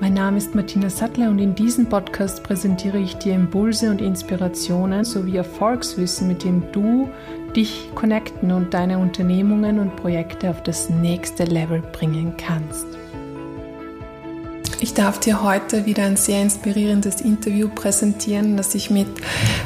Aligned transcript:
Mein 0.00 0.14
Name 0.14 0.38
ist 0.38 0.54
Martina 0.54 0.90
Sattler 0.90 1.28
und 1.28 1.40
in 1.40 1.56
diesem 1.56 1.86
Podcast 1.86 2.44
präsentiere 2.44 2.98
ich 2.98 3.16
dir 3.16 3.34
Impulse 3.34 3.90
und 3.90 4.00
Inspirationen 4.00 5.04
sowie 5.04 5.36
Erfolgswissen, 5.36 6.28
mit 6.28 6.44
dem 6.44 6.70
du 6.70 7.10
dich 7.56 7.90
connecten 7.96 8.52
und 8.52 8.72
deine 8.72 8.98
Unternehmungen 8.98 9.80
und 9.80 9.96
Projekte 9.96 10.50
auf 10.50 10.62
das 10.62 10.88
nächste 10.88 11.44
Level 11.44 11.82
bringen 11.92 12.34
kannst. 12.36 12.86
Ich 14.80 14.94
darf 14.94 15.18
dir 15.18 15.42
heute 15.42 15.86
wieder 15.86 16.04
ein 16.04 16.16
sehr 16.16 16.40
inspirierendes 16.40 17.20
Interview 17.20 17.68
präsentieren, 17.68 18.56
das 18.56 18.76
ich 18.76 18.90
mit 18.90 19.08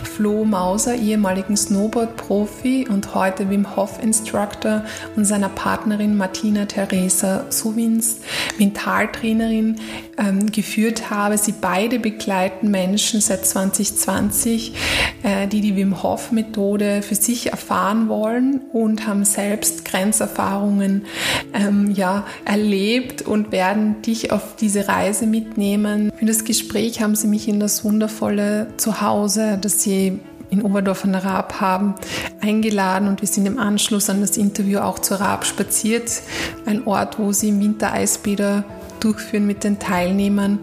Flo 0.02 0.46
Mauser, 0.46 0.94
ehemaligen 0.94 1.54
Snowboard-Profi 1.54 2.88
und 2.88 3.14
heute 3.14 3.50
Wim 3.50 3.76
Hof 3.76 4.02
Instructor 4.02 4.86
und 5.14 5.26
seiner 5.26 5.50
Partnerin 5.50 6.16
Martina 6.16 6.64
Theresa 6.64 7.44
Sowins, 7.50 8.20
Mentaltrainerin, 8.62 9.80
ähm, 10.18 10.52
geführt 10.52 11.10
habe. 11.10 11.36
Sie 11.36 11.54
beide 11.60 11.98
begleiten 11.98 12.70
Menschen 12.70 13.20
seit 13.20 13.44
2020, 13.44 14.74
äh, 15.22 15.48
die 15.48 15.60
die 15.60 15.76
Wim 15.76 16.02
Hof 16.02 16.30
Methode 16.30 17.02
für 17.02 17.14
sich 17.14 17.50
erfahren 17.50 18.08
wollen 18.08 18.60
und 18.72 19.06
haben 19.06 19.24
selbst 19.24 19.84
Grenzerfahrungen 19.84 21.06
ähm, 21.54 21.90
ja, 21.90 22.24
erlebt 22.44 23.22
und 23.22 23.52
werden 23.52 24.00
dich 24.02 24.30
auf 24.30 24.56
diese 24.56 24.86
Reise 24.88 25.26
mitnehmen. 25.26 26.12
Für 26.16 26.26
das 26.26 26.44
Gespräch 26.44 27.02
haben 27.02 27.16
sie 27.16 27.26
mich 27.26 27.48
in 27.48 27.58
das 27.58 27.84
wundervolle 27.84 28.68
Zuhause, 28.76 29.58
das 29.60 29.82
sie 29.82 30.20
in 30.52 30.62
Oberdorf 30.62 31.04
an 31.04 31.12
der 31.12 31.24
Raab 31.24 31.60
haben, 31.60 31.94
eingeladen 32.40 33.08
und 33.08 33.22
wir 33.22 33.28
sind 33.28 33.46
im 33.46 33.58
Anschluss 33.58 34.10
an 34.10 34.20
das 34.20 34.36
Interview 34.36 34.80
auch 34.80 34.98
zur 34.98 35.16
Raab 35.16 35.46
spaziert. 35.46 36.22
Ein 36.66 36.86
Ort, 36.86 37.18
wo 37.18 37.32
sie 37.32 37.48
im 37.48 37.60
Winter 37.60 37.92
Eisbäder 37.92 38.62
durchführen 39.00 39.46
mit 39.46 39.64
den 39.64 39.78
Teilnehmern. 39.78 40.60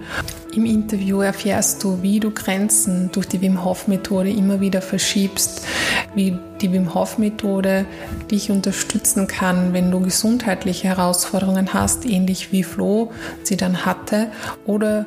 Im 0.53 0.65
Interview 0.65 1.21
erfährst 1.21 1.83
du, 1.83 2.01
wie 2.01 2.19
du 2.19 2.31
Grenzen 2.31 3.11
durch 3.11 3.27
die 3.27 3.39
Wim 3.39 3.63
Hof 3.63 3.87
Methode 3.87 4.31
immer 4.31 4.59
wieder 4.59 4.81
verschiebst, 4.81 5.61
wie 6.15 6.35
die 6.61 6.73
Wim 6.73 6.93
Hof 6.95 7.19
Methode 7.19 7.85
dich 8.31 8.49
unterstützen 8.49 9.27
kann, 9.27 9.73
wenn 9.73 9.91
du 9.91 9.99
gesundheitliche 9.99 10.87
Herausforderungen 10.87 11.73
hast, 11.73 12.05
ähnlich 12.05 12.51
wie 12.51 12.63
Flo 12.63 13.11
sie 13.43 13.57
dann 13.57 13.85
hatte, 13.85 14.31
oder 14.65 15.05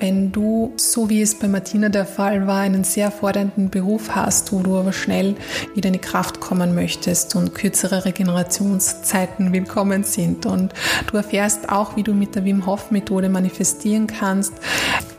wenn 0.00 0.32
du, 0.32 0.72
so 0.76 1.10
wie 1.10 1.20
es 1.20 1.38
bei 1.38 1.46
Martina 1.46 1.90
der 1.90 2.06
Fall 2.06 2.46
war, 2.46 2.60
einen 2.60 2.84
sehr 2.84 3.10
fordernden 3.10 3.68
Beruf 3.68 4.14
hast, 4.14 4.52
wo 4.52 4.60
du 4.60 4.78
aber 4.78 4.92
schnell 4.92 5.36
wieder 5.74 5.88
in 5.88 5.92
die 5.92 5.98
Kraft 5.98 6.40
kommen 6.40 6.74
möchtest 6.74 7.36
und 7.36 7.54
kürzere 7.54 8.06
Regenerationszeiten 8.06 9.52
willkommen 9.52 10.04
sind. 10.04 10.46
Und 10.46 10.72
du 11.10 11.18
erfährst 11.18 11.68
auch, 11.68 11.96
wie 11.96 12.02
du 12.02 12.14
mit 12.14 12.34
der 12.34 12.44
Wim 12.44 12.66
Hof 12.66 12.90
Methode 12.90 13.28
manifestieren 13.28 14.06
kannst, 14.06 14.54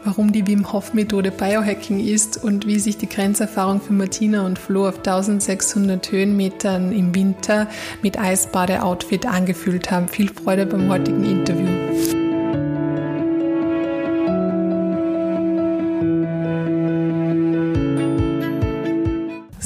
warum 0.04 0.31
die 0.31 0.48
Wim 0.48 0.72
Hof 0.72 0.94
Methode 0.94 1.31
Biohacking 1.31 2.00
ist 2.00 2.44
und 2.44 2.66
wie 2.67 2.80
sich 2.80 2.98
die 2.98 3.09
Grenzerfahrung 3.09 3.81
für 3.81 3.94
Martina 3.94 4.45
und 4.45 4.59
Flo 4.59 4.88
auf 4.88 4.98
1600 4.98 6.12
Höhenmetern 6.12 6.92
im 6.92 7.14
Winter 7.16 7.67
mit 8.02 8.20
Eisbade-Outfit 8.20 9.26
angefühlt 9.26 9.92
haben. 9.92 10.08
Viel 10.08 10.30
Freude 10.30 10.66
beim 10.66 10.89
heutigen 10.89 11.23
Interview. 11.23 12.21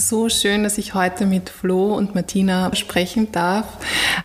so 0.07 0.29
schön, 0.29 0.63
dass 0.63 0.77
ich 0.77 0.93
heute 0.93 1.25
mit 1.25 1.49
Flo 1.49 1.95
und 1.95 2.13
Martina 2.13 2.73
sprechen 2.75 3.31
darf. 3.31 3.65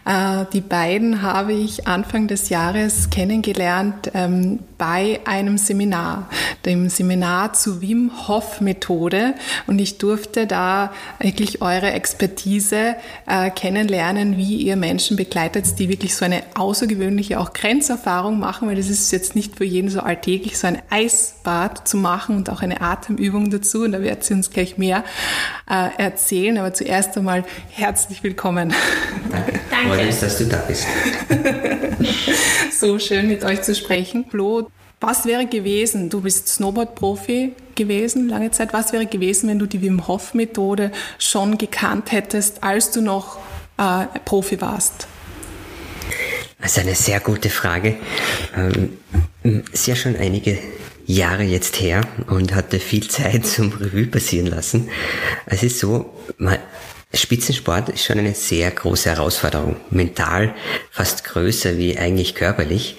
Äh, 0.04 0.44
die 0.53 0.60
beiden 0.60 1.22
habe 1.22 1.53
ich 1.53 1.88
Anfang 1.88 2.28
des 2.28 2.48
Jahres 2.50 3.10
kennengelernt 3.10 4.10
ähm, 4.14 4.60
bei 4.80 5.20
einem 5.26 5.58
Seminar, 5.58 6.30
dem 6.64 6.88
Seminar 6.88 7.52
zur 7.52 7.82
Wim 7.82 8.10
Hof 8.26 8.62
Methode. 8.62 9.34
Und 9.66 9.78
ich 9.78 9.98
durfte 9.98 10.46
da 10.46 10.91
wirklich 11.20 11.60
eure 11.60 11.92
Expertise 11.92 12.96
äh, 13.26 13.50
kennenlernen, 13.50 14.38
wie 14.38 14.56
ihr 14.56 14.76
Menschen 14.76 15.18
begleitet, 15.18 15.78
die 15.78 15.91
wirklich 15.91 16.16
so 16.16 16.24
eine 16.24 16.42
außergewöhnliche 16.54 17.38
auch 17.38 17.52
Grenzerfahrung 17.52 18.38
machen, 18.38 18.68
weil 18.68 18.76
das 18.76 18.88
ist 18.88 19.12
jetzt 19.12 19.36
nicht 19.36 19.58
für 19.58 19.64
jeden 19.64 19.91
so 19.91 20.00
alltäglich, 20.00 20.56
so 20.56 20.66
ein 20.66 20.80
Eisbad 20.88 21.86
zu 21.86 21.98
machen 21.98 22.36
und 22.36 22.48
auch 22.48 22.62
eine 22.62 22.80
Atemübung 22.80 23.50
dazu. 23.50 23.82
Und 23.82 23.92
da 23.92 24.00
wird 24.00 24.24
sie 24.24 24.32
uns 24.32 24.50
gleich 24.50 24.78
mehr 24.78 25.04
äh, 25.68 25.91
erzählen. 25.98 26.56
Aber 26.56 26.72
zuerst 26.72 27.18
einmal 27.18 27.44
herzlich 27.68 28.22
willkommen. 28.22 28.72
Danke. 29.30 29.60
Danke. 29.70 29.88
Freue 29.88 30.06
mich, 30.06 30.20
dass 30.20 30.38
du 30.38 30.47
da 30.47 30.56
bist. 30.66 30.86
so 32.80 32.98
schön 32.98 33.28
mit 33.28 33.44
euch 33.44 33.60
zu 33.60 33.74
sprechen. 33.74 34.24
Flo, 34.30 34.69
was 35.00 35.24
wäre 35.24 35.46
gewesen, 35.46 36.10
du 36.10 36.20
bist 36.20 36.48
Snowboard-Profi 36.48 37.52
gewesen 37.74 38.28
lange 38.28 38.50
Zeit, 38.50 38.72
was 38.72 38.92
wäre 38.92 39.06
gewesen, 39.06 39.48
wenn 39.48 39.58
du 39.58 39.66
die 39.66 39.80
Wim 39.80 40.06
Hof-Methode 40.06 40.92
schon 41.18 41.56
gekannt 41.56 42.12
hättest, 42.12 42.62
als 42.62 42.90
du 42.90 43.00
noch 43.00 43.38
äh, 43.78 44.06
Profi 44.24 44.60
warst? 44.60 45.06
Das 46.60 46.72
ist 46.72 46.78
eine 46.78 46.94
sehr 46.94 47.20
gute 47.20 47.48
Frage. 47.48 47.96
Ähm, 48.54 48.98
ist 49.72 49.96
schon 49.96 50.16
einige 50.16 50.58
Jahre 51.06 51.42
jetzt 51.42 51.80
her 51.80 52.02
und 52.28 52.54
hatte 52.54 52.78
viel 52.78 53.08
Zeit 53.08 53.46
zum 53.46 53.72
Revue 53.72 54.06
passieren 54.06 54.46
lassen. 54.46 54.90
Es 55.46 55.62
ist 55.62 55.78
so, 55.78 56.14
man, 56.36 56.58
Spitzensport 57.12 57.88
ist 57.88 58.04
schon 58.04 58.21
eine 58.21 58.34
sehr 58.34 58.71
große 58.71 59.10
Herausforderung. 59.10 59.76
Mental 59.91 60.54
fast 60.93 61.25
größer 61.25 61.76
wie 61.76 61.98
eigentlich 61.98 62.37
körperlich. 62.37 62.97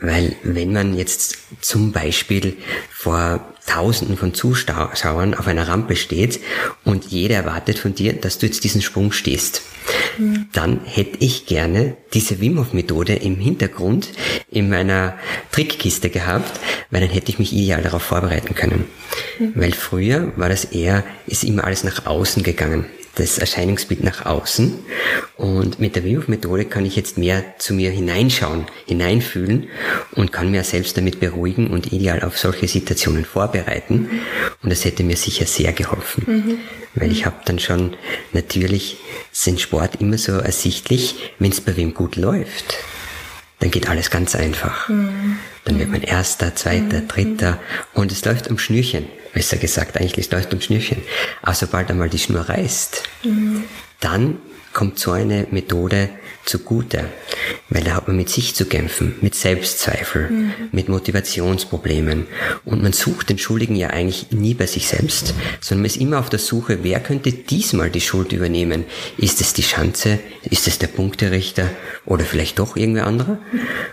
Weil 0.00 0.34
wenn 0.42 0.72
man 0.72 0.96
jetzt 0.96 1.36
zum 1.60 1.92
Beispiel 1.92 2.56
vor 2.90 3.46
Tausenden 3.66 4.16
von 4.16 4.32
Zuschauern 4.32 5.34
auf 5.34 5.46
einer 5.46 5.68
Rampe 5.68 5.96
steht 5.96 6.40
und 6.84 7.04
jeder 7.04 7.36
erwartet 7.36 7.78
von 7.78 7.94
dir, 7.94 8.14
dass 8.14 8.38
du 8.38 8.46
jetzt 8.46 8.64
diesen 8.64 8.80
Sprung 8.80 9.12
stehst, 9.12 9.62
mhm. 10.18 10.46
dann 10.52 10.80
hätte 10.84 11.18
ich 11.20 11.44
gerne 11.46 11.96
diese 12.14 12.40
Wim 12.40 12.58
Hof 12.58 12.72
Methode 12.72 13.14
im 13.14 13.36
Hintergrund 13.36 14.08
in 14.50 14.70
meiner 14.70 15.16
Trickkiste 15.52 16.08
gehabt, 16.08 16.58
weil 16.90 17.02
dann 17.02 17.10
hätte 17.10 17.30
ich 17.30 17.38
mich 17.38 17.52
ideal 17.52 17.82
darauf 17.82 18.02
vorbereiten 18.02 18.54
können. 18.54 18.86
Mhm. 19.38 19.52
Weil 19.54 19.72
früher 19.72 20.32
war 20.36 20.48
das 20.48 20.64
eher, 20.64 21.04
ist 21.26 21.44
immer 21.44 21.64
alles 21.64 21.84
nach 21.84 22.06
außen 22.06 22.42
gegangen 22.42 22.86
das 23.14 23.38
Erscheinungsbild 23.38 24.02
nach 24.02 24.24
außen. 24.24 24.78
Und 25.36 25.78
mit 25.80 25.96
der 25.96 26.04
Wim 26.04 26.24
Methode 26.26 26.64
kann 26.64 26.86
ich 26.86 26.96
jetzt 26.96 27.18
mehr 27.18 27.44
zu 27.58 27.74
mir 27.74 27.90
hineinschauen, 27.90 28.66
hineinfühlen 28.86 29.68
und 30.12 30.32
kann 30.32 30.50
mir 30.50 30.64
selbst 30.64 30.96
damit 30.96 31.20
beruhigen 31.20 31.68
und 31.70 31.92
ideal 31.92 32.22
auf 32.22 32.38
solche 32.38 32.68
Situationen 32.68 33.24
vorbereiten. 33.24 34.08
Und 34.62 34.70
das 34.70 34.84
hätte 34.84 35.02
mir 35.02 35.16
sicher 35.16 35.46
sehr 35.46 35.72
geholfen. 35.72 36.24
Mhm. 36.26 36.58
Weil 36.94 37.10
ich 37.10 37.26
habe 37.26 37.36
dann 37.44 37.58
schon, 37.58 37.96
natürlich 38.32 38.98
sind 39.30 39.60
Sport 39.60 40.00
immer 40.00 40.18
so 40.18 40.32
ersichtlich, 40.32 41.32
wenn 41.38 41.50
es 41.50 41.60
bei 41.60 41.76
wem 41.76 41.94
gut 41.94 42.16
läuft, 42.16 42.76
dann 43.60 43.70
geht 43.70 43.88
alles 43.88 44.10
ganz 44.10 44.34
einfach. 44.34 44.88
Mhm. 44.88 45.38
Dann 45.64 45.78
wird 45.78 45.90
man 45.90 46.02
erster, 46.02 46.54
zweiter, 46.54 47.00
mhm. 47.00 47.08
dritter 47.08 47.60
und 47.94 48.10
es 48.10 48.24
läuft 48.24 48.48
um 48.48 48.58
Schnürchen 48.58 49.06
besser 49.32 49.56
gesagt, 49.56 49.98
eigentlich 49.98 50.30
läuft 50.30 50.52
um 50.52 50.60
Schnürchen. 50.60 51.02
Aber 51.42 51.54
sobald 51.54 51.90
einmal 51.90 52.08
die 52.08 52.18
Schnur 52.18 52.48
reißt, 52.48 53.02
mhm. 53.24 53.64
dann 54.00 54.38
kommt 54.72 54.98
so 54.98 55.12
eine 55.12 55.46
Methode 55.50 56.10
zugute, 56.44 57.04
weil 57.70 57.84
da 57.84 57.94
hat 57.94 58.08
man 58.08 58.16
mit 58.16 58.28
sich 58.28 58.54
zu 58.54 58.66
kämpfen, 58.66 59.14
mit 59.20 59.34
Selbstzweifel, 59.34 60.30
mhm. 60.30 60.52
mit 60.72 60.88
Motivationsproblemen 60.88 62.26
und 62.64 62.82
man 62.82 62.92
sucht 62.92 63.30
den 63.30 63.38
Schuldigen 63.38 63.76
ja 63.76 63.90
eigentlich 63.90 64.30
nie 64.30 64.54
bei 64.54 64.66
sich 64.66 64.88
selbst, 64.88 65.34
sondern 65.60 65.82
man 65.82 65.86
ist 65.86 65.96
immer 65.96 66.18
auf 66.18 66.30
der 66.30 66.38
Suche, 66.38 66.80
wer 66.82 67.00
könnte 67.00 67.32
diesmal 67.32 67.90
die 67.90 68.00
Schuld 68.00 68.32
übernehmen? 68.32 68.84
Ist 69.16 69.40
es 69.40 69.52
die 69.52 69.62
Schanze? 69.62 70.18
Ist 70.42 70.66
es 70.66 70.78
der 70.78 70.88
Punkterichter? 70.88 71.70
Oder 72.04 72.24
vielleicht 72.24 72.58
doch 72.58 72.76
irgendwer 72.76 73.06
anderer? 73.06 73.38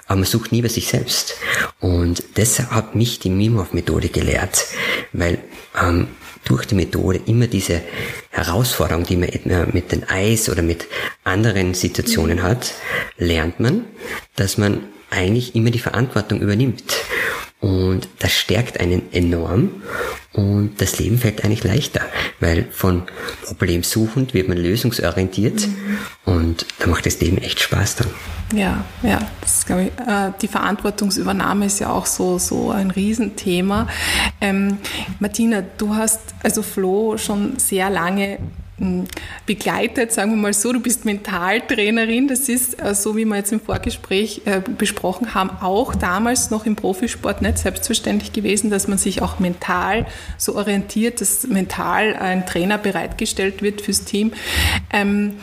Aber 0.08 0.18
man 0.18 0.26
sucht 0.26 0.52
nie 0.52 0.62
bei 0.62 0.68
sich 0.68 0.88
selbst. 0.88 1.36
Und 1.80 2.24
deshalb 2.38 2.72
hat 2.72 2.96
mich 2.96 3.20
die 3.20 3.30
Mimov-Methode 3.30 4.10
gelehrt, 4.10 4.66
weil 5.14 5.40
ähm, 5.82 6.08
durch 6.46 6.66
die 6.66 6.76
Methode 6.76 7.20
immer 7.26 7.48
diese 7.48 7.82
Herausforderung, 8.32 9.04
die 9.04 9.18
man 9.18 9.30
mit 9.72 9.92
dem 9.92 10.04
Eis 10.08 10.50
oder 10.50 10.62
mit 10.62 10.88
anderen 11.24 11.74
Situationen 11.74 12.38
mhm. 12.38 12.44
hat, 12.44 12.74
lernt 13.18 13.60
man, 13.60 13.86
dass 14.36 14.58
man 14.58 14.84
eigentlich 15.10 15.56
immer 15.56 15.72
die 15.72 15.80
Verantwortung 15.80 16.40
übernimmt 16.42 16.84
Und 17.62 18.08
das 18.20 18.32
stärkt 18.32 18.80
einen 18.80 19.12
enorm 19.12 19.84
und 20.32 20.76
das 20.78 20.98
Leben 20.98 21.18
fällt 21.18 21.44
eigentlich 21.44 21.66
leichter, 21.66 22.02
weil 22.40 22.68
von 22.72 23.04
problemsuchend 23.46 24.34
wird 24.34 24.48
man 24.48 24.58
lösungsorientiert 24.58 25.68
mhm. 25.68 25.98
und 26.26 26.66
da 26.80 26.88
macht 26.88 27.06
das 27.06 27.20
Leben 27.20 27.38
echt 27.40 27.60
Spaß 27.60 27.98
dann. 27.98 28.08
Ja, 28.54 28.86
ja, 29.04 29.20
das 29.42 29.66
glaube 29.66 29.84
ich. 29.84 30.08
Äh, 30.08 30.32
die 30.42 30.48
Verantwortungsübernahme 30.48 31.66
ist 31.66 31.80
ja 31.80 31.90
auch 31.90 32.06
so, 32.06 32.40
so 32.40 32.72
ein 32.72 32.92
Riesenthema. 32.92 33.88
Ähm, 34.40 34.78
Martina, 35.20 35.62
du 35.78 35.96
hast 35.96 36.22
also 36.42 36.62
Flo 36.62 37.18
schon 37.18 37.60
sehr 37.60 37.90
lange 37.90 38.40
begleitet, 39.46 40.12
sagen 40.12 40.32
wir 40.32 40.38
mal 40.38 40.54
so. 40.54 40.72
Du 40.74 40.80
bist 40.80 41.06
Mentaltrainerin. 41.06 42.28
Das 42.28 42.50
ist, 42.50 42.82
äh, 42.82 42.96
so 42.96 43.16
wie 43.16 43.26
wir 43.26 43.36
jetzt 43.38 43.52
im 43.52 43.60
Vorgespräch 43.60 44.42
äh, 44.46 44.62
besprochen 44.62 45.34
haben, 45.34 45.50
auch 45.62 45.96
damals 45.96 46.52
noch 46.52 46.66
im 46.66 46.76
Profisport 46.76 47.42
nicht 47.42 47.58
selbstverständlich 47.58 48.34
gewesen, 48.34 48.70
dass 48.70 48.88
man 48.88 48.98
sich 48.98 49.22
auch 49.22 49.40
mental 49.40 50.06
so 50.38 50.56
orientiert, 50.56 51.22
dass 51.22 51.48
mental 51.48 52.16
ein 52.16 52.46
Trainer 52.46 52.78
bereitgestellt 52.78 53.62
wird 53.62 53.82
fürs 53.82 54.06
Team. 54.06 54.34
Ähm, 54.92 55.34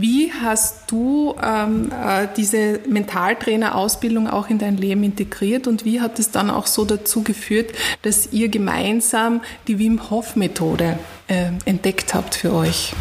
wie 0.00 0.32
hast 0.32 0.92
du 0.92 1.34
ähm, 1.42 1.90
äh, 1.90 2.28
diese 2.36 2.78
Mentaltrainer-Ausbildung 2.88 4.28
auch 4.28 4.48
in 4.48 4.58
dein 4.58 4.76
Leben 4.76 5.02
integriert 5.02 5.66
und 5.66 5.84
wie 5.84 6.00
hat 6.00 6.20
es 6.20 6.30
dann 6.30 6.50
auch 6.50 6.68
so 6.68 6.84
dazu 6.84 7.24
geführt, 7.24 7.72
dass 8.02 8.32
ihr 8.32 8.48
gemeinsam 8.48 9.40
die 9.66 9.80
Wim 9.80 10.08
Hof-Methode 10.08 11.00
äh, 11.28 11.52
entdeckt 11.64 12.14
habt 12.14 12.34
für 12.34 12.52
euch? 12.52 12.92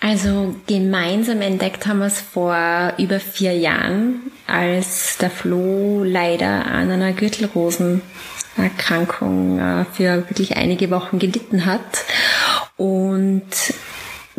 Also 0.00 0.56
gemeinsam 0.66 1.42
entdeckt 1.42 1.86
haben 1.86 2.00
wir 2.00 2.06
es 2.06 2.20
vor 2.20 2.92
über 2.98 3.20
vier 3.20 3.56
Jahren, 3.56 4.32
als 4.48 5.18
der 5.18 5.30
Flo 5.30 6.02
leider 6.02 6.66
an 6.66 6.90
einer 6.90 7.12
Gürtelrosenerkrankung 7.12 9.60
äh, 9.60 9.84
für 9.92 10.28
wirklich 10.28 10.56
einige 10.56 10.90
Wochen 10.90 11.20
gelitten 11.20 11.66
hat. 11.66 12.04
Und 12.76 13.44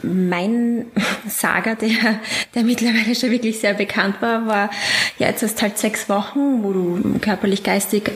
mein 0.02 0.88
Saga, 1.28 1.76
der, 1.76 2.20
der 2.56 2.64
mittlerweile 2.64 3.16
schon 3.16 3.32
wirklich 3.32 3.60
sehr 3.60 3.74
bekannt 3.74 4.22
war, 4.22 4.46
war, 4.46 4.70
ja, 5.18 5.28
jetzt 5.28 5.44
hast 5.44 5.62
halt 5.62 5.78
sechs 5.78 6.10
Wochen, 6.10 6.64
wo 6.64 6.74
du 6.74 7.20
körperlich, 7.20 7.64
geistig 7.64 8.12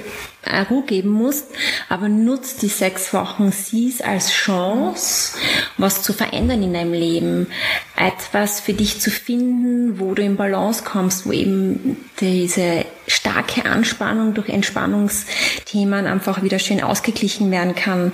Ruhe 0.69 0.83
geben 0.83 1.09
musst, 1.09 1.47
aber 1.89 2.09
nutzt 2.09 2.61
die 2.61 2.67
sechs 2.67 3.13
Wochen, 3.13 3.51
sieh's 3.51 4.01
als 4.01 4.31
Chance, 4.31 5.37
was 5.77 6.03
zu 6.03 6.13
verändern 6.13 6.63
in 6.63 6.73
deinem 6.73 6.93
Leben, 6.93 7.47
etwas 7.95 8.59
für 8.59 8.73
dich 8.73 8.99
zu 8.99 9.09
finden, 9.11 9.99
wo 9.99 10.13
du 10.13 10.23
in 10.23 10.37
Balance 10.37 10.83
kommst, 10.83 11.25
wo 11.25 11.31
eben 11.31 11.97
diese 12.19 12.85
starke 13.07 13.65
Anspannung 13.65 14.33
durch 14.33 14.49
Entspannungsthemen 14.49 16.05
einfach 16.05 16.43
wieder 16.43 16.59
schön 16.59 16.83
ausgeglichen 16.83 17.49
werden 17.51 17.75
kann. 17.75 18.13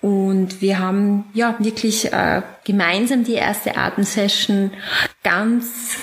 Und 0.00 0.60
wir 0.60 0.78
haben 0.78 1.24
ja 1.32 1.54
wirklich 1.58 2.12
äh, 2.12 2.42
gemeinsam 2.64 3.24
die 3.24 3.34
erste 3.34 3.76
Atemsession 3.76 4.72
ganz 5.22 5.96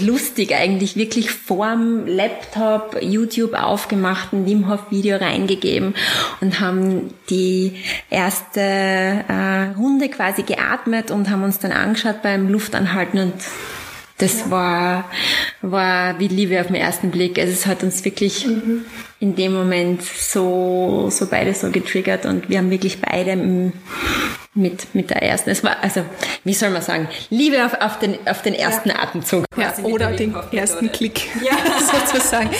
lustig 0.00 0.54
eigentlich, 0.54 0.96
wirklich 0.96 1.30
vorm 1.30 2.06
Laptop 2.06 2.98
YouTube 3.02 3.54
aufgemacht, 3.54 4.32
ein 4.32 4.46
Wim 4.46 4.68
Hof 4.68 4.90
Video 4.90 5.16
reingegeben 5.16 5.94
und 6.40 6.60
haben 6.60 7.12
die 7.30 7.76
erste 8.10 8.60
äh, 8.60 9.72
Runde 9.76 10.08
quasi 10.08 10.42
geatmet 10.42 11.10
und 11.10 11.30
haben 11.30 11.42
uns 11.42 11.58
dann 11.58 11.72
angeschaut 11.72 12.22
beim 12.22 12.48
Luftanhalten 12.48 13.18
und 13.18 13.34
das 14.18 14.40
ja. 14.40 14.50
war, 14.50 15.10
war 15.60 16.20
wie 16.20 16.28
Liebe 16.28 16.60
auf 16.60 16.68
den 16.68 16.76
ersten 16.76 17.10
Blick. 17.10 17.38
Also 17.38 17.52
es 17.52 17.66
hat 17.66 17.82
uns 17.82 18.04
wirklich 18.04 18.46
mhm. 18.46 18.84
in 19.18 19.34
dem 19.34 19.52
Moment 19.52 20.02
so, 20.02 21.08
so 21.10 21.26
beide 21.26 21.52
so 21.52 21.70
getriggert 21.70 22.24
und 22.26 22.48
wir 22.48 22.58
haben 22.58 22.70
wirklich 22.70 23.00
beide 23.00 23.32
im, 23.32 23.72
mit, 24.54 24.94
mit 24.94 25.10
der 25.10 25.22
ersten. 25.22 25.50
Es 25.50 25.64
war, 25.64 25.82
also, 25.82 26.02
wie 26.44 26.54
soll 26.54 26.70
man 26.70 26.82
sagen, 26.82 27.08
Liebe 27.28 27.64
auf, 27.64 27.74
auf, 27.80 27.98
den, 27.98 28.16
auf 28.26 28.42
den 28.42 28.54
ersten 28.54 28.90
ja. 28.90 29.02
Atemzug. 29.02 29.44
Ja, 29.56 29.74
oder 29.82 30.12
den 30.12 30.34
ersten 30.52 30.92
Klick, 30.92 31.28
ja. 31.44 31.56
sozusagen. 32.08 32.50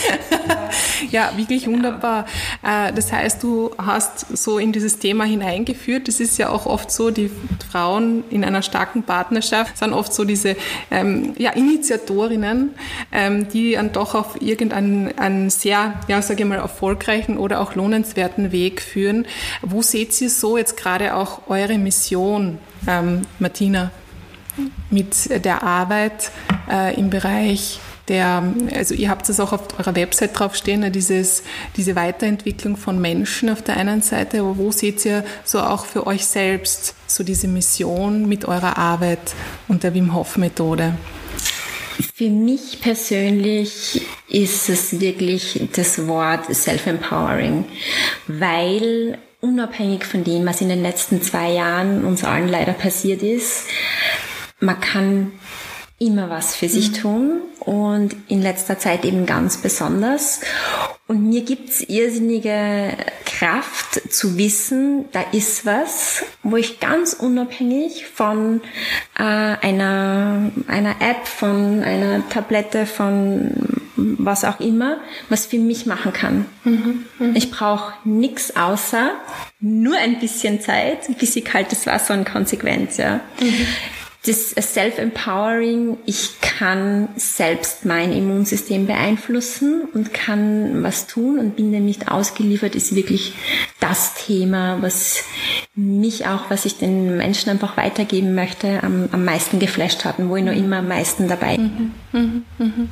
ja, 1.11 1.33
wirklich 1.37 1.67
wunderbar. 1.69 2.27
Äh, 2.63 2.93
das 2.93 3.13
heißt, 3.13 3.43
du 3.43 3.71
hast 3.79 4.37
so 4.37 4.59
in 4.59 4.73
dieses 4.73 4.99
Thema 4.99 5.25
hineingeführt. 5.25 6.09
Das 6.09 6.19
ist 6.19 6.37
ja 6.39 6.49
auch 6.49 6.67
oft 6.67 6.91
so, 6.91 7.11
die 7.11 7.31
Frauen 7.71 8.25
in 8.31 8.45
einer 8.45 8.63
starken 8.63 9.05
Partnerschaft 9.05 9.79
sind 9.79 9.93
oft 9.93 10.13
so 10.13 10.25
diese 10.25 10.57
ähm, 10.91 11.35
ja, 11.39 11.53
Initiatorinnen, 11.53 12.75
ähm, 13.13 13.49
die 13.49 13.73
dann 13.73 13.93
doch 13.93 14.15
auf 14.15 14.41
irgendeinen 14.41 15.17
einen 15.19 15.51
sehr, 15.51 16.01
ja, 16.09 16.23
sage 16.23 16.43
ich 16.43 16.49
mal, 16.49 16.59
erfolgreichen 16.59 17.39
oder 17.39 17.61
auch 17.61 17.75
lohnenswerten 17.75 18.51
Weg 18.51 18.81
führen. 18.81 19.27
Wo 19.63 19.83
seht 19.83 20.21
ihr 20.21 20.31
so 20.31 20.57
jetzt 20.57 20.77
gerade 20.77 21.15
auch 21.15 21.43
eure 21.49 21.84
Mission, 21.85 22.59
ähm, 22.89 23.23
Martina, 23.39 23.93
mit 24.91 25.45
der 25.45 25.63
Arbeit 25.63 26.31
äh, 26.71 26.99
im 26.99 27.11
Bereich 27.11 27.81
der, 28.09 28.43
also 28.75 28.95
ihr 28.95 29.09
habt 29.09 29.29
es 29.29 29.41
auch 29.41 29.53
auf 29.53 29.79
eurer 29.79 29.97
Website 29.97 30.39
draufstehen, 30.39 30.81
ne, 30.81 30.91
dieses, 30.91 31.43
diese 31.77 31.97
Weiterentwicklung 31.97 32.77
von 32.77 33.01
Menschen 33.01 33.49
auf 33.49 33.63
der 33.63 33.77
einen 33.77 34.03
Seite, 34.03 34.41
aber 34.41 34.59
wo 34.59 34.71
seht 34.71 35.05
ihr 35.05 35.25
so 35.45 35.61
auch 35.61 35.87
für 35.87 36.07
euch 36.07 36.27
selbst 36.27 36.95
so 37.07 37.25
diese 37.25 37.49
Mission 37.49 38.29
mit 38.29 38.45
eurer 38.45 38.77
Arbeit 38.77 39.35
und 39.69 39.85
der 39.85 39.95
Wim 39.95 40.15
Hof 40.15 40.37
Methode? 40.37 40.95
Für 42.15 42.29
mich 42.29 42.81
persönlich 42.81 44.03
ist 44.29 44.69
es 44.69 45.01
wirklich 45.01 45.69
das 45.75 46.07
Wort 46.07 46.53
Self-Empowering, 46.55 47.65
weil 48.27 49.19
unabhängig 49.45 50.05
von 50.05 50.25
dem, 50.25 50.47
was 50.47 50.63
in 50.63 50.71
den 50.71 50.83
letzten 50.83 51.21
zwei 51.21 51.53
Jahren 51.53 52.05
uns 52.05 52.25
allen 52.25 52.49
leider 52.49 52.73
passiert 52.73 53.23
ist, 53.23 53.67
man 54.59 54.81
kann 54.81 55.33
immer 55.99 56.31
was 56.31 56.57
für 56.57 56.69
sich 56.69 56.91
mhm. 56.91 56.95
tun 56.95 57.41
und 57.61 58.17
in 58.29 58.43
letzter 58.43 58.79
Zeit 58.79 59.05
eben 59.05 59.27
ganz 59.27 59.59
besonders. 59.59 60.41
Und 61.07 61.29
mir 61.29 61.43
gibt's 61.43 61.83
irrsinnige 61.83 62.97
Kraft 63.27 64.01
zu 64.11 64.39
wissen, 64.39 65.05
da 65.13 65.21
ist 65.33 65.67
was, 65.67 66.25
wo 66.43 66.57
ich 66.57 66.81
ganz 66.81 67.13
unabhängig 67.13 68.07
von 68.07 68.63
äh, 69.19 69.23
einer, 69.23 70.51
einer 70.67 70.97
App, 71.01 71.27
von 71.27 71.83
einer 71.83 72.27
Tablette, 72.31 72.87
von 72.87 73.84
was 73.97 74.45
auch 74.45 74.61
immer, 74.61 74.99
was 75.29 75.47
für 75.47 75.59
mich 75.59 75.87
machen 75.87 76.13
kann. 76.13 76.47
Mhm, 76.65 77.05
mh. 77.19 77.37
Ich 77.37 77.51
brauche 77.51 77.95
nichts 78.05 78.57
außer 78.57 79.13
nur 79.61 79.97
ein 79.97 80.19
bisschen 80.21 80.61
Zeit, 80.61 81.09
ein 81.09 81.15
bisschen 81.15 81.45
kaltes 81.45 81.87
Wasser 81.87 82.15
und 82.15 82.25
Konsequenz. 82.25 82.97
Ja. 82.97 83.21
Mhm 83.41 83.67
das 84.27 84.51
Self-Empowering, 84.53 85.99
ich 86.07 86.41
kann 86.41 87.09
selbst 87.17 87.85
mein 87.85 88.13
Immunsystem 88.13 88.87
beeinflussen 88.87 89.83
und 89.93 90.15
kann 90.15 90.83
was 90.83 91.07
tun 91.07 91.39
und 91.39 91.57
bin 91.57 91.73
dem 91.73 91.85
nicht 91.85 92.11
ausgeliefert, 92.11 92.75
ist 92.75 92.95
wirklich 92.95 93.35
das 93.81 94.15
Thema, 94.15 94.79
was 94.81 95.25
mich 95.75 96.27
auch, 96.27 96.49
was 96.51 96.65
ich 96.65 96.79
den 96.79 97.19
Menschen 97.19 97.51
einfach 97.51 97.77
weitergeben 97.77 98.35
möchte, 98.35 98.83
am, 98.83 99.09
am 99.13 99.25
meisten 99.25 99.59
geflasht 99.59 100.05
hat 100.05 100.19
und 100.19 100.31
wo 100.31 100.37
ich 100.37 100.45
noch 100.45 100.55
immer 100.55 100.79
am 100.79 100.89
meisten 100.89 101.29
dabei 101.29 101.57
bin. 101.57 101.93
Mhm, 102.13 102.21
mhm, 102.21 102.45
mhm. 102.59 102.89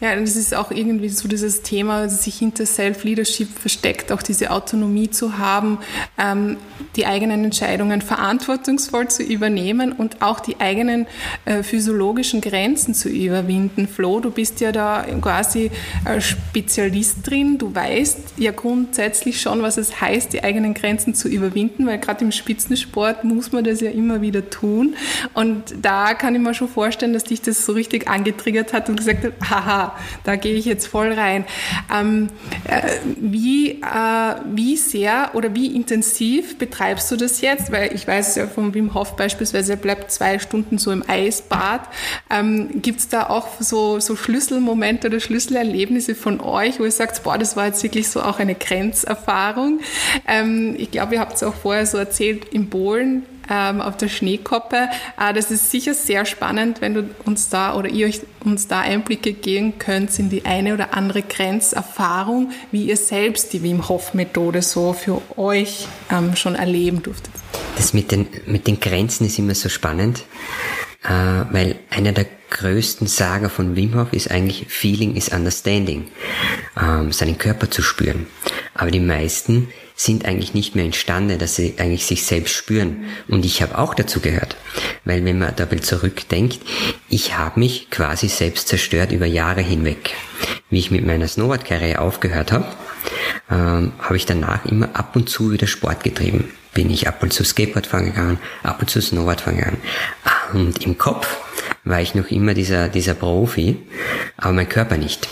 Ja, 0.00 0.14
es 0.14 0.36
ist 0.36 0.54
auch 0.54 0.70
irgendwie 0.70 1.10
so 1.10 1.28
dieses 1.28 1.62
Thema, 1.62 2.04
das 2.04 2.24
sich 2.24 2.36
hinter 2.36 2.64
Self-Leadership 2.64 3.58
versteckt, 3.58 4.10
auch 4.10 4.22
diese 4.22 4.52
Autonomie 4.52 5.10
zu 5.10 5.36
haben, 5.36 5.78
ähm, 6.16 6.56
die 6.96 7.06
eigenen 7.06 7.44
Entscheidungen 7.44 8.00
verantwortungsvoll 8.00 9.08
zu 9.08 9.22
übernehmen 9.22 9.92
und 9.92 10.22
auch 10.22 10.40
die 10.40 10.60
eigenen 10.62 11.06
äh, 11.44 11.62
physiologischen 11.62 12.40
Grenzen 12.40 12.94
zu 12.94 13.08
überwinden. 13.08 13.88
Flo, 13.88 14.20
du 14.20 14.30
bist 14.30 14.60
ja 14.60 14.72
da 14.72 15.04
quasi 15.20 15.70
Spezialist 16.20 17.28
drin. 17.28 17.58
Du 17.58 17.74
weißt 17.74 18.34
ja 18.36 18.52
grundsätzlich 18.52 19.40
schon, 19.40 19.62
was 19.62 19.76
es 19.76 20.00
heißt, 20.00 20.32
die 20.32 20.44
eigenen 20.44 20.74
Grenzen 20.74 21.14
zu 21.14 21.28
überwinden, 21.28 21.86
weil 21.86 21.98
gerade 21.98 22.24
im 22.24 22.32
Spitzensport 22.32 23.24
muss 23.24 23.52
man 23.52 23.64
das 23.64 23.80
ja 23.80 23.90
immer 23.90 24.22
wieder 24.22 24.48
tun. 24.48 24.94
Und 25.34 25.74
da 25.82 26.14
kann 26.14 26.34
ich 26.34 26.40
mir 26.40 26.54
schon 26.54 26.68
vorstellen, 26.68 27.12
dass 27.12 27.24
dich 27.24 27.42
das 27.42 27.66
so 27.66 27.72
richtig 27.72 28.08
angetriggert 28.08 28.72
hat 28.72 28.88
und 28.88 28.96
gesagt 28.96 29.24
hat, 29.24 29.32
haha, 29.50 29.98
da 30.24 30.36
gehe 30.36 30.54
ich 30.54 30.64
jetzt 30.64 30.86
voll 30.86 31.12
rein. 31.12 31.44
Ähm, 31.92 32.28
äh, 32.68 32.82
wie, 33.20 33.82
äh, 33.82 34.34
wie 34.54 34.76
sehr 34.76 35.30
oder 35.34 35.54
wie 35.54 35.74
intensiv 35.74 36.58
betreibst 36.58 37.10
du 37.10 37.16
das 37.16 37.40
jetzt? 37.40 37.72
Weil 37.72 37.92
ich 37.94 38.06
weiß 38.06 38.36
ja 38.36 38.46
vom 38.46 38.72
Wim 38.74 38.94
Hof 38.94 39.16
beispielsweise, 39.16 39.72
er 39.72 39.76
bleibt 39.76 40.12
zwei 40.12 40.38
Stunden 40.38 40.51
so 40.78 40.90
im 40.90 41.02
Eisbad. 41.08 41.88
Ähm, 42.30 42.82
Gibt 42.82 43.00
es 43.00 43.08
da 43.08 43.28
auch 43.28 43.48
so, 43.60 44.00
so 44.00 44.16
Schlüsselmomente 44.16 45.08
oder 45.08 45.20
Schlüsselerlebnisse 45.20 46.14
von 46.14 46.40
euch, 46.40 46.78
wo 46.78 46.84
ihr 46.84 46.90
sagt, 46.90 47.22
boah, 47.22 47.38
das 47.38 47.56
war 47.56 47.66
jetzt 47.66 47.82
wirklich 47.82 48.08
so 48.08 48.22
auch 48.22 48.38
eine 48.38 48.54
Grenzerfahrung? 48.54 49.80
Ähm, 50.26 50.74
ich 50.78 50.90
glaube, 50.90 51.14
ihr 51.14 51.20
habt 51.20 51.34
es 51.34 51.42
auch 51.42 51.54
vorher 51.54 51.86
so 51.86 51.98
erzählt, 51.98 52.46
in 52.46 52.70
Polen 52.70 53.24
ähm, 53.50 53.80
auf 53.80 53.96
der 53.96 54.08
Schneekoppe. 54.08 54.88
Äh, 55.20 55.34
das 55.34 55.50
ist 55.50 55.70
sicher 55.70 55.94
sehr 55.94 56.24
spannend, 56.24 56.80
wenn 56.80 56.94
du 56.94 57.10
uns 57.24 57.48
da 57.48 57.74
oder 57.74 57.88
ihr 57.88 58.06
euch 58.06 58.20
uns 58.44 58.66
da 58.68 58.80
Einblicke 58.80 59.32
geben 59.32 59.78
könnt 59.78 60.18
in 60.18 60.30
die 60.30 60.44
eine 60.44 60.74
oder 60.74 60.94
andere 60.94 61.22
Grenzerfahrung, 61.22 62.50
wie 62.70 62.84
ihr 62.84 62.96
selbst 62.96 63.52
die 63.52 63.62
Wim 63.62 63.88
Hof 63.88 64.14
Methode 64.14 64.62
so 64.62 64.92
für 64.92 65.22
euch 65.36 65.86
ähm, 66.10 66.36
schon 66.36 66.54
erleben 66.54 67.02
durftet. 67.02 67.41
Das 67.76 67.94
mit 67.94 68.10
den, 68.10 68.28
mit 68.46 68.66
den 68.66 68.80
Grenzen 68.80 69.26
ist 69.26 69.38
immer 69.38 69.54
so 69.54 69.68
spannend, 69.68 70.24
äh, 71.02 71.08
weil 71.08 71.76
einer 71.90 72.12
der 72.12 72.26
größten 72.50 73.06
Sager 73.06 73.48
von 73.48 73.76
Wim 73.76 73.94
Hof 73.94 74.12
ist 74.12 74.30
eigentlich 74.30 74.66
Feeling 74.68 75.16
is 75.16 75.28
Understanding, 75.30 76.08
ähm, 76.80 77.12
seinen 77.12 77.38
Körper 77.38 77.70
zu 77.70 77.82
spüren. 77.82 78.26
Aber 78.74 78.90
die 78.90 79.00
meisten 79.00 79.68
sind 79.94 80.24
eigentlich 80.24 80.54
nicht 80.54 80.74
mehr 80.74 80.84
imstande, 80.84 81.36
dass 81.36 81.56
sie 81.56 81.74
eigentlich 81.78 82.06
sich 82.06 82.24
selbst 82.24 82.54
spüren. 82.54 83.04
Und 83.28 83.44
ich 83.44 83.62
habe 83.62 83.78
auch 83.78 83.94
dazu 83.94 84.20
gehört. 84.20 84.56
Weil 85.04 85.24
wenn 85.24 85.38
man 85.38 85.54
dabei 85.56 85.76
zurückdenkt, 85.76 86.60
ich 87.08 87.36
habe 87.36 87.60
mich 87.60 87.90
quasi 87.90 88.28
selbst 88.28 88.68
zerstört 88.68 89.12
über 89.12 89.26
Jahre 89.26 89.60
hinweg. 89.60 90.14
Wie 90.70 90.78
ich 90.78 90.90
mit 90.90 91.04
meiner 91.04 91.28
Snowboard-Karriere 91.28 92.00
aufgehört 92.00 92.52
habe, 92.52 92.66
ähm, 93.50 93.92
habe 94.00 94.16
ich 94.16 94.26
danach 94.26 94.64
immer 94.64 94.96
ab 94.96 95.14
und 95.14 95.28
zu 95.28 95.52
wieder 95.52 95.66
Sport 95.66 96.02
getrieben. 96.02 96.50
Bin 96.74 96.90
ich 96.90 97.06
ab 97.06 97.22
und 97.22 97.32
zu 97.32 97.44
Skateboard 97.44 97.86
fahren 97.86 98.06
gegangen, 98.06 98.38
ab 98.62 98.80
und 98.80 98.88
zu 98.88 99.02
Snowboard 99.02 99.42
fahren 99.42 99.56
gegangen. 99.58 99.82
Und 100.54 100.84
im 100.84 100.96
Kopf 100.96 101.36
war 101.84 102.00
ich 102.00 102.14
noch 102.14 102.30
immer 102.30 102.54
dieser, 102.54 102.88
dieser 102.88 103.14
Profi, 103.14 103.76
aber 104.36 104.52
mein 104.52 104.68
Körper 104.68 104.96
nicht. 104.96 105.28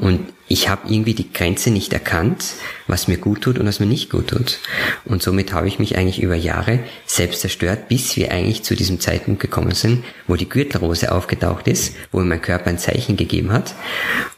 Und 0.00 0.20
ich 0.46 0.68
habe 0.68 0.92
irgendwie 0.92 1.14
die 1.14 1.32
Grenze 1.32 1.70
nicht 1.70 1.92
erkannt, 1.92 2.44
was 2.86 3.08
mir 3.08 3.16
gut 3.16 3.42
tut 3.42 3.58
und 3.58 3.66
was 3.66 3.80
mir 3.80 3.86
nicht 3.86 4.10
gut 4.10 4.28
tut. 4.28 4.58
Und 5.04 5.22
somit 5.22 5.52
habe 5.52 5.68
ich 5.68 5.78
mich 5.78 5.96
eigentlich 5.96 6.22
über 6.22 6.34
Jahre 6.34 6.80
selbst 7.06 7.40
zerstört, 7.40 7.88
bis 7.88 8.16
wir 8.16 8.30
eigentlich 8.30 8.62
zu 8.62 8.74
diesem 8.74 9.00
Zeitpunkt 9.00 9.40
gekommen 9.40 9.74
sind, 9.74 10.04
wo 10.26 10.36
die 10.36 10.48
Gürtelrose 10.48 11.12
aufgetaucht 11.12 11.66
ist, 11.68 11.96
wo 12.12 12.20
mein 12.20 12.42
Körper 12.42 12.70
ein 12.70 12.78
Zeichen 12.78 13.16
gegeben 13.16 13.52
hat. 13.52 13.74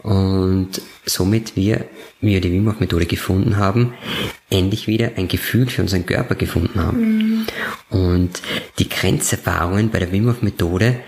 Und 0.03 0.81
somit 1.05 1.57
wir, 1.57 1.87
wir 2.21 2.41
die 2.41 2.53
Wim 2.53 2.69
Hof 2.69 2.79
Methode 2.79 3.07
gefunden 3.07 3.57
haben, 3.57 3.95
endlich 4.49 4.87
wieder 4.87 5.13
ein 5.17 5.29
Gefühl 5.29 5.69
für 5.69 5.83
unseren 5.83 6.07
Körper 6.07 6.35
gefunden 6.37 6.81
haben. 6.81 6.99
Mhm. 6.99 7.47
Und 7.91 8.43
die 8.79 8.89
Grenzerfahrungen 8.89 9.91
bei 9.91 9.99
der 9.99 10.13
Wim 10.13 10.29
Hof 10.29 10.43
Methode, 10.43 11.01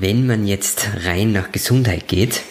wenn 0.00 0.26
man 0.26 0.46
jetzt 0.46 0.88
rein 1.04 1.32
nach 1.32 1.52
Gesundheit 1.52 2.08
geht, 2.08 2.42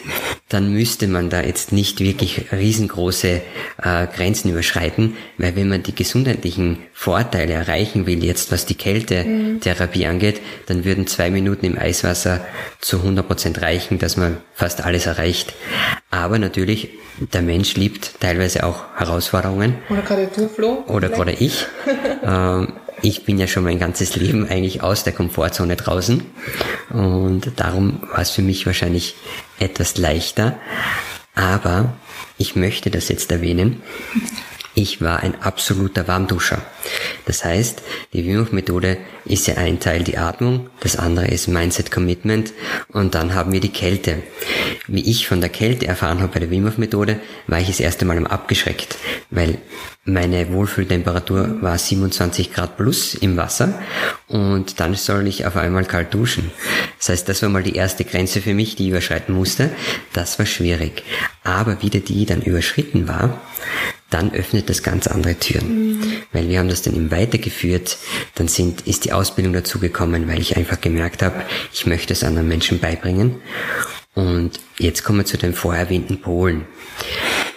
dann 0.49 0.71
müsste 0.71 1.07
man 1.07 1.29
da 1.29 1.41
jetzt 1.41 1.71
nicht 1.71 1.99
wirklich 1.99 2.51
riesengroße 2.51 3.41
äh, 3.81 4.07
Grenzen 4.15 4.51
überschreiten, 4.51 5.17
weil 5.37 5.55
wenn 5.55 5.67
man 5.67 5.81
die 5.81 5.95
gesundheitlichen 5.95 6.77
Vorteile 6.93 7.53
erreichen 7.53 8.05
will, 8.05 8.23
jetzt 8.23 8.51
was 8.51 8.67
die 8.67 8.75
Kältetherapie 8.75 10.03
mhm. 10.03 10.11
angeht, 10.11 10.41
dann 10.67 10.85
würden 10.85 11.07
zwei 11.07 11.31
Minuten 11.31 11.65
im 11.65 11.77
Eiswasser 11.77 12.45
zu 12.79 12.97
100 12.97 13.27
Prozent 13.27 13.61
reichen, 13.61 13.97
dass 13.97 14.15
man 14.15 14.37
fast 14.53 14.83
alles 14.83 15.07
erreicht. 15.07 15.53
Aber 16.11 16.37
natürlich, 16.37 16.89
der 17.33 17.41
Mensch 17.41 17.75
liebt 17.75 18.19
teilweise 18.19 18.63
auch 18.65 18.83
Herausforderungen. 18.95 19.75
Oder 19.89 20.03
gerade 20.03 20.29
du, 20.35 20.47
Flo? 20.47 20.83
Oder 20.87 21.09
gerade 21.09 21.31
ich. 21.31 21.65
ähm, 22.23 22.73
ich 23.03 23.25
bin 23.25 23.37
ja 23.37 23.47
schon 23.47 23.65
mein 23.65 23.79
ganzes 23.79 24.15
Leben 24.15 24.47
eigentlich 24.47 24.81
aus 24.81 25.03
der 25.03 25.11
Komfortzone 25.11 25.75
draußen 25.75 26.23
und 26.89 27.51
darum 27.57 28.01
war 28.09 28.19
es 28.19 28.31
für 28.31 28.41
mich 28.41 28.65
wahrscheinlich 28.65 29.15
etwas 29.59 29.97
leichter. 29.97 30.57
Aber 31.35 31.93
ich 32.37 32.55
möchte 32.55 32.89
das 32.89 33.09
jetzt 33.09 33.29
erwähnen. 33.31 33.83
Ich 34.73 35.01
war 35.01 35.19
ein 35.19 35.41
absoluter 35.41 36.07
Warmduscher. 36.07 36.61
Das 37.25 37.43
heißt, 37.43 37.83
die 38.13 38.25
Wim 38.25 38.39
Hof 38.39 38.51
Methode 38.53 38.97
ist 39.25 39.47
ja 39.47 39.55
ein 39.55 39.79
Teil 39.79 40.03
die 40.03 40.17
Atmung, 40.17 40.69
das 40.79 40.95
andere 40.95 41.27
ist 41.27 41.47
Mindset 41.47 41.91
Commitment 41.91 42.53
und 42.89 43.15
dann 43.15 43.33
haben 43.33 43.51
wir 43.51 43.59
die 43.59 43.71
Kälte. 43.71 44.23
Wie 44.87 45.09
ich 45.09 45.27
von 45.27 45.41
der 45.41 45.49
Kälte 45.49 45.87
erfahren 45.87 46.21
habe 46.21 46.33
bei 46.33 46.39
der 46.39 46.51
Wim 46.51 46.65
Hof 46.65 46.77
Methode, 46.77 47.19
war 47.47 47.59
ich 47.59 47.67
das 47.67 47.79
erste 47.79 48.05
Mal 48.05 48.25
abgeschreckt, 48.27 48.97
weil 49.29 49.57
meine 50.05 50.51
Wohlfühltemperatur 50.51 51.61
war 51.61 51.77
27 51.77 52.53
Grad 52.53 52.75
plus 52.75 53.15
im 53.15 53.37
Wasser 53.37 53.81
und 54.27 54.81
dann 54.81 54.95
soll 54.95 55.27
ich 55.27 55.45
auf 55.45 55.55
einmal 55.55 55.85
kalt 55.85 56.13
duschen. 56.13 56.51
Das 56.97 57.09
heißt, 57.09 57.29
das 57.29 57.41
war 57.41 57.49
mal 57.49 57.63
die 57.63 57.75
erste 57.75 58.03
Grenze 58.03 58.41
für 58.41 58.53
mich, 58.53 58.75
die 58.75 58.83
ich 58.83 58.89
überschreiten 58.89 59.33
musste. 59.33 59.69
Das 60.11 60.39
war 60.39 60.45
schwierig. 60.45 61.03
Aber 61.43 61.81
wieder 61.81 62.01
die 62.01 62.25
dann 62.25 62.41
überschritten 62.41 63.07
war, 63.07 63.39
dann 64.09 64.33
öffnet 64.33 64.69
das 64.69 64.83
ganz 64.83 65.07
andere 65.07 65.35
Türen. 65.35 65.99
Mhm. 65.99 66.13
Weil 66.33 66.47
wir 66.49 66.59
haben 66.59 66.69
das 66.69 66.81
dann 66.81 66.95
eben 66.95 67.09
weitergeführt, 67.09 67.97
dann 68.35 68.47
sind, 68.47 68.81
ist 68.81 69.05
die 69.05 69.12
Ausbildung 69.15 69.53
dazu 69.53 69.79
gekommen, 69.79 70.27
weil 70.27 70.39
ich 70.39 70.57
einfach 70.57 70.81
gemerkt 70.81 71.21
habe, 71.21 71.35
ich 71.71 71.85
möchte 71.85 72.13
es 72.13 72.23
anderen 72.23 72.47
Menschen 72.47 72.79
beibringen. 72.79 73.35
Und 74.15 74.59
jetzt 74.77 75.03
kommen 75.03 75.19
wir 75.19 75.25
zu 75.25 75.37
den 75.37 75.53
vorher 75.53 75.85
erwähnten 75.85 76.21
Polen. 76.21 76.65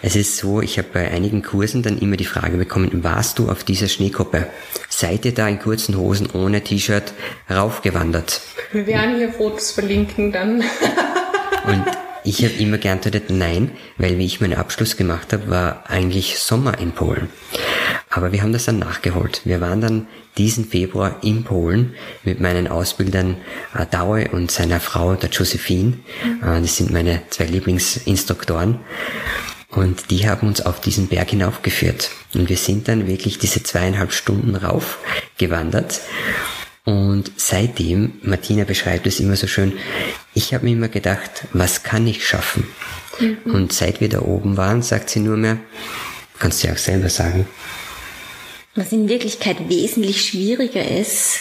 Es 0.03 0.17
ist 0.17 0.37
so, 0.37 0.63
ich 0.63 0.79
habe 0.79 0.89
bei 0.93 1.11
einigen 1.11 1.43
Kursen 1.43 1.83
dann 1.83 1.99
immer 1.99 2.17
die 2.17 2.25
Frage 2.25 2.57
bekommen, 2.57 3.03
warst 3.03 3.39
du 3.39 3.51
auf 3.51 3.65
dieser 3.65 3.89
Schneekuppe? 3.89 4.47
Seid 4.89 5.25
ihr 5.25 5.35
da 5.35 5.49
in 5.49 5.59
kurzen 5.59 5.97
Hosen 5.97 6.29
ohne 6.33 6.63
T-Shirt 6.63 7.13
raufgewandert? 7.51 8.41
Wir 8.73 8.87
werden 8.87 9.17
hier 9.17 9.33
Fotos 9.33 9.73
verlinken 9.73 10.33
dann. 10.33 10.63
Und 11.67 11.85
ich 12.27 12.45
habe 12.45 12.55
immer 12.55 12.79
geantwortet 12.79 13.31
nein, 13.31 13.71
weil 13.99 14.19
wie 14.19 14.27
ich 14.27 14.41
meinen 14.41 14.59
Abschluss 14.59 14.97
gemacht 14.97 15.33
habe, 15.33 15.49
war 15.49 15.89
eigentlich 15.89 16.39
Sommer 16.41 16.79
in 16.79 16.93
Polen. 16.93 17.29
Aber 18.11 18.33
wir 18.33 18.43
haben 18.43 18.53
das 18.53 18.65
dann 18.65 18.79
nachgeholt. 18.79 19.43
Wir 19.45 19.61
waren 19.61 19.81
dann 19.81 20.07
diesen 20.37 20.65
Februar 20.65 21.17
in 21.23 21.45
Polen 21.45 21.95
mit 22.25 22.41
meinen 22.41 22.67
Ausbildern 22.67 23.37
äh, 23.75 23.87
Daue 23.91 24.29
und 24.31 24.51
seiner 24.51 24.81
Frau, 24.81 25.15
der 25.15 25.31
Josephine. 25.31 25.99
Äh, 26.43 26.61
das 26.61 26.77
sind 26.77 26.93
meine 26.93 27.23
zwei 27.31 27.45
Lieblingsinstruktoren. 27.45 28.81
Und 29.71 30.11
die 30.11 30.29
haben 30.29 30.49
uns 30.49 30.61
auf 30.61 30.81
diesen 30.81 31.09
Berg 31.09 31.31
hinaufgeführt. 31.31 32.11
Und 32.35 32.49
wir 32.49 32.57
sind 32.57 32.89
dann 32.89 33.07
wirklich 33.07 33.39
diese 33.39 33.63
zweieinhalb 33.63 34.13
Stunden 34.13 34.57
rauf 34.57 34.99
gewandert 35.39 36.01
und 36.87 37.33
seitdem, 37.37 38.13
Martina 38.23 38.63
beschreibt 38.63 39.09
es 39.09 39.19
immer 39.19 39.35
so 39.35 39.49
schön, 39.49 39.73
ich 40.35 40.55
habe 40.55 40.65
mir 40.67 40.73
immer 40.73 40.89
gedacht, 40.89 41.49
was 41.53 41.83
kann 41.83 42.07
ich 42.07 42.25
schaffen? 42.25 42.69
Mhm. 43.19 43.39
Und 43.53 43.73
seit 43.73 44.01
wir 44.01 44.09
da 44.09 44.21
oben 44.21 44.57
waren, 44.57 44.83
sagt 44.83 45.11
sie 45.11 45.19
nur 45.19 45.37
mehr, 45.37 45.59
kannst 46.39 46.63
du 46.63 46.69
ja 46.69 46.75
auch 46.75 46.79
selber 46.79 47.09
sagen. 47.09 47.49
Was 48.77 48.93
in 48.93 49.09
Wirklichkeit 49.09 49.69
wesentlich 49.69 50.25
schwieriger 50.25 50.89
ist, 50.89 51.41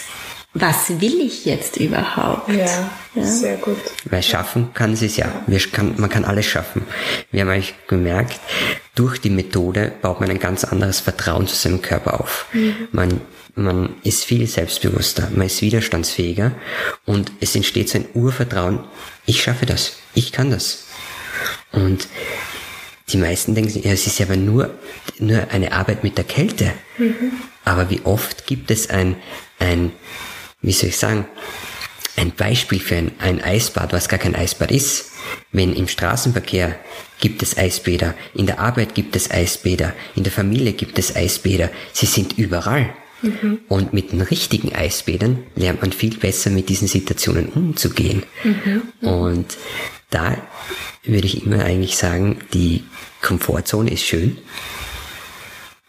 was 0.52 1.00
will 1.00 1.20
ich 1.20 1.44
jetzt 1.44 1.76
überhaupt? 1.76 2.48
Ja, 2.48 2.90
ja. 3.14 3.24
sehr 3.24 3.56
gut. 3.56 3.76
Weil 4.06 4.24
schaffen 4.24 4.70
kann 4.74 4.96
sie 4.96 5.06
es 5.06 5.16
ja. 5.16 5.44
Wir 5.46 5.60
kann, 5.60 5.94
man 5.96 6.10
kann 6.10 6.24
alles 6.24 6.46
schaffen. 6.46 6.82
Wir 7.30 7.42
haben 7.42 7.50
eigentlich 7.50 7.74
gemerkt, 7.86 8.40
durch 8.96 9.20
die 9.20 9.30
Methode 9.30 9.92
baut 10.02 10.18
man 10.18 10.30
ein 10.30 10.40
ganz 10.40 10.64
anderes 10.64 10.98
Vertrauen 10.98 11.46
zu 11.46 11.54
seinem 11.54 11.82
Körper 11.82 12.18
auf. 12.18 12.46
Mhm. 12.52 12.88
Man 12.90 13.20
man 13.56 13.94
ist 14.04 14.24
viel 14.24 14.46
selbstbewusster, 14.46 15.30
man 15.34 15.46
ist 15.46 15.62
widerstandsfähiger 15.62 16.52
und 17.06 17.32
es 17.40 17.56
entsteht 17.56 17.88
so 17.88 17.98
ein 17.98 18.06
Urvertrauen, 18.14 18.84
ich 19.24 19.42
schaffe 19.42 19.66
das, 19.66 19.96
ich 20.14 20.30
kann 20.30 20.50
das. 20.50 20.84
Und 21.72 22.06
die 23.08 23.16
meisten 23.16 23.54
denken, 23.54 23.80
ja, 23.82 23.92
es 23.92 24.06
ist 24.06 24.18
ja 24.18 24.26
aber 24.26 24.36
nur, 24.36 24.78
nur 25.18 25.48
eine 25.50 25.72
Arbeit 25.72 26.04
mit 26.04 26.18
der 26.18 26.24
Kälte. 26.24 26.72
Mhm. 26.98 27.32
Aber 27.64 27.88
wie 27.90 28.02
oft 28.04 28.46
gibt 28.46 28.70
es 28.70 28.90
ein, 28.90 29.16
ein, 29.58 29.92
wie 30.60 30.72
soll 30.72 30.90
ich 30.90 30.98
sagen, 30.98 31.26
ein 32.16 32.32
Beispiel 32.32 32.80
für 32.80 32.96
ein, 32.96 33.12
ein 33.18 33.42
Eisbad, 33.42 33.92
was 33.92 34.08
gar 34.08 34.18
kein 34.18 34.34
Eisbad 34.34 34.70
ist. 34.70 35.12
Wenn 35.52 35.74
im 35.74 35.88
Straßenverkehr 35.88 36.78
gibt 37.20 37.42
es 37.42 37.56
Eisbäder, 37.56 38.14
in 38.34 38.46
der 38.46 38.58
Arbeit 38.58 38.94
gibt 38.94 39.16
es 39.16 39.30
Eisbäder, 39.30 39.94
in 40.14 40.24
der 40.24 40.32
Familie 40.32 40.72
gibt 40.72 40.98
es 40.98 41.14
Eisbäder, 41.14 41.70
sie 41.92 42.06
sind 42.06 42.38
überall. 42.38 42.94
Mhm. 43.26 43.60
Und 43.68 43.92
mit 43.92 44.12
den 44.12 44.20
richtigen 44.20 44.74
Eisbädern 44.74 45.44
lernt 45.54 45.82
man 45.82 45.92
viel 45.92 46.16
besser 46.16 46.50
mit 46.50 46.68
diesen 46.68 46.88
Situationen 46.88 47.48
umzugehen. 47.48 48.22
Mhm. 48.44 48.82
Und 49.08 49.56
da 50.10 50.36
würde 51.04 51.26
ich 51.26 51.44
immer 51.44 51.64
eigentlich 51.64 51.96
sagen, 51.96 52.38
die 52.52 52.84
Komfortzone 53.22 53.90
ist 53.90 54.04
schön, 54.04 54.38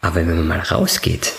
aber 0.00 0.16
wenn 0.16 0.36
man 0.36 0.48
mal 0.48 0.60
rausgeht, 0.60 1.32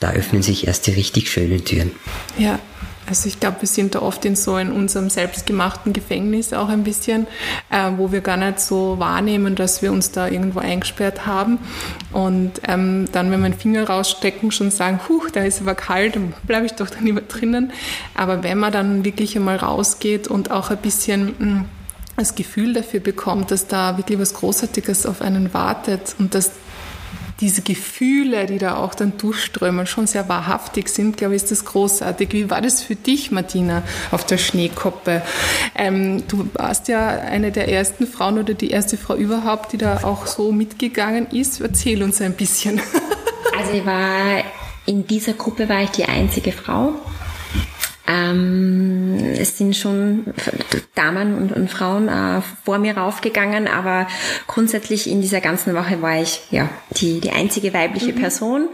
da 0.00 0.12
öffnen 0.12 0.42
sich 0.42 0.66
erst 0.66 0.86
die 0.86 0.92
richtig 0.92 1.30
schönen 1.30 1.64
Türen. 1.64 1.92
Ja, 2.38 2.58
also 3.06 3.28
ich 3.28 3.38
glaube, 3.38 3.60
wir 3.60 3.68
sind 3.68 3.94
da 3.94 4.02
oft 4.02 4.24
in 4.24 4.34
so 4.34 4.56
in 4.56 4.72
unserem 4.72 5.10
selbstgemachten 5.10 5.92
Gefängnis 5.92 6.52
auch 6.52 6.68
ein 6.68 6.84
bisschen, 6.84 7.26
äh, 7.70 7.90
wo 7.96 8.12
wir 8.12 8.20
gar 8.20 8.36
nicht 8.36 8.60
so 8.60 8.98
wahrnehmen, 8.98 9.54
dass 9.54 9.82
wir 9.82 9.92
uns 9.92 10.10
da 10.10 10.28
irgendwo 10.28 10.60
eingesperrt 10.60 11.26
haben. 11.26 11.58
Und 12.12 12.60
ähm, 12.66 13.06
dann, 13.12 13.30
wenn 13.30 13.40
wir 13.42 13.50
den 13.50 13.58
Finger 13.58 13.88
rausstecken, 13.88 14.50
schon 14.50 14.70
sagen, 14.70 15.00
huch, 15.08 15.30
da 15.30 15.42
ist 15.42 15.60
aber 15.60 15.74
kalt, 15.74 16.16
dann 16.16 16.32
bleibe 16.46 16.66
ich 16.66 16.72
doch 16.72 16.88
dann 16.88 17.04
lieber 17.04 17.20
drinnen. 17.20 17.72
Aber 18.14 18.42
wenn 18.42 18.58
man 18.58 18.72
dann 18.72 19.04
wirklich 19.04 19.36
einmal 19.36 19.56
rausgeht 19.56 20.28
und 20.28 20.50
auch 20.50 20.70
ein 20.70 20.78
bisschen 20.78 21.26
mh, 21.26 21.34
hm, 21.38 21.64
das 22.16 22.34
Gefühl 22.34 22.74
dafür 22.74 23.00
bekommt, 23.00 23.50
dass 23.50 23.66
da 23.66 23.96
wirklich 23.96 24.18
was 24.18 24.34
Großartiges 24.34 25.04
auf 25.04 25.20
einen 25.20 25.52
wartet 25.52 26.14
und 26.18 26.34
dass 26.34 26.52
diese 27.40 27.62
Gefühle, 27.62 28.46
die 28.46 28.58
da 28.58 28.76
auch 28.76 28.94
dann 28.94 29.18
durchströmen, 29.18 29.86
schon 29.86 30.06
sehr 30.06 30.28
wahrhaftig 30.28 30.88
sind, 30.88 31.16
glaube 31.16 31.34
ich, 31.34 31.42
ist 31.42 31.50
das 31.50 31.64
großartig. 31.64 32.32
Wie 32.32 32.50
war 32.50 32.60
das 32.60 32.82
für 32.82 32.94
dich, 32.94 33.30
Martina, 33.30 33.82
auf 34.10 34.24
der 34.24 34.38
Schneekoppe? 34.38 35.22
Ähm, 35.74 36.26
du 36.28 36.48
warst 36.54 36.88
ja 36.88 37.08
eine 37.08 37.50
der 37.50 37.68
ersten 37.68 38.06
Frauen 38.06 38.38
oder 38.38 38.54
die 38.54 38.70
erste 38.70 38.96
Frau 38.96 39.16
überhaupt, 39.16 39.72
die 39.72 39.78
da 39.78 40.04
auch 40.04 40.26
so 40.26 40.52
mitgegangen 40.52 41.26
ist. 41.28 41.60
Erzähl 41.60 42.02
uns 42.02 42.20
ein 42.20 42.34
bisschen. 42.34 42.80
Also 43.56 43.72
ich 43.72 43.86
war 43.86 44.42
in 44.86 45.06
dieser 45.06 45.34
Gruppe 45.34 45.68
war 45.68 45.82
ich 45.82 45.90
die 45.90 46.04
einzige 46.04 46.50
Frau. 46.52 46.94
Ähm, 48.06 49.16
es 49.38 49.56
sind 49.56 49.76
schon 49.76 50.26
Damen 50.94 51.36
und, 51.36 51.52
und 51.52 51.70
Frauen 51.70 52.08
äh, 52.08 52.42
vor 52.64 52.78
mir 52.78 52.98
raufgegangen, 52.98 53.66
aber 53.66 54.06
grundsätzlich 54.46 55.08
in 55.08 55.22
dieser 55.22 55.40
ganzen 55.40 55.74
Woche 55.74 56.02
war 56.02 56.20
ich 56.20 56.42
ja 56.50 56.68
die, 56.90 57.20
die 57.20 57.30
einzige 57.30 57.72
weibliche 57.72 58.12
mhm. 58.12 58.20
Person. 58.20 58.68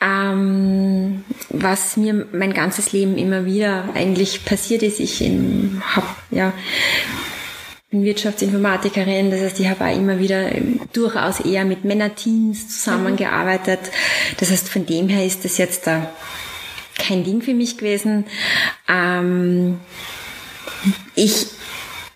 Ähm, 0.00 1.24
was 1.50 1.96
mir 1.96 2.26
mein 2.32 2.52
ganzes 2.52 2.92
Leben 2.92 3.16
immer 3.16 3.44
wieder 3.44 3.84
eigentlich 3.94 4.44
passiert 4.44 4.82
ist, 4.82 4.98
ich 5.00 5.20
habe 5.20 6.06
ja 6.30 6.52
bin 7.90 8.04
Wirtschaftsinformatikerin, 8.04 9.30
das 9.30 9.40
heißt, 9.40 9.60
ich 9.60 9.68
habe 9.68 9.86
auch 9.86 9.96
immer 9.96 10.18
wieder 10.18 10.50
durchaus 10.92 11.40
eher 11.40 11.64
mit 11.64 11.84
Männerteams 11.84 12.68
zusammengearbeitet. 12.68 13.80
Das 14.38 14.50
heißt, 14.50 14.68
von 14.68 14.84
dem 14.84 15.08
her 15.08 15.24
ist 15.24 15.44
das 15.46 15.56
jetzt 15.56 15.86
da 15.86 16.10
kein 17.08 17.24
Ding 17.24 17.40
für 17.40 17.54
mich 17.54 17.78
gewesen. 17.78 18.26
Ähm, 18.88 19.80
ich, 21.14 21.46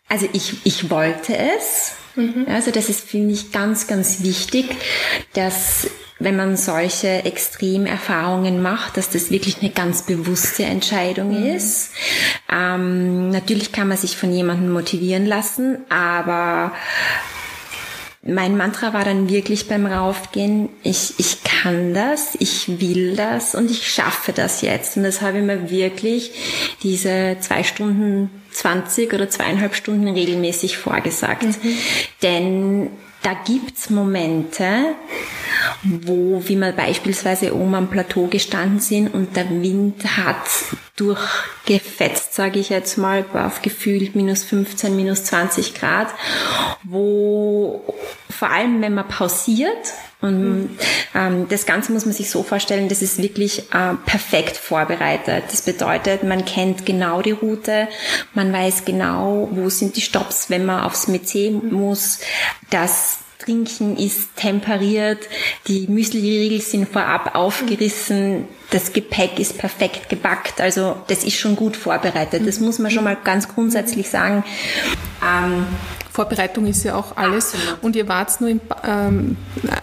also 0.09 0.29
ich, 0.33 0.55
ich 0.65 0.91
wollte 0.91 1.37
es. 1.37 1.93
Mhm. 2.15 2.47
Also 2.49 2.71
das 2.71 2.89
ist, 2.89 3.09
finde 3.09 3.33
ich, 3.33 3.53
ganz, 3.53 3.87
ganz 3.87 4.23
wichtig, 4.23 4.67
dass 5.33 5.89
wenn 6.19 6.37
man 6.37 6.57
solche 6.57 7.25
Extremerfahrungen 7.25 8.63
macht, 8.63 8.97
dass 8.97 9.11
das 9.11 9.31
wirklich 9.31 9.61
eine 9.61 9.71
ganz 9.71 10.03
bewusste 10.03 10.65
Entscheidung 10.65 11.41
mhm. 11.41 11.47
ist. 11.47 11.91
Ähm, 12.51 13.31
natürlich 13.31 13.73
kann 13.73 13.89
man 13.89 13.97
sich 13.97 14.17
von 14.17 14.33
jemandem 14.33 14.71
motivieren 14.71 15.27
lassen, 15.27 15.79
aber 15.89 16.73
mein 18.25 18.57
Mantra 18.57 18.93
war 18.93 19.05
dann 19.05 19.29
wirklich 19.29 19.67
beim 19.67 19.85
Raufgehen, 19.85 20.69
ich, 20.85 21.15
ich 21.19 21.43
kann 21.43 21.93
das, 21.93 22.37
ich 22.39 22.81
will 22.81 23.17
das 23.17 23.57
und 23.57 23.69
ich 23.69 23.93
schaffe 23.93 24.33
das 24.33 24.63
jetzt. 24.63 24.97
Und 24.97 25.03
das 25.03 25.23
habe 25.23 25.39
ich 25.39 25.45
mir 25.45 25.71
wirklich 25.71 26.31
diese 26.85 27.37
zwei 27.41 27.65
Stunden 27.65 28.31
20 28.53 29.13
oder 29.13 29.29
zweieinhalb 29.29 29.75
Stunden 29.75 30.07
regelmäßig 30.07 30.79
vorgesagt. 30.79 31.43
Mhm. 31.43 31.79
Denn 32.23 32.91
da 33.23 33.35
gibt's 33.35 33.91
Momente, 33.91 34.95
wo, 35.83 36.43
wie 36.45 36.57
wir 36.57 36.73
beispielsweise 36.73 37.55
oben 37.55 37.75
am 37.75 37.91
Plateau 37.91 38.27
gestanden 38.27 38.81
sind 38.81 39.15
und 39.15 39.37
der 39.37 39.49
Wind 39.49 40.05
hat 40.17 40.49
durchgefetzt, 40.97 42.35
sage 42.35 42.59
ich 42.59 42.69
jetzt 42.69 42.99
mal, 42.99 43.25
auf 43.33 43.63
gefühlt 43.63 44.15
minus 44.15 44.45
15, 44.45 44.95
minus 44.95 45.25
20 45.25 45.75
Grad, 45.75 46.09
wo 46.83 47.95
vor 48.29 48.51
allem, 48.51 48.83
wenn 48.83 48.95
man 48.95 49.09
pausiert, 49.09 49.93
und 50.23 50.71
ähm, 51.15 51.49
das 51.49 51.67
Ganze 51.67 51.93
muss 51.93 52.07
man 52.07 52.15
sich 52.15 52.31
so 52.31 52.45
vorstellen, 52.45 52.89
das 52.89 53.03
ist 53.03 53.21
wirklich 53.21 53.59
äh, 53.73 53.95
perfekt 54.07 54.57
vorbereitet. 54.57 55.45
Das 55.51 55.63
bedeutet, 55.63 56.23
man 56.23 56.45
kennt 56.45 56.87
genau 56.87 57.23
die 57.23 57.33
Route, 57.33 57.89
man 58.33 58.53
weiß 58.53 58.85
genau, 58.85 59.49
wo 59.51 59.69
sind 59.69 59.97
die 59.97 60.01
Stops, 60.01 60.49
wenn 60.49 60.65
man 60.65 60.85
aufs 60.85 61.09
Metier 61.09 61.51
muss. 61.51 62.21
Das 62.71 63.19
Trinken 63.41 63.97
ist 63.97 64.37
temperiert, 64.37 65.19
die 65.67 65.89
Müsli-Riegel 65.89 66.61
sind 66.61 66.89
vorab 66.89 67.35
aufgerissen, 67.35 68.47
das 68.71 68.93
Gepäck 68.93 69.41
ist 69.41 69.59
perfekt 69.59 70.09
gebackt, 70.09 70.61
also 70.61 70.97
das 71.09 71.25
ist 71.25 71.37
schon 71.37 71.57
gut 71.57 71.77
vorbereitet. 71.77 72.47
Das 72.47 72.61
muss 72.61 72.79
man 72.79 72.93
schon 72.93 73.03
mal 73.03 73.17
ganz 73.17 73.49
grundsätzlich 73.49 74.09
sagen. 74.09 74.45
Ähm, 75.21 75.67
Vorbereitung 76.13 76.67
ist 76.67 76.85
ja 76.85 76.95
auch 76.95 77.17
alles. 77.17 77.55
Absolut. 77.55 77.83
Und 77.83 77.97
ihr 77.97 78.07
wart 78.07 78.39
nur 78.43 78.51
in 78.51 78.61
ähm, 78.87 79.37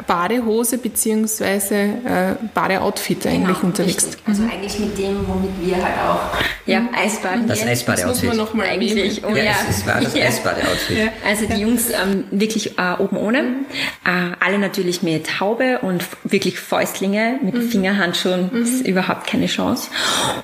Badehose 0.05 0.77
beziehungsweise 0.77 1.75
äh, 1.75 2.35
Badeoutfit 2.53 3.23
genau, 3.23 3.35
eigentlich 3.35 3.63
unterwegs. 3.63 4.05
Richtig. 4.05 4.21
Also 4.27 4.43
mhm. 4.43 4.51
eigentlich 4.51 4.79
mit 4.79 4.97
dem, 4.97 5.27
womit 5.27 5.49
wir 5.59 5.75
halt 5.83 5.95
auch 6.07 6.37
ja, 6.67 6.87
Eisbaden 6.95 7.47
Das 7.47 7.65
Eisbadeoutfit. 7.65 8.09
Das 8.09 8.23
muss 8.23 8.23
man 8.23 8.37
nochmal 8.37 8.67
eigentlich. 8.67 9.23
Oh, 9.25 9.35
ja, 9.35 9.43
ja. 9.43 9.55
Es 9.67 9.87
war 9.87 10.01
das 10.01 10.13
ja. 10.13 10.25
Eisbadeoutfit. 10.25 10.97
Ja. 10.99 11.07
Also 11.27 11.47
die 11.47 11.61
Jungs 11.61 11.89
ähm, 11.89 12.25
wirklich 12.29 12.77
äh, 12.77 12.93
oben 12.99 13.17
ohne. 13.17 13.41
Mhm. 13.41 13.65
Äh, 14.05 14.35
alle 14.39 14.59
natürlich 14.59 15.01
mit 15.01 15.39
Haube 15.39 15.79
und 15.79 16.05
wirklich 16.23 16.59
Fäustlinge 16.59 17.39
mit 17.41 17.55
mhm. 17.55 17.69
Fingerhandschuhen. 17.69 18.51
Das 18.53 18.69
ist 18.69 18.83
mhm. 18.83 18.91
überhaupt 18.91 19.25
keine 19.25 19.47
Chance. 19.47 19.89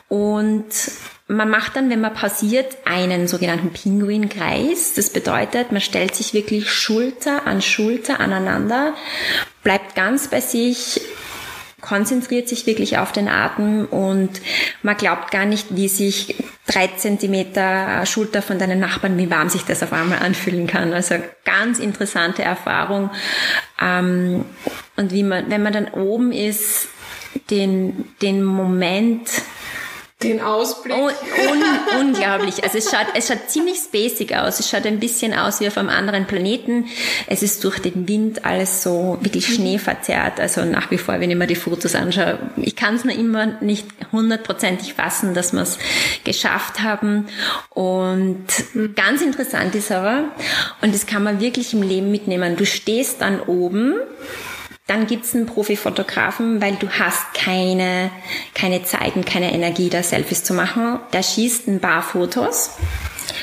Und 0.07 0.65
man 1.27 1.49
macht 1.49 1.75
dann, 1.75 1.89
wenn 1.89 2.01
man 2.01 2.13
pausiert, 2.13 2.77
einen 2.85 3.27
sogenannten 3.27 3.71
Pinguinkreis. 3.71 4.93
Das 4.93 5.09
bedeutet, 5.09 5.71
man 5.71 5.81
stellt 5.81 6.15
sich 6.15 6.33
wirklich 6.33 6.71
Schulter 6.71 7.47
an 7.47 7.61
Schulter 7.61 8.19
aneinander, 8.19 8.93
bleibt 9.63 9.95
ganz 9.95 10.27
bei 10.27 10.39
sich, 10.39 11.01
konzentriert 11.81 12.47
sich 12.47 12.67
wirklich 12.67 12.99
auf 12.99 13.11
den 13.11 13.27
Atem 13.27 13.85
und 13.85 14.41
man 14.83 14.97
glaubt 14.97 15.31
gar 15.31 15.45
nicht, 15.45 15.75
wie 15.75 15.87
sich 15.87 16.35
drei 16.67 16.87
Zentimeter 16.87 18.05
Schulter 18.05 18.41
von 18.41 18.59
deinen 18.59 18.79
Nachbarn, 18.79 19.17
wie 19.17 19.29
warm 19.29 19.49
sich 19.49 19.63
das 19.63 19.81
auf 19.83 19.93
einmal 19.93 20.19
anfühlen 20.19 20.67
kann. 20.67 20.93
Also 20.93 21.15
ganz 21.43 21.79
interessante 21.79 22.43
Erfahrung. 22.43 23.09
Ähm, 23.81 24.45
und 24.95 25.11
wie 25.11 25.23
man, 25.23 25.49
wenn 25.49 25.63
man 25.63 25.73
dann 25.73 25.87
oben 25.89 26.31
ist, 26.31 26.87
den, 27.49 28.15
den 28.21 28.43
Moment 28.43 29.27
den 30.23 30.41
Ausblick. 30.41 30.95
Un 30.95 31.11
un 31.11 32.07
unglaublich. 32.07 32.63
Also 32.63 32.77
es 32.77 32.89
schaut, 32.89 33.07
es 33.15 33.27
schaut 33.27 33.49
ziemlich 33.49 33.77
spacig 33.77 34.35
aus. 34.35 34.59
Es 34.59 34.69
schaut 34.69 34.85
ein 34.85 34.99
bisschen 34.99 35.33
aus 35.33 35.59
wie 35.59 35.67
auf 35.67 35.77
einem 35.77 35.89
anderen 35.89 36.25
Planeten. 36.25 36.85
Es 37.27 37.43
ist 37.43 37.63
durch 37.63 37.79
den 37.79 38.07
Wind 38.07 38.45
alles 38.45 38.81
so 38.81 39.17
wirklich 39.21 39.53
schneeverzerrt. 39.53 40.39
Also 40.39 40.63
nach 40.63 40.89
wie 40.89 40.97
vor, 40.97 41.19
wenn 41.19 41.29
ich 41.29 41.35
mir 41.35 41.47
die 41.47 41.55
Fotos 41.55 41.95
anschaue, 41.95 42.39
ich 42.55 42.75
kann 42.77 42.95
es 42.95 43.03
noch 43.03 43.15
immer 43.15 43.45
nicht 43.61 43.87
hundertprozentig 44.11 44.93
fassen, 44.93 45.33
dass 45.33 45.51
wir 45.51 45.61
es 45.61 45.77
geschafft 46.23 46.81
haben. 46.81 47.27
Und 47.69 48.45
ganz 48.95 49.21
interessant 49.21 49.75
ist 49.75 49.91
aber, 49.91 50.23
und 50.81 50.95
das 50.95 51.05
kann 51.05 51.23
man 51.23 51.41
wirklich 51.41 51.73
im 51.73 51.81
Leben 51.81 52.09
mitnehmen, 52.09 52.55
du 52.55 52.65
stehst 52.65 53.21
dann 53.21 53.41
oben 53.41 53.95
dann 54.87 55.07
gibt's 55.07 55.33
einen 55.33 55.47
Profifotografen, 55.47 56.61
weil 56.61 56.75
du 56.75 56.87
hast 56.89 57.33
keine, 57.33 58.11
keine 58.53 58.83
Zeit 58.83 59.15
und 59.15 59.25
keine 59.25 59.51
Energie, 59.51 59.89
da 59.89 60.03
Selfies 60.03 60.43
zu 60.43 60.53
machen. 60.53 60.99
Der 61.11 61.23
schießt 61.23 61.67
ein 61.67 61.79
paar 61.79 62.03
Fotos 62.03 62.77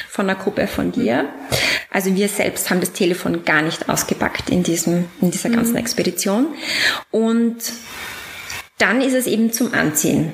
von 0.09 0.31
einer 0.31 0.39
Gruppe 0.39 0.69
von 0.69 0.93
dir. 0.93 1.29
Also 1.91 2.15
wir 2.15 2.29
selbst 2.29 2.71
haben 2.71 2.81
das 2.81 2.93
Telefon 2.93 3.45
gar 3.45 3.63
nicht 3.63 3.89
ausgepackt 3.89 4.51
in 4.51 4.63
diesem, 4.63 5.07
in 5.21 5.33
dieser 5.33 5.51
ganzen 5.51 5.73
mhm. 5.73 5.79
Expedition. 5.79 6.47
Und 7.11 7.59
dann 8.79 9.01
ist 9.01 9.15
es 9.15 9.27
eben 9.27 9.53
zum 9.53 9.75
Anziehen. 9.75 10.33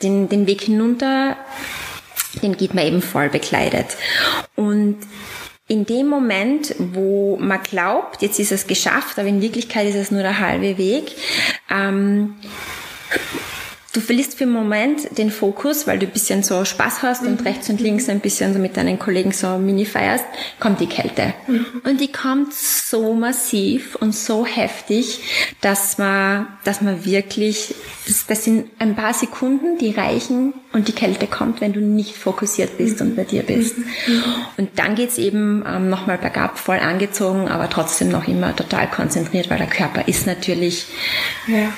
Den, 0.00 0.28
den 0.28 0.46
Weg 0.46 0.62
hinunter, 0.62 1.36
den 2.40 2.56
geht 2.56 2.72
man 2.72 2.86
eben 2.86 3.02
voll 3.02 3.28
bekleidet. 3.28 3.96
Und 4.54 4.98
in 5.70 5.86
dem 5.86 6.08
Moment, 6.08 6.74
wo 6.78 7.36
man 7.40 7.62
glaubt, 7.62 8.22
jetzt 8.22 8.40
ist 8.40 8.50
es 8.50 8.66
geschafft, 8.66 9.20
aber 9.20 9.28
in 9.28 9.40
Wirklichkeit 9.40 9.86
ist 9.86 9.94
es 9.94 10.10
nur 10.10 10.22
der 10.22 10.40
halbe 10.40 10.78
Weg, 10.78 11.12
ähm, 11.70 12.34
Du 13.92 14.00
verlierst 14.00 14.38
für 14.38 14.44
einen 14.44 14.52
Moment 14.52 15.18
den 15.18 15.32
Fokus, 15.32 15.88
weil 15.88 15.98
du 15.98 16.06
ein 16.06 16.12
bisschen 16.12 16.44
so 16.44 16.64
Spaß 16.64 17.02
hast 17.02 17.22
und 17.22 17.40
mhm. 17.40 17.46
rechts 17.46 17.68
und 17.70 17.80
links 17.80 18.08
ein 18.08 18.20
bisschen 18.20 18.52
so 18.52 18.60
mit 18.60 18.76
deinen 18.76 19.00
Kollegen 19.00 19.32
so 19.32 19.58
mini 19.58 19.84
feierst, 19.84 20.24
kommt 20.60 20.78
die 20.78 20.86
Kälte. 20.86 21.34
Mhm. 21.48 21.66
Und 21.82 22.00
die 22.00 22.12
kommt 22.12 22.54
so 22.54 23.14
massiv 23.14 23.96
und 23.96 24.14
so 24.14 24.46
heftig, 24.46 25.20
dass 25.60 25.98
man, 25.98 26.46
dass 26.62 26.82
man 26.82 27.04
wirklich, 27.04 27.74
das, 28.06 28.26
das 28.26 28.44
sind 28.44 28.70
ein 28.78 28.94
paar 28.94 29.12
Sekunden, 29.12 29.76
die 29.78 29.90
reichen 29.90 30.54
und 30.72 30.86
die 30.86 30.92
Kälte 30.92 31.26
kommt, 31.26 31.60
wenn 31.60 31.72
du 31.72 31.80
nicht 31.80 32.14
fokussiert 32.14 32.78
bist 32.78 33.00
und 33.00 33.16
bei 33.16 33.24
dir 33.24 33.42
bist. 33.42 33.76
Mhm. 33.76 33.84
Und 34.56 34.70
dann 34.78 34.94
geht's 34.94 35.18
eben 35.18 35.64
ähm, 35.66 35.90
nochmal 35.90 36.18
bergab, 36.18 36.60
voll 36.60 36.78
angezogen, 36.78 37.48
aber 37.48 37.68
trotzdem 37.68 38.08
noch 38.10 38.28
immer 38.28 38.54
total 38.54 38.88
konzentriert, 38.88 39.50
weil 39.50 39.58
der 39.58 39.66
Körper 39.66 40.06
ist 40.06 40.28
natürlich 40.28 40.86
ja 41.48 41.72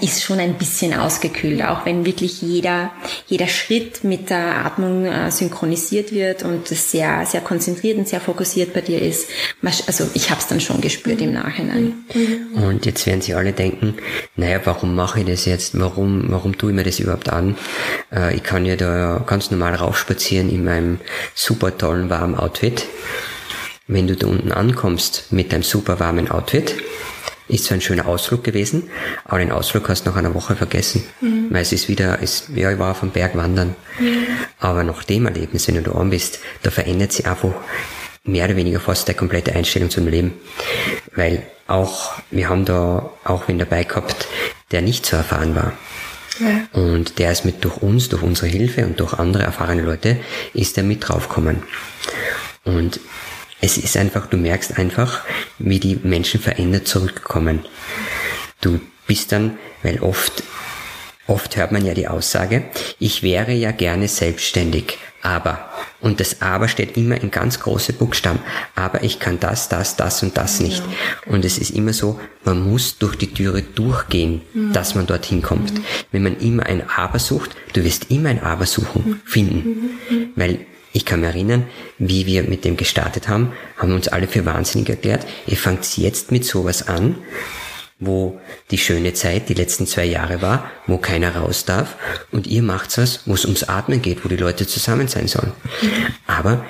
ist 0.00 0.22
schon 0.22 0.40
ein 0.40 0.54
bisschen 0.54 0.94
ausgekühlt, 0.94 1.62
auch 1.62 1.86
wenn 1.86 2.04
wirklich 2.04 2.42
jeder, 2.42 2.90
jeder 3.28 3.46
Schritt 3.46 4.02
mit 4.02 4.28
der 4.28 4.66
Atmung 4.66 5.04
äh, 5.06 5.30
synchronisiert 5.30 6.12
wird 6.12 6.42
und 6.42 6.70
es 6.72 6.90
sehr, 6.90 7.24
sehr 7.24 7.40
konzentriert 7.40 7.96
und 7.96 8.08
sehr 8.08 8.20
fokussiert 8.20 8.72
bei 8.72 8.80
dir 8.80 9.00
ist. 9.00 9.28
Also 9.86 10.08
ich 10.14 10.30
habe 10.30 10.40
es 10.40 10.48
dann 10.48 10.60
schon 10.60 10.80
gespürt 10.80 11.20
im 11.20 11.32
Nachhinein. 11.32 12.04
Und 12.54 12.84
jetzt 12.84 13.06
werden 13.06 13.20
Sie 13.20 13.34
alle 13.34 13.52
denken, 13.52 13.94
naja, 14.34 14.60
warum 14.64 14.96
mache 14.96 15.20
ich 15.20 15.26
das 15.26 15.44
jetzt? 15.44 15.78
Warum, 15.78 16.24
warum 16.28 16.58
tue 16.58 16.70
ich 16.70 16.76
mir 16.76 16.84
das 16.84 16.98
überhaupt 16.98 17.28
an? 17.28 17.56
Äh, 18.12 18.34
ich 18.34 18.42
kann 18.42 18.66
ja 18.66 18.74
da 18.74 19.22
ganz 19.24 19.52
normal 19.52 19.76
raufspazieren 19.76 20.50
in 20.50 20.64
meinem 20.64 20.98
super 21.34 21.76
tollen 21.78 22.10
warmen 22.10 22.34
Outfit. 22.34 22.86
Wenn 23.86 24.08
du 24.08 24.16
da 24.16 24.26
unten 24.26 24.50
ankommst 24.50 25.32
mit 25.32 25.52
deinem 25.52 25.62
super 25.62 26.00
warmen 26.00 26.30
Outfit, 26.30 26.74
ist 27.50 27.64
so 27.64 27.74
ein 27.74 27.80
schöner 27.80 28.06
Ausflug 28.06 28.44
gewesen, 28.44 28.90
aber 29.24 29.38
den 29.38 29.52
Ausflug 29.52 29.88
hast 29.88 30.04
du 30.04 30.10
nach 30.10 30.16
einer 30.16 30.34
Woche 30.34 30.56
vergessen. 30.56 31.04
Mhm. 31.20 31.48
Weil 31.50 31.62
es 31.62 31.72
ist 31.72 31.88
wieder, 31.88 32.18
es, 32.22 32.44
ja, 32.54 32.72
ich 32.72 32.78
war 32.78 32.92
auf 32.92 33.00
dem 33.00 33.10
Berg 33.10 33.36
wandern. 33.36 33.74
Mhm. 33.98 34.26
Aber 34.58 34.84
nach 34.84 35.02
dem 35.04 35.26
Erlebnis, 35.26 35.68
wenn 35.68 35.82
du 35.82 35.82
da 35.82 36.02
bist, 36.04 36.40
da 36.62 36.70
verändert 36.70 37.12
sich 37.12 37.26
einfach 37.26 37.52
mehr 38.24 38.44
oder 38.44 38.56
weniger 38.56 38.80
fast 38.80 39.08
der 39.08 39.14
komplette 39.14 39.54
Einstellung 39.54 39.90
zum 39.90 40.06
Leben. 40.06 40.34
Weil 41.14 41.42
auch, 41.66 42.14
wir 42.30 42.48
haben 42.48 42.64
da 42.64 43.10
auch 43.24 43.48
wen 43.48 43.58
dabei 43.58 43.84
gehabt, 43.84 44.26
der 44.70 44.82
nicht 44.82 45.06
so 45.06 45.16
erfahren 45.16 45.54
war. 45.54 45.72
Ja. 46.38 46.80
Und 46.80 47.18
der 47.18 47.32
ist 47.32 47.44
mit 47.44 47.64
durch 47.64 47.78
uns, 47.78 48.08
durch 48.08 48.22
unsere 48.22 48.46
Hilfe 48.46 48.86
und 48.86 48.98
durch 48.98 49.14
andere 49.14 49.42
erfahrene 49.42 49.82
Leute, 49.82 50.16
ist 50.54 50.76
er 50.78 50.84
mit 50.84 51.06
draufgekommen. 51.06 51.62
Und 52.64 53.00
es 53.60 53.76
ist 53.76 53.96
einfach, 53.96 54.26
du 54.26 54.36
merkst 54.36 54.78
einfach, 54.78 55.22
wie 55.58 55.78
die 55.78 55.98
Menschen 56.02 56.40
verändert 56.40 56.88
zurückkommen. 56.88 57.60
Du 58.60 58.80
bist 59.06 59.32
dann, 59.32 59.58
weil 59.82 60.00
oft, 60.00 60.42
oft 61.26 61.56
hört 61.56 61.72
man 61.72 61.84
ja 61.84 61.94
die 61.94 62.08
Aussage, 62.08 62.64
ich 62.98 63.22
wäre 63.22 63.52
ja 63.52 63.72
gerne 63.72 64.08
selbstständig, 64.08 64.98
aber. 65.22 65.68
Und 66.00 66.18
das 66.18 66.40
aber 66.40 66.68
steht 66.68 66.96
immer 66.96 67.20
in 67.20 67.30
ganz 67.30 67.60
große 67.60 67.92
Buchstaben. 67.92 68.38
Aber 68.74 69.02
ich 69.02 69.18
kann 69.18 69.38
das, 69.38 69.68
das, 69.68 69.96
das 69.96 70.22
und 70.22 70.38
das 70.38 70.60
nicht. 70.60 70.78
Ja, 70.78 71.32
Und 71.32 71.44
es 71.44 71.58
ist 71.58 71.70
immer 71.70 71.92
so, 71.92 72.18
man 72.44 72.62
muss 72.62 72.96
durch 72.96 73.16
die 73.16 73.32
Türe 73.32 73.60
durchgehen, 73.62 74.40
mhm. 74.54 74.72
dass 74.72 74.94
man 74.94 75.06
dorthin 75.06 75.42
kommt. 75.42 75.74
Mhm. 75.74 75.84
Wenn 76.10 76.22
man 76.22 76.38
immer 76.38 76.64
ein 76.64 76.88
Aber 76.88 77.18
sucht, 77.18 77.50
du 77.74 77.84
wirst 77.84 78.10
immer 78.10 78.30
ein 78.30 78.42
Aber 78.42 78.64
suchen, 78.64 79.04
mhm. 79.06 79.20
finden. 79.26 79.58
Mhm. 80.08 80.28
Weil 80.36 80.66
ich 80.92 81.04
kann 81.04 81.20
mich 81.20 81.30
erinnern, 81.30 81.66
wie 81.98 82.26
wir 82.26 82.42
mit 82.42 82.64
dem 82.64 82.76
gestartet 82.76 83.28
haben, 83.28 83.52
haben 83.76 83.92
uns 83.92 84.08
alle 84.08 84.26
für 84.26 84.44
wahnsinnig 84.44 84.88
erklärt. 84.88 85.26
Ihr 85.46 85.56
fangt 85.56 85.96
jetzt 85.96 86.32
mit 86.32 86.44
sowas 86.44 86.88
an, 86.88 87.16
wo 88.00 88.40
die 88.70 88.78
schöne 88.78 89.12
Zeit 89.12 89.48
die 89.48 89.54
letzten 89.54 89.86
zwei 89.86 90.06
Jahre 90.06 90.42
war, 90.42 90.70
wo 90.86 90.96
keiner 90.96 91.36
raus 91.36 91.64
darf 91.64 91.96
und 92.32 92.46
ihr 92.46 92.62
macht 92.62 92.96
was, 92.96 93.20
wo 93.26 93.34
es 93.34 93.44
ums 93.44 93.64
Atmen 93.64 94.02
geht, 94.02 94.24
wo 94.24 94.28
die 94.28 94.36
Leute 94.36 94.66
zusammen 94.66 95.06
sein 95.06 95.28
sollen. 95.28 95.52
Aber 96.26 96.64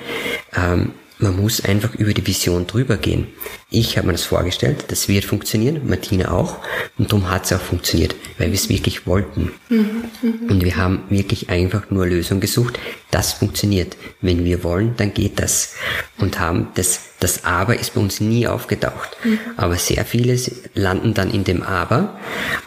ähm, 0.55 0.93
man 1.17 1.35
muss 1.37 1.63
einfach 1.63 1.95
über 1.95 2.13
die 2.13 2.25
Vision 2.25 2.67
drüber 2.67 2.97
gehen. 2.97 3.27
Ich 3.73 3.97
habe 3.97 4.07
mir 4.07 4.13
das 4.13 4.25
vorgestellt, 4.25 4.83
das 4.89 5.07
wird 5.07 5.23
funktionieren, 5.23 5.87
Martina 5.87 6.31
auch, 6.31 6.57
und 6.97 7.09
darum 7.09 7.29
hat 7.29 7.45
es 7.45 7.53
auch 7.53 7.61
funktioniert, 7.61 8.13
weil 8.37 8.47
wir 8.47 8.55
es 8.55 8.67
wirklich 8.67 9.07
wollten. 9.07 9.53
Mhm, 9.69 10.03
und 10.49 10.65
wir 10.65 10.75
haben 10.75 11.03
wirklich 11.09 11.49
einfach 11.49 11.89
nur 11.89 12.05
Lösung 12.05 12.41
gesucht, 12.41 12.77
das 13.11 13.31
funktioniert. 13.31 13.95
Wenn 14.19 14.43
wir 14.43 14.65
wollen, 14.65 14.95
dann 14.97 15.13
geht 15.13 15.39
das. 15.39 15.75
Und 16.17 16.37
haben 16.37 16.67
das, 16.75 16.99
das 17.21 17.45
Aber 17.45 17.79
ist 17.79 17.93
bei 17.93 18.01
uns 18.01 18.19
nie 18.19 18.45
aufgetaucht. 18.45 19.15
Mhm. 19.23 19.39
Aber 19.55 19.77
sehr 19.77 20.03
viele 20.03 20.37
landen 20.73 21.13
dann 21.13 21.31
in 21.31 21.45
dem 21.45 21.63
Aber. 21.63 22.19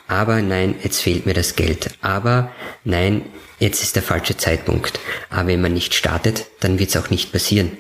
Aber 0.09 0.41
nein, 0.41 0.75
jetzt 0.83 1.03
fehlt 1.03 1.27
mir 1.27 1.35
das 1.35 1.55
Geld. 1.55 1.91
Aber 2.01 2.51
nein, 2.85 3.27
jetzt 3.59 3.83
ist 3.83 3.95
der 3.95 4.03
falsche 4.03 4.39
Zeitpunkt. 4.39 4.99
Aber 5.29 5.49
wenn 5.49 5.61
man 5.61 5.75
nicht 5.75 5.93
startet, 5.93 6.47
dann 6.61 6.79
wird 6.79 6.89
es 6.89 6.97
auch 6.97 7.11
nicht 7.11 7.31
passieren. 7.31 7.73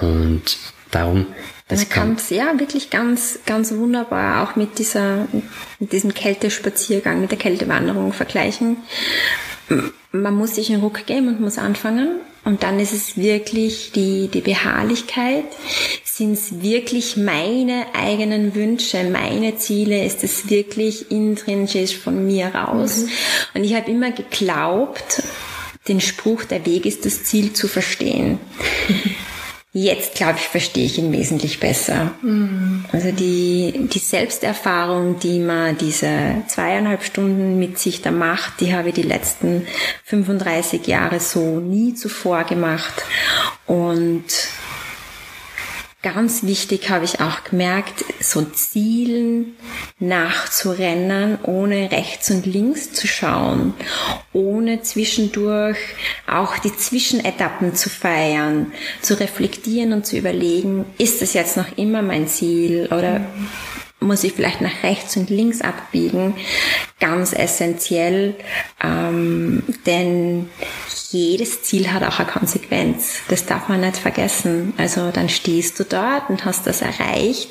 Und 0.00 0.56
darum, 0.94 1.26
das 1.68 1.80
man 1.80 1.88
kann 1.88 2.14
es 2.16 2.30
ja 2.30 2.58
wirklich 2.58 2.90
ganz, 2.90 3.38
ganz 3.46 3.72
wunderbar 3.72 4.42
auch 4.42 4.56
mit 4.56 4.78
dieser, 4.78 5.26
mit 5.78 5.92
diesem 5.92 6.12
Kältespaziergang, 6.12 7.20
mit 7.20 7.30
der 7.30 7.38
Kältewanderung 7.38 8.12
vergleichen. 8.12 8.76
Man 10.12 10.34
muss 10.34 10.56
sich 10.56 10.70
einen 10.70 10.82
Ruck 10.82 11.06
geben 11.06 11.28
und 11.28 11.40
muss 11.40 11.58
anfangen. 11.58 12.20
Und 12.44 12.62
dann 12.62 12.78
ist 12.78 12.92
es 12.92 13.16
wirklich 13.16 13.92
die, 13.92 14.28
die 14.28 14.42
Beharrlichkeit. 14.42 15.46
Sind 16.04 16.34
es 16.34 16.60
wirklich 16.60 17.16
meine 17.16 17.86
eigenen 17.94 18.54
Wünsche, 18.54 19.02
meine 19.04 19.56
Ziele? 19.56 20.04
Ist 20.04 20.22
es 20.22 20.50
wirklich 20.50 21.10
intrinsisch 21.10 21.96
von 21.96 22.26
mir 22.26 22.48
raus? 22.48 22.98
Mhm. 22.98 23.08
Und 23.54 23.64
ich 23.64 23.74
habe 23.74 23.90
immer 23.90 24.10
geglaubt, 24.10 25.22
den 25.88 26.02
Spruch, 26.02 26.44
der 26.44 26.66
Weg 26.66 26.84
ist 26.84 27.06
das 27.06 27.24
Ziel 27.24 27.54
zu 27.54 27.66
verstehen. 27.66 28.38
Jetzt, 29.76 30.14
glaube 30.14 30.36
ich, 30.38 30.46
verstehe 30.46 30.86
ich 30.86 30.98
ihn 30.98 31.10
wesentlich 31.10 31.58
besser. 31.58 32.12
Mhm. 32.22 32.84
Also 32.92 33.10
die, 33.10 33.88
die 33.92 33.98
Selbsterfahrung, 33.98 35.18
die 35.18 35.40
man 35.40 35.76
diese 35.76 36.44
zweieinhalb 36.46 37.02
Stunden 37.02 37.58
mit 37.58 37.80
sich 37.80 38.00
da 38.00 38.12
macht, 38.12 38.60
die 38.60 38.72
habe 38.72 38.90
ich 38.90 38.94
die 38.94 39.02
letzten 39.02 39.66
35 40.04 40.86
Jahre 40.86 41.18
so 41.18 41.58
nie 41.58 41.92
zuvor 41.92 42.44
gemacht. 42.44 43.02
Und 43.66 44.22
Ganz 46.04 46.42
wichtig 46.42 46.90
habe 46.90 47.06
ich 47.06 47.20
auch 47.20 47.44
gemerkt, 47.44 48.04
so 48.20 48.42
Zielen 48.42 49.56
nachzurennen, 49.98 51.38
ohne 51.44 51.90
rechts 51.90 52.30
und 52.30 52.44
links 52.44 52.92
zu 52.92 53.06
schauen, 53.06 53.72
ohne 54.34 54.82
zwischendurch 54.82 55.78
auch 56.26 56.58
die 56.58 56.76
Zwischenetappen 56.76 57.74
zu 57.74 57.88
feiern, 57.88 58.70
zu 59.00 59.18
reflektieren 59.18 59.94
und 59.94 60.04
zu 60.04 60.18
überlegen, 60.18 60.84
ist 60.98 61.22
das 61.22 61.32
jetzt 61.32 61.56
noch 61.56 61.78
immer 61.78 62.02
mein 62.02 62.28
Ziel 62.28 62.86
oder 62.92 63.22
muss 64.04 64.24
ich 64.24 64.32
vielleicht 64.32 64.60
nach 64.60 64.82
rechts 64.82 65.16
und 65.16 65.30
links 65.30 65.60
abbiegen, 65.60 66.34
ganz 67.00 67.32
essentiell, 67.32 68.34
ähm, 68.82 69.62
denn 69.86 70.48
jedes 71.14 71.62
Ziel 71.62 71.92
hat 71.92 72.02
auch 72.02 72.18
eine 72.18 72.28
Konsequenz. 72.28 73.20
Das 73.28 73.46
darf 73.46 73.68
man 73.68 73.80
nicht 73.80 73.96
vergessen. 73.96 74.74
Also 74.76 75.10
dann 75.12 75.28
stehst 75.28 75.78
du 75.78 75.84
dort 75.84 76.28
und 76.28 76.44
hast 76.44 76.66
das 76.66 76.82
erreicht. 76.82 77.50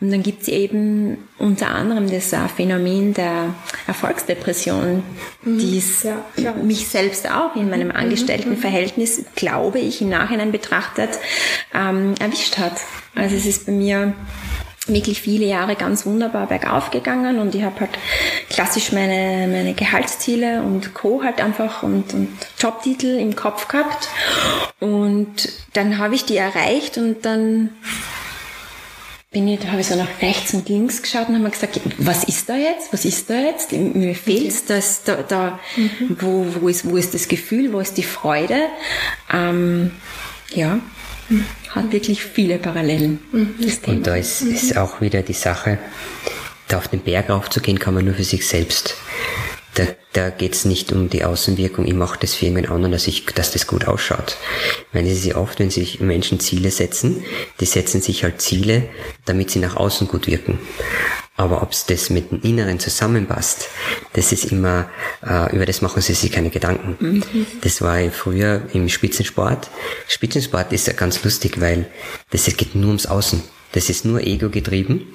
Und 0.00 0.10
dann 0.10 0.22
gibt 0.22 0.42
es 0.42 0.48
eben 0.48 1.16
unter 1.38 1.70
anderem 1.70 2.10
das 2.10 2.34
Phänomen 2.54 3.14
der 3.14 3.54
Erfolgsdepression, 3.86 5.02
mhm. 5.42 5.58
die 5.58 5.82
ja, 6.36 6.52
mich 6.52 6.88
selbst 6.88 7.30
auch 7.30 7.56
in 7.56 7.70
meinem 7.70 7.88
mhm. 7.88 7.96
Angestelltenverhältnis, 7.96 9.24
glaube 9.34 9.78
ich, 9.78 10.02
im 10.02 10.10
Nachhinein 10.10 10.52
betrachtet, 10.52 11.18
ähm, 11.74 12.14
erwischt 12.20 12.58
hat. 12.58 12.74
Also 13.14 13.34
es 13.34 13.46
ist 13.46 13.66
bei 13.66 13.72
mir 13.72 14.14
wirklich 14.86 15.20
viele 15.20 15.46
Jahre 15.46 15.76
ganz 15.76 16.06
wunderbar 16.06 16.46
bergauf 16.46 16.90
gegangen 16.90 17.38
und 17.38 17.54
ich 17.54 17.62
habe 17.62 17.80
halt 17.80 17.90
klassisch 18.48 18.92
meine, 18.92 19.46
meine 19.46 19.74
Gehaltsziele 19.74 20.62
und 20.62 20.94
Co. 20.94 21.22
halt 21.22 21.40
einfach 21.40 21.82
und, 21.82 22.14
und 22.14 22.28
Jobtitel 22.58 23.18
im 23.18 23.36
Kopf 23.36 23.68
gehabt 23.68 24.08
und 24.80 25.34
dann 25.74 25.98
habe 25.98 26.14
ich 26.14 26.24
die 26.24 26.36
erreicht 26.36 26.96
und 26.96 27.24
dann 27.24 27.70
bin 29.30 29.46
ich, 29.46 29.60
da 29.60 29.68
habe 29.68 29.80
ich 29.80 29.86
so 29.86 29.94
nach 29.94 30.08
rechts 30.22 30.54
und 30.54 30.68
links 30.68 31.02
geschaut 31.02 31.28
und 31.28 31.34
habe 31.34 31.44
mir 31.44 31.50
gesagt, 31.50 31.80
was 31.98 32.24
ist 32.24 32.48
da 32.48 32.56
jetzt? 32.56 32.92
Was 32.92 33.04
ist 33.04 33.30
da 33.30 33.38
jetzt? 33.38 33.70
Mir 33.70 34.16
fehlt's, 34.16 34.64
das, 34.64 35.04
da, 35.04 35.22
da 35.22 35.60
mhm. 35.76 36.16
wo, 36.18 36.46
wo 36.60 36.68
ist, 36.68 36.90
wo 36.90 36.96
ist 36.96 37.14
das 37.14 37.28
Gefühl, 37.28 37.72
wo 37.72 37.78
ist 37.78 37.96
die 37.96 38.02
Freude? 38.02 38.58
Ähm, 39.32 39.92
ja, 40.52 40.80
hat 41.70 41.92
wirklich 41.92 42.22
viele 42.22 42.58
Parallelen. 42.58 43.20
Mhm. 43.32 43.54
Und 43.86 44.06
da 44.06 44.16
ist, 44.16 44.42
mhm. 44.42 44.54
ist 44.54 44.76
auch 44.76 45.00
wieder 45.00 45.22
die 45.22 45.32
Sache, 45.32 45.78
da 46.68 46.78
auf 46.78 46.88
den 46.88 47.00
Berg 47.00 47.30
raufzugehen, 47.30 47.78
kann 47.78 47.94
man 47.94 48.04
nur 48.04 48.14
für 48.14 48.24
sich 48.24 48.46
selbst. 48.46 48.96
Da, 49.74 49.86
da 50.12 50.30
geht 50.30 50.54
es 50.54 50.64
nicht 50.64 50.92
um 50.92 51.08
die 51.08 51.24
Außenwirkung, 51.24 51.86
ich 51.86 51.94
mache 51.94 52.18
das 52.20 52.34
für 52.34 52.46
jemand 52.46 52.70
anderen, 52.70 52.92
dass, 52.92 53.06
ich, 53.06 53.26
dass 53.26 53.52
das 53.52 53.66
gut 53.66 53.86
ausschaut. 53.86 54.36
Weil 54.92 55.06
es 55.06 55.18
ist 55.18 55.24
ja 55.26 55.36
oft, 55.36 55.60
wenn 55.60 55.70
sich 55.70 56.00
Menschen 56.00 56.40
Ziele 56.40 56.70
setzen, 56.70 57.24
die 57.60 57.66
setzen 57.66 58.00
sich 58.00 58.24
halt 58.24 58.40
Ziele, 58.40 58.88
damit 59.26 59.50
sie 59.50 59.60
nach 59.60 59.76
außen 59.76 60.08
gut 60.08 60.26
wirken. 60.26 60.58
Aber 61.36 61.62
ob 61.62 61.72
es 61.72 61.86
das 61.86 62.10
mit 62.10 62.32
dem 62.32 62.42
Inneren 62.42 62.78
zusammenpasst, 62.78 63.68
das 64.12 64.30
ist 64.30 64.52
immer, 64.52 64.90
äh, 65.26 65.54
über 65.56 65.64
das 65.64 65.80
machen 65.80 66.02
sie 66.02 66.12
sich 66.12 66.30
keine 66.32 66.50
Gedanken. 66.50 66.96
Mhm. 67.00 67.22
Das 67.62 67.80
war 67.80 67.98
früher 68.10 68.62
im 68.74 68.90
Spitzensport. 68.90 69.70
Spitzensport 70.06 70.70
ist 70.72 70.86
ja 70.86 70.92
ganz 70.92 71.24
lustig, 71.24 71.58
weil 71.60 71.86
das 72.30 72.44
geht 72.44 72.74
nur 72.74 72.88
ums 72.88 73.06
Außen. 73.06 73.42
Das 73.72 73.88
ist 73.88 74.04
nur 74.04 74.20
ego 74.20 74.48
getrieben 74.48 75.06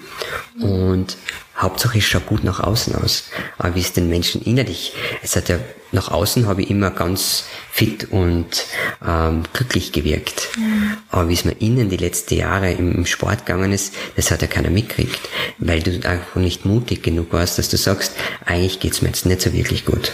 und 0.59 1.17
Hauptsache 1.57 1.97
es 1.97 2.03
schaut 2.03 2.25
gut 2.25 2.43
nach 2.43 2.59
außen 2.59 2.95
aus. 2.95 3.25
Aber 3.57 3.75
wie 3.75 3.79
es 3.79 3.93
den 3.93 4.09
Menschen 4.09 4.41
innerlich, 4.41 4.93
es 5.23 5.35
hat 5.35 5.47
ja 5.47 5.57
nach 5.91 6.11
außen 6.11 6.47
habe 6.47 6.61
ich 6.61 6.69
immer 6.69 6.91
ganz 6.91 7.45
fit 7.71 8.11
und 8.11 8.65
ähm, 9.05 9.43
glücklich 9.53 9.93
gewirkt. 9.93 10.49
Mhm. 10.57 10.97
Aber 11.09 11.29
wie 11.29 11.33
es 11.33 11.45
mir 11.45 11.53
innen 11.53 11.89
die 11.89 11.97
letzten 11.97 12.35
Jahre 12.35 12.71
im, 12.71 12.93
im 12.93 13.05
Sport 13.05 13.45
gegangen 13.45 13.71
ist, 13.71 13.93
das 14.17 14.31
hat 14.31 14.41
ja 14.41 14.47
keiner 14.47 14.69
mitgekriegt, 14.69 15.19
weil 15.57 15.81
du 15.81 15.91
einfach 16.07 16.35
nicht 16.35 16.65
mutig 16.65 17.03
genug 17.03 17.31
warst, 17.31 17.57
dass 17.57 17.69
du 17.69 17.77
sagst, 17.77 18.11
eigentlich 18.45 18.81
geht's 18.81 19.01
mir 19.01 19.07
jetzt 19.07 19.25
nicht 19.25 19.41
so 19.41 19.53
wirklich 19.53 19.85
gut. 19.85 20.11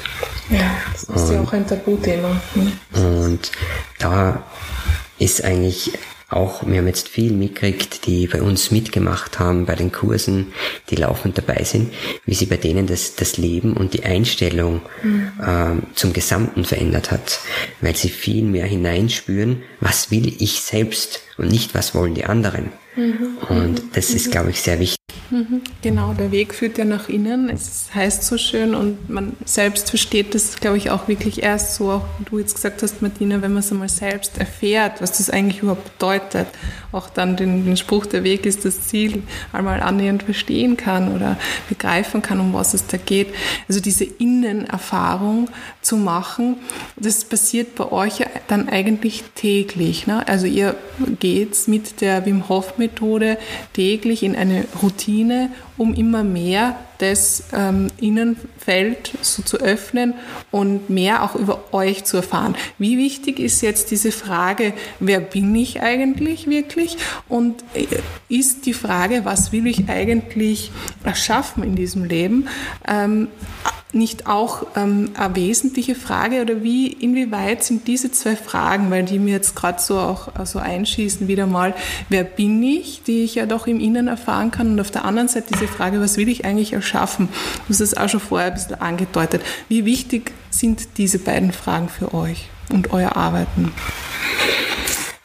Ja, 0.51 0.71
das 0.93 1.03
ist 1.03 1.09
und, 1.09 1.33
ja 1.33 1.41
auch 1.41 1.53
ein 1.53 1.65
Tabuthema. 1.65 2.39
Mhm. 2.53 2.71
Und 2.93 3.51
da 3.97 4.43
ist 5.17 5.43
eigentlich 5.43 5.91
auch, 6.31 6.65
wir 6.65 6.77
haben 6.77 6.87
jetzt 6.87 7.09
viel 7.09 7.33
mitgekriegt, 7.33 8.05
die 8.05 8.27
bei 8.27 8.41
uns 8.41 8.71
mitgemacht 8.71 9.39
haben 9.39 9.65
bei 9.65 9.75
den 9.75 9.91
Kursen, 9.91 10.53
die 10.89 10.95
laufend 10.95 11.37
dabei 11.37 11.63
sind, 11.63 11.93
wie 12.25 12.33
sie 12.33 12.45
bei 12.45 12.57
denen 12.57 12.87
das, 12.87 13.15
das 13.15 13.37
Leben 13.37 13.73
und 13.73 13.93
die 13.93 14.03
Einstellung 14.03 14.81
mhm. 15.03 15.31
ähm, 15.45 15.83
zum 15.93 16.13
Gesamten 16.13 16.63
verändert 16.63 17.11
hat, 17.11 17.39
weil 17.81 17.95
sie 17.95 18.09
viel 18.09 18.43
mehr 18.43 18.65
hineinspüren, 18.65 19.63
was 19.79 20.11
will 20.11 20.33
ich 20.39 20.61
selbst 20.61 21.21
und 21.37 21.49
nicht, 21.49 21.75
was 21.75 21.93
wollen 21.93 22.15
die 22.15 22.25
anderen. 22.25 22.71
Mhm. 22.95 23.37
Und 23.49 23.81
das 23.93 24.11
ist, 24.11 24.31
glaube 24.31 24.49
ich, 24.49 24.61
sehr 24.61 24.79
wichtig 24.79 24.97
Mhm. 25.31 25.61
Genau, 25.81 26.13
der 26.13 26.31
Weg 26.31 26.53
führt 26.53 26.77
ja 26.77 26.83
nach 26.83 27.07
innen. 27.07 27.49
Es 27.49 27.89
heißt 27.95 28.23
so 28.23 28.37
schön 28.37 28.75
und 28.75 29.09
man 29.09 29.37
selbst 29.45 29.89
versteht 29.89 30.35
das, 30.35 30.57
glaube 30.57 30.77
ich, 30.77 30.89
auch 30.89 31.07
wirklich 31.07 31.41
erst 31.41 31.75
so, 31.75 31.89
auch 31.89 32.05
wie 32.19 32.25
du 32.25 32.39
jetzt 32.39 32.55
gesagt 32.55 32.83
hast, 32.83 33.01
Martina, 33.01 33.41
wenn 33.41 33.53
man 33.53 33.61
es 33.61 33.71
einmal 33.71 33.87
selbst 33.87 34.37
erfährt, 34.37 35.01
was 35.01 35.17
das 35.17 35.29
eigentlich 35.29 35.61
überhaupt 35.61 35.97
bedeutet, 35.97 36.47
auch 36.91 37.09
dann 37.09 37.37
den, 37.37 37.63
den 37.65 37.77
Spruch, 37.77 38.05
der 38.05 38.25
Weg 38.25 38.45
ist 38.45 38.65
das 38.65 38.81
Ziel, 38.81 39.23
einmal 39.53 39.81
annähernd 39.81 40.23
verstehen 40.23 40.75
kann 40.75 41.15
oder 41.15 41.37
begreifen 41.69 42.21
kann, 42.21 42.41
um 42.41 42.53
was 42.53 42.73
es 42.73 42.87
da 42.87 42.97
geht. 42.97 43.29
Also 43.69 43.79
diese 43.79 44.03
Innenerfahrung 44.03 45.49
zu 45.81 45.95
machen, 45.95 46.57
das 46.97 47.23
passiert 47.23 47.75
bei 47.75 47.89
euch 47.89 48.25
dann 48.49 48.67
eigentlich 48.67 49.23
täglich. 49.35 50.07
Ne? 50.07 50.27
Also 50.27 50.45
ihr 50.45 50.75
geht 51.21 51.69
mit 51.69 52.01
der 52.01 52.25
Wim 52.25 52.49
Hof 52.49 52.77
Methode 52.81 53.37
täglich 53.73 54.23
in 54.23 54.35
eine 54.35 54.65
Routine, 54.81 55.49
um 55.77 55.93
immer 55.93 56.23
mehr 56.23 56.75
das 56.97 57.45
ähm, 57.53 57.87
Innenfeld 57.99 59.13
so 59.21 59.41
zu 59.41 59.57
öffnen 59.57 60.13
und 60.51 60.89
mehr 60.89 61.23
auch 61.23 61.35
über 61.35 61.73
euch 61.73 62.03
zu 62.03 62.17
erfahren. 62.17 62.55
Wie 62.77 62.97
wichtig 62.97 63.39
ist 63.39 63.61
jetzt 63.61 63.89
diese 63.89 64.11
Frage, 64.11 64.73
wer 64.99 65.19
bin 65.19 65.55
ich 65.55 65.81
eigentlich 65.81 66.47
wirklich? 66.47 66.97
Und 67.27 67.63
äh, 67.73 67.87
ist 68.29 68.65
die 68.65 68.73
Frage, 68.73 69.21
was 69.23 69.51
will 69.51 69.65
ich 69.65 69.89
eigentlich 69.89 70.71
erschaffen 71.03 71.63
in 71.63 71.75
diesem 71.75 72.03
Leben, 72.03 72.47
ähm, 72.87 73.29
nicht 73.93 74.27
auch 74.27 74.65
ähm, 74.75 75.11
eine 75.15 75.35
wesentliche 75.35 75.95
Frage 75.95 76.41
oder 76.41 76.63
wie, 76.63 76.87
inwieweit 76.87 77.63
sind 77.63 77.87
diese 77.87 78.11
zwei 78.11 78.35
Fragen, 78.35 78.89
weil 78.89 79.03
die 79.03 79.19
mir 79.19 79.33
jetzt 79.33 79.55
gerade 79.55 79.81
so 79.81 79.99
auch 79.99 80.27
so 80.27 80.31
also 80.33 80.59
einschießen, 80.59 81.27
wieder 81.27 81.47
mal, 81.47 81.73
wer 82.09 82.23
bin 82.23 82.61
ich, 82.63 83.03
die 83.03 83.23
ich 83.23 83.35
ja 83.35 83.45
doch 83.45 83.67
im 83.67 83.79
Innen 83.79 84.07
erfahren 84.07 84.51
kann 84.51 84.71
und 84.71 84.79
auf 84.79 84.91
der 84.91 85.05
anderen 85.05 85.27
Seite 85.27 85.53
diese 85.53 85.67
Frage, 85.67 85.99
was 85.99 86.17
will 86.17 86.29
ich 86.29 86.45
eigentlich 86.45 86.73
erschaffen? 86.73 87.29
Du 87.67 87.73
hast 87.73 87.81
es 87.81 87.97
auch 87.97 88.09
schon 88.09 88.19
vorher 88.19 88.47
ein 88.47 88.53
bisschen 88.53 88.81
angedeutet. 88.81 89.41
Wie 89.67 89.85
wichtig 89.85 90.31
sind 90.49 90.97
diese 90.97 91.19
beiden 91.19 91.51
Fragen 91.51 91.89
für 91.89 92.13
euch 92.13 92.49
und 92.71 92.91
euer 92.91 93.15
Arbeiten? 93.15 93.73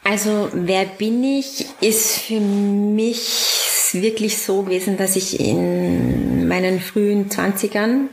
Also, 0.05 0.51
wer 0.53 0.85
bin 0.85 1.25
ich, 1.25 1.67
ist 1.81 2.19
für 2.19 2.41
mich 2.41 3.66
wirklich 3.95 4.39
so 4.39 4.63
gewesen, 4.63 4.97
dass 4.97 5.17
ich 5.17 5.41
in 5.41 6.49
meinen 6.49 6.81
frühen 6.81 7.31
Zwanzigern 7.31 8.09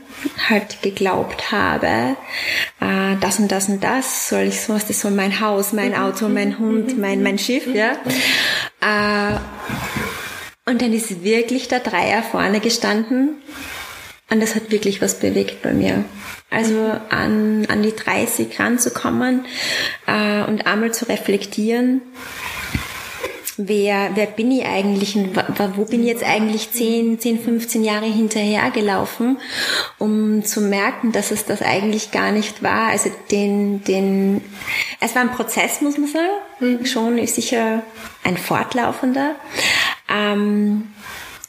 halt 0.49 0.81
geglaubt 0.81 1.51
habe, 1.51 2.15
äh, 2.79 3.15
das 3.19 3.39
und 3.39 3.51
das 3.51 3.69
und 3.69 3.83
das 3.83 4.29
soll 4.29 4.43
ich 4.43 4.61
so, 4.61 4.73
das 4.73 4.99
soll 4.99 5.11
mein 5.11 5.39
Haus, 5.39 5.73
mein 5.73 5.95
Auto, 5.95 6.29
mein 6.29 6.59
Hund, 6.59 6.97
mein, 6.97 7.23
mein 7.23 7.37
Schiff, 7.37 7.67
ja. 7.73 7.93
Äh, 8.81 9.37
und 10.69 10.81
dann 10.81 10.93
ist 10.93 11.23
wirklich 11.23 11.67
der 11.67 11.79
Dreier 11.79 12.23
vorne 12.23 12.59
gestanden 12.59 13.35
und 14.29 14.41
das 14.41 14.55
hat 14.55 14.71
wirklich 14.71 15.01
was 15.01 15.19
bewegt 15.19 15.61
bei 15.61 15.73
mir. 15.73 16.05
Also 16.49 16.91
an, 17.09 17.65
an 17.67 17.81
die 17.81 17.95
30 17.95 18.59
ranzukommen 18.59 19.45
äh, 20.05 20.43
und 20.43 20.67
einmal 20.67 20.93
zu 20.93 21.09
reflektieren, 21.09 22.01
wer, 23.57 24.11
wer 24.15 24.25
bin 24.27 24.51
ich 24.51 24.65
eigentlich 24.65 25.15
und 25.15 25.37
wo 25.75 25.85
bin 25.85 26.01
ich 26.01 26.07
jetzt 26.07 26.23
eigentlich 26.23 26.71
10, 26.71 27.19
10, 27.19 27.43
15 27.43 27.83
Jahre 27.83 28.05
hinterhergelaufen, 28.05 29.37
um 29.99 30.43
zu 30.43 30.61
merken, 30.61 31.11
dass 31.11 31.31
es 31.31 31.45
das 31.45 31.61
eigentlich 31.61 32.11
gar 32.11 32.31
nicht 32.31 32.63
war. 32.63 32.89
Also 32.89 33.11
den, 33.31 33.83
den, 33.83 34.41
es 34.99 35.15
war 35.15 35.21
ein 35.21 35.31
Prozess, 35.31 35.81
muss 35.81 35.97
man 35.97 36.07
sagen. 36.07 36.27
Mhm. 36.59 36.85
Schon 36.85 37.17
ist 37.17 37.35
sicher 37.35 37.83
ein 38.23 38.37
fortlaufender. 38.37 39.35
Ähm, 40.09 40.89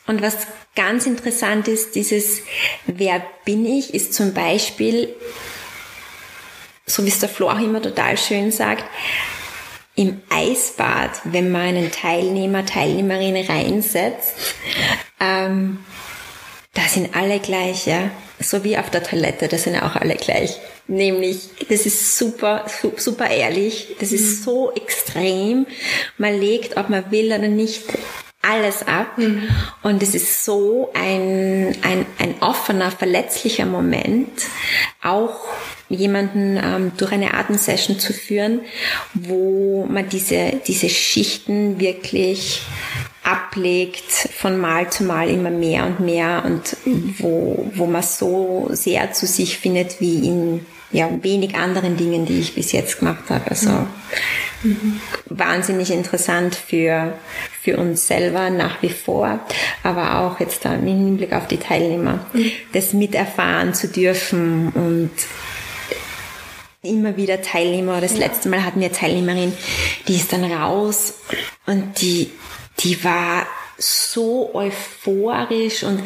und 0.06 0.20
was 0.20 0.36
ganz 0.76 1.06
interessant 1.06 1.68
ist, 1.68 1.94
dieses 1.94 2.42
Wer 2.86 3.22
bin 3.44 3.64
ich, 3.64 3.94
ist 3.94 4.12
zum 4.12 4.34
Beispiel, 4.34 5.14
so 6.86 7.04
wie 7.04 7.08
es 7.08 7.20
der 7.20 7.28
Flo 7.28 7.48
auch 7.48 7.60
immer 7.60 7.80
total 7.80 8.18
schön 8.18 8.52
sagt, 8.52 8.84
im 9.96 10.20
Eisbad, 10.28 11.10
wenn 11.24 11.50
man 11.50 11.62
einen 11.62 11.92
Teilnehmer, 11.92 12.66
Teilnehmerin 12.66 13.36
reinsetzt, 13.46 14.34
ähm, 15.20 15.78
da 16.74 16.82
sind 16.82 17.14
alle 17.14 17.38
gleich, 17.38 17.86
ja. 17.86 18.10
So 18.40 18.64
wie 18.64 18.76
auf 18.76 18.90
der 18.90 19.04
Toilette, 19.04 19.46
da 19.46 19.56
sind 19.56 19.80
auch 19.80 19.94
alle 19.94 20.16
gleich. 20.16 20.58
Nämlich, 20.88 21.48
das 21.68 21.86
ist 21.86 22.18
super, 22.18 22.66
super 22.96 23.30
ehrlich, 23.30 23.94
das 24.00 24.10
ist 24.10 24.40
mhm. 24.40 24.44
so 24.44 24.72
extrem. 24.74 25.66
Man 26.18 26.38
legt, 26.38 26.76
ob 26.76 26.90
man 26.90 27.10
will 27.10 27.26
oder 27.26 27.48
nicht, 27.48 27.84
alles 28.42 28.86
ab. 28.86 29.16
Mhm. 29.16 29.48
Und 29.82 30.02
es 30.02 30.14
ist 30.14 30.44
so 30.44 30.90
ein, 30.94 31.76
ein, 31.82 32.06
ein 32.18 32.34
offener, 32.40 32.90
verletzlicher 32.90 33.66
Moment, 33.66 34.42
auch 35.02 35.40
jemanden 35.88 36.56
ähm, 36.56 36.92
durch 36.96 37.12
eine 37.12 37.34
Atemsession 37.34 37.98
zu 37.98 38.12
führen, 38.12 38.60
wo 39.14 39.86
man 39.88 40.08
diese, 40.08 40.60
diese 40.66 40.88
Schichten 40.88 41.78
wirklich 41.80 42.62
ablegt 43.22 44.10
von 44.10 44.58
Mal 44.58 44.90
zu 44.90 45.04
Mal 45.04 45.30
immer 45.30 45.50
mehr 45.50 45.86
und 45.86 46.00
mehr 46.00 46.42
und 46.44 46.76
wo, 47.18 47.70
wo 47.74 47.86
man 47.86 48.02
so 48.02 48.68
sehr 48.72 49.12
zu 49.12 49.26
sich 49.26 49.58
findet 49.58 50.00
wie 50.00 50.26
in 50.26 50.66
ja, 50.92 51.10
wenig 51.22 51.56
anderen 51.56 51.96
Dingen, 51.96 52.24
die 52.24 52.38
ich 52.38 52.54
bis 52.54 52.70
jetzt 52.70 53.00
gemacht 53.00 53.24
habe. 53.28 53.50
Also 53.50 53.70
mhm. 54.62 55.00
wahnsinnig 55.26 55.90
interessant 55.90 56.54
für, 56.54 57.14
für 57.62 57.78
uns 57.78 58.06
selber 58.06 58.48
nach 58.50 58.80
wie 58.80 58.90
vor, 58.90 59.40
aber 59.82 60.20
auch 60.20 60.38
jetzt 60.38 60.64
dann 60.64 60.86
im 60.86 60.86
Hinblick 60.86 61.32
auf 61.32 61.48
die 61.48 61.58
Teilnehmer, 61.58 62.24
mhm. 62.32 62.52
das 62.72 62.92
miterfahren 62.92 63.74
zu 63.74 63.88
dürfen 63.88 64.68
und 64.68 65.10
immer 66.84 67.16
wieder 67.16 67.42
Teilnehmer. 67.42 68.00
Das 68.00 68.14
ja. 68.14 68.20
letzte 68.20 68.48
Mal 68.48 68.64
hatten 68.64 68.80
wir 68.80 68.92
Teilnehmerin, 68.92 69.52
die 70.08 70.16
ist 70.16 70.32
dann 70.32 70.44
raus 70.44 71.14
und 71.66 72.00
die, 72.00 72.30
die 72.80 73.02
war 73.04 73.46
so 73.76 74.54
euphorisch 74.54 75.82
und 75.82 76.00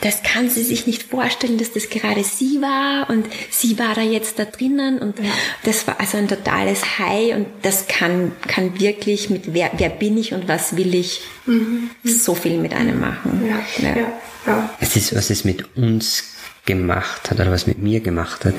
das 0.00 0.22
kann 0.22 0.50
sie 0.50 0.62
sich 0.62 0.86
nicht 0.86 1.04
vorstellen, 1.04 1.56
dass 1.56 1.72
das 1.72 1.88
gerade 1.88 2.24
sie 2.24 2.60
war 2.60 3.08
und 3.10 3.26
sie 3.50 3.78
war 3.78 3.94
da 3.94 4.02
jetzt 4.02 4.38
da 4.38 4.44
drinnen 4.44 4.98
und 4.98 5.18
ja. 5.18 5.30
das 5.64 5.86
war 5.86 6.00
also 6.00 6.18
ein 6.18 6.28
totales 6.28 6.98
High 6.98 7.36
und 7.36 7.46
das 7.62 7.86
kann, 7.86 8.32
kann 8.48 8.80
wirklich 8.80 9.30
mit 9.30 9.54
wer, 9.54 9.70
wer 9.76 9.88
bin 9.88 10.18
ich 10.18 10.34
und 10.34 10.48
was 10.48 10.76
will 10.76 10.94
ich 10.94 11.22
mhm. 11.46 11.90
so 12.02 12.34
viel 12.34 12.58
mit 12.58 12.74
einem 12.74 12.98
machen. 12.98 13.48
Ja. 13.48 13.88
Ja. 13.88 14.12
Ja. 14.46 14.70
Es 14.80 14.96
ist, 14.96 15.14
was 15.14 15.30
es 15.30 15.44
mit 15.44 15.76
uns 15.76 16.31
gemacht 16.64 17.30
hat 17.30 17.40
oder 17.40 17.50
was 17.50 17.66
mit 17.66 17.78
mir 17.78 18.00
gemacht 18.00 18.44
hat. 18.44 18.54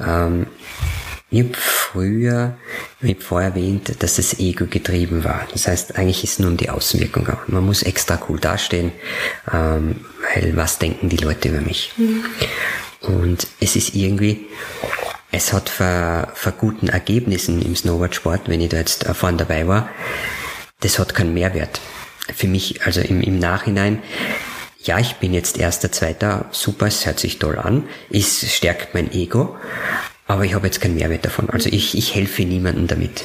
Ähm, 0.00 0.46
ich 1.30 1.40
habe 1.40 1.54
früher, 1.54 2.56
ich 3.00 3.14
habe 3.14 3.20
vorher 3.20 3.48
erwähnt, 3.50 3.92
dass 4.00 4.16
das 4.16 4.38
Ego 4.38 4.66
getrieben 4.66 5.24
war. 5.24 5.46
Das 5.52 5.66
heißt, 5.66 5.98
eigentlich 5.98 6.22
ist 6.22 6.38
nur 6.38 6.50
um 6.50 6.56
die 6.56 6.70
Außenwirkung. 6.70 7.28
Man 7.48 7.66
muss 7.66 7.82
extra 7.82 8.20
cool 8.28 8.38
dastehen, 8.38 8.92
ähm, 9.52 10.04
weil 10.32 10.56
was 10.56 10.78
denken 10.78 11.08
die 11.08 11.16
Leute 11.16 11.48
über 11.48 11.60
mich? 11.60 11.92
Mhm. 11.96 12.24
Und 13.00 13.48
es 13.60 13.74
ist 13.74 13.94
irgendwie, 13.94 14.46
es 15.32 15.52
hat 15.52 15.68
vor, 15.68 16.28
vor 16.34 16.52
guten 16.52 16.88
Ergebnissen 16.88 17.60
im 17.62 17.74
Snowboardsport, 17.74 18.48
wenn 18.48 18.60
ich 18.60 18.68
da 18.68 18.78
jetzt 18.78 19.04
vorne 19.04 19.38
dabei 19.38 19.66
war, 19.66 19.88
das 20.80 20.98
hat 20.98 21.14
keinen 21.14 21.34
Mehrwert. 21.34 21.80
Für 22.34 22.46
mich, 22.46 22.86
also 22.86 23.00
im, 23.00 23.20
im 23.20 23.38
Nachhinein, 23.38 24.02
ja, 24.84 24.98
ich 24.98 25.14
bin 25.16 25.32
jetzt 25.32 25.58
erster, 25.58 25.90
zweiter, 25.90 26.46
super, 26.50 26.86
es 26.86 27.06
hört 27.06 27.18
sich 27.18 27.38
toll 27.38 27.58
an, 27.58 27.84
es 28.10 28.54
stärkt 28.54 28.94
mein 28.94 29.12
Ego, 29.12 29.56
aber 30.26 30.44
ich 30.44 30.54
habe 30.54 30.66
jetzt 30.66 30.80
keinen 30.80 30.94
Mehrwert 30.94 31.24
davon. 31.24 31.50
Also 31.50 31.68
ich, 31.70 31.96
ich 31.96 32.14
helfe 32.14 32.44
niemandem 32.44 32.86
damit. 32.86 33.24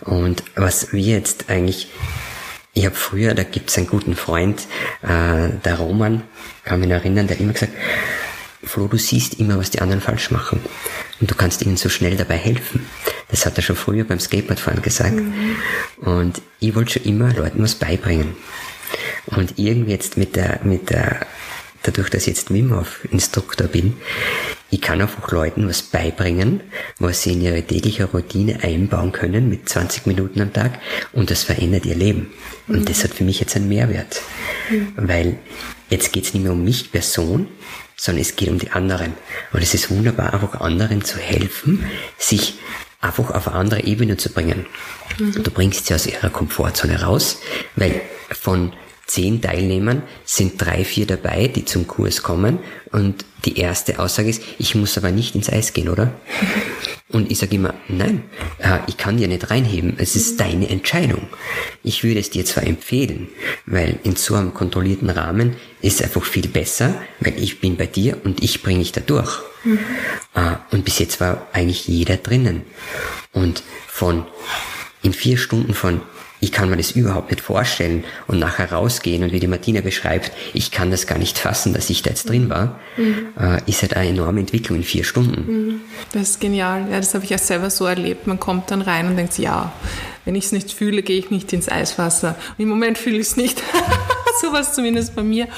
Und 0.00 0.42
was 0.54 0.92
wir 0.92 1.00
jetzt 1.00 1.48
eigentlich, 1.48 1.88
ich 2.72 2.84
habe 2.84 2.94
früher, 2.94 3.34
da 3.34 3.44
gibt's 3.44 3.78
einen 3.78 3.86
guten 3.86 4.16
Freund, 4.16 4.62
äh, 5.02 5.50
der 5.64 5.76
Roman, 5.78 6.22
kann 6.64 6.80
mich 6.80 6.90
erinnern, 6.90 7.26
der 7.26 7.36
hat 7.36 7.42
immer 7.42 7.52
gesagt, 7.52 7.72
Flo, 8.66 8.86
du 8.88 8.96
siehst 8.96 9.34
immer, 9.34 9.58
was 9.58 9.70
die 9.70 9.80
anderen 9.80 10.00
falsch 10.00 10.30
machen. 10.30 10.60
Und 11.20 11.30
du 11.30 11.34
kannst 11.34 11.62
ihnen 11.62 11.76
so 11.76 11.88
schnell 11.88 12.16
dabei 12.16 12.36
helfen. 12.36 12.86
Das 13.28 13.44
hat 13.44 13.56
er 13.56 13.62
schon 13.62 13.76
früher 13.76 14.04
beim 14.04 14.18
Skateboardfahren 14.18 14.82
gesagt. 14.82 15.16
Mhm. 15.16 15.56
Und 16.00 16.42
ich 16.60 16.74
wollte 16.74 16.94
schon 16.94 17.04
immer 17.04 17.32
Leuten 17.32 17.62
was 17.62 17.74
beibringen. 17.74 18.36
Und 19.26 19.58
irgendwie 19.58 19.92
jetzt 19.92 20.16
mit 20.16 20.36
der, 20.36 20.60
mit 20.64 20.90
der, 20.90 21.26
dadurch, 21.82 22.10
dass 22.10 22.22
ich 22.22 22.28
jetzt 22.28 22.52
Wim 22.52 22.74
Hof 22.76 23.04
Instruktor 23.10 23.68
bin, 23.68 23.96
ich 24.70 24.80
kann 24.80 25.00
einfach 25.00 25.30
Leuten 25.30 25.68
was 25.68 25.82
beibringen, 25.82 26.60
was 26.98 27.22
sie 27.22 27.34
in 27.34 27.42
ihre 27.42 27.62
tägliche 27.62 28.06
Routine 28.06 28.62
einbauen 28.62 29.12
können 29.12 29.48
mit 29.48 29.68
20 29.68 30.06
Minuten 30.06 30.40
am 30.40 30.52
Tag 30.52 30.80
und 31.12 31.30
das 31.30 31.44
verändert 31.44 31.86
ihr 31.86 31.94
Leben. 31.94 32.32
Und 32.66 32.80
mhm. 32.80 32.84
das 32.84 33.04
hat 33.04 33.12
für 33.12 33.24
mich 33.24 33.38
jetzt 33.38 33.54
einen 33.54 33.68
Mehrwert. 33.68 34.20
Mhm. 34.70 34.92
Weil 34.96 35.38
jetzt 35.90 36.12
geht 36.12 36.24
es 36.24 36.34
nicht 36.34 36.42
mehr 36.42 36.52
um 36.52 36.64
mich 36.64 36.90
Person, 36.90 37.46
sondern 37.96 38.22
es 38.22 38.34
geht 38.34 38.48
um 38.48 38.58
die 38.58 38.70
anderen. 38.72 39.14
Und 39.52 39.62
es 39.62 39.74
ist 39.74 39.90
wunderbar, 39.90 40.34
einfach 40.34 40.60
anderen 40.60 41.04
zu 41.04 41.18
helfen, 41.18 41.86
sich 42.18 42.58
einfach 43.00 43.30
auf 43.30 43.46
eine 43.48 43.56
andere 43.56 43.84
Ebene 43.84 44.16
zu 44.16 44.30
bringen. 44.32 44.66
Mhm. 45.18 45.42
Du 45.42 45.50
bringst 45.50 45.86
sie 45.86 45.94
aus 45.94 46.06
ihrer 46.06 46.30
Komfortzone 46.30 47.00
raus, 47.02 47.38
weil 47.76 48.00
von 48.30 48.72
zehn 49.06 49.40
Teilnehmern 49.40 50.02
sind 50.24 50.60
drei, 50.60 50.84
vier 50.84 51.06
dabei, 51.06 51.48
die 51.48 51.64
zum 51.64 51.86
Kurs 51.86 52.22
kommen 52.22 52.58
und 52.90 53.24
die 53.44 53.58
erste 53.58 53.98
Aussage 53.98 54.30
ist, 54.30 54.42
ich 54.58 54.74
muss 54.74 54.96
aber 54.96 55.10
nicht 55.10 55.34
ins 55.34 55.50
Eis 55.50 55.72
gehen, 55.72 55.88
oder? 55.88 56.12
Und 57.10 57.30
ich 57.30 57.38
sage 57.38 57.54
immer, 57.56 57.74
nein, 57.86 58.24
äh, 58.58 58.78
ich 58.88 58.96
kann 58.96 59.18
dir 59.18 59.28
nicht 59.28 59.50
reinheben, 59.50 59.94
es 59.98 60.16
ist 60.16 60.40
deine 60.40 60.68
Entscheidung. 60.68 61.28
Ich 61.84 62.02
würde 62.02 62.18
es 62.18 62.30
dir 62.30 62.44
zwar 62.44 62.64
empfehlen, 62.64 63.28
weil 63.66 64.00
in 64.02 64.16
so 64.16 64.34
einem 64.34 64.52
kontrollierten 64.52 65.10
Rahmen 65.10 65.54
ist 65.80 66.00
es 66.00 66.02
einfach 66.02 66.24
viel 66.24 66.48
besser, 66.48 66.94
weil 67.20 67.40
ich 67.40 67.60
bin 67.60 67.76
bei 67.76 67.86
dir 67.86 68.18
und 68.24 68.42
ich 68.42 68.62
bringe 68.62 68.80
dich 68.80 68.92
da 68.92 69.00
durch. 69.00 69.42
Mhm. 69.64 69.78
Und 70.72 70.84
bis 70.84 70.98
jetzt 70.98 71.20
war 71.20 71.46
eigentlich 71.52 71.86
jeder 71.86 72.16
drinnen. 72.16 72.62
Und 73.32 73.62
von 73.86 74.26
in 75.02 75.12
vier 75.12 75.36
Stunden 75.36 75.74
von 75.74 76.00
ich 76.44 76.52
kann 76.52 76.68
mir 76.68 76.76
das 76.76 76.90
überhaupt 76.90 77.30
nicht 77.30 77.40
vorstellen 77.40 78.04
und 78.26 78.38
nachher 78.38 78.70
rausgehen 78.70 79.22
und 79.22 79.32
wie 79.32 79.40
die 79.40 79.46
Martina 79.46 79.80
beschreibt, 79.80 80.30
ich 80.52 80.70
kann 80.70 80.90
das 80.90 81.06
gar 81.06 81.18
nicht 81.18 81.38
fassen, 81.38 81.72
dass 81.72 81.88
ich 81.88 82.02
da 82.02 82.10
jetzt 82.10 82.28
drin 82.28 82.50
war, 82.50 82.78
mhm. 82.98 83.28
äh, 83.40 83.62
ist 83.66 83.80
halt 83.80 83.96
eine 83.96 84.10
enorme 84.10 84.40
Entwicklung 84.40 84.78
in 84.78 84.84
vier 84.84 85.04
Stunden. 85.04 85.44
Mhm. 85.46 85.80
Das 86.12 86.30
ist 86.30 86.40
genial. 86.40 86.86
Ja, 86.90 86.98
das 86.98 87.14
habe 87.14 87.24
ich 87.24 87.30
ja 87.30 87.38
selber 87.38 87.70
so 87.70 87.86
erlebt. 87.86 88.26
Man 88.26 88.38
kommt 88.38 88.70
dann 88.70 88.82
rein 88.82 89.08
und 89.08 89.16
denkt, 89.16 89.38
ja, 89.38 89.72
wenn 90.26 90.34
ich 90.34 90.44
es 90.44 90.52
nicht 90.52 90.70
fühle, 90.70 91.02
gehe 91.02 91.18
ich 91.18 91.30
nicht 91.30 91.50
ins 91.54 91.70
Eiswasser. 91.70 92.36
Und 92.58 92.62
Im 92.62 92.68
Moment 92.68 92.98
fühle 92.98 93.16
ich 93.16 93.28
es 93.28 93.36
nicht. 93.36 93.62
Sowas 94.44 94.74
zumindest 94.74 95.16
bei 95.16 95.22
mir. 95.22 95.48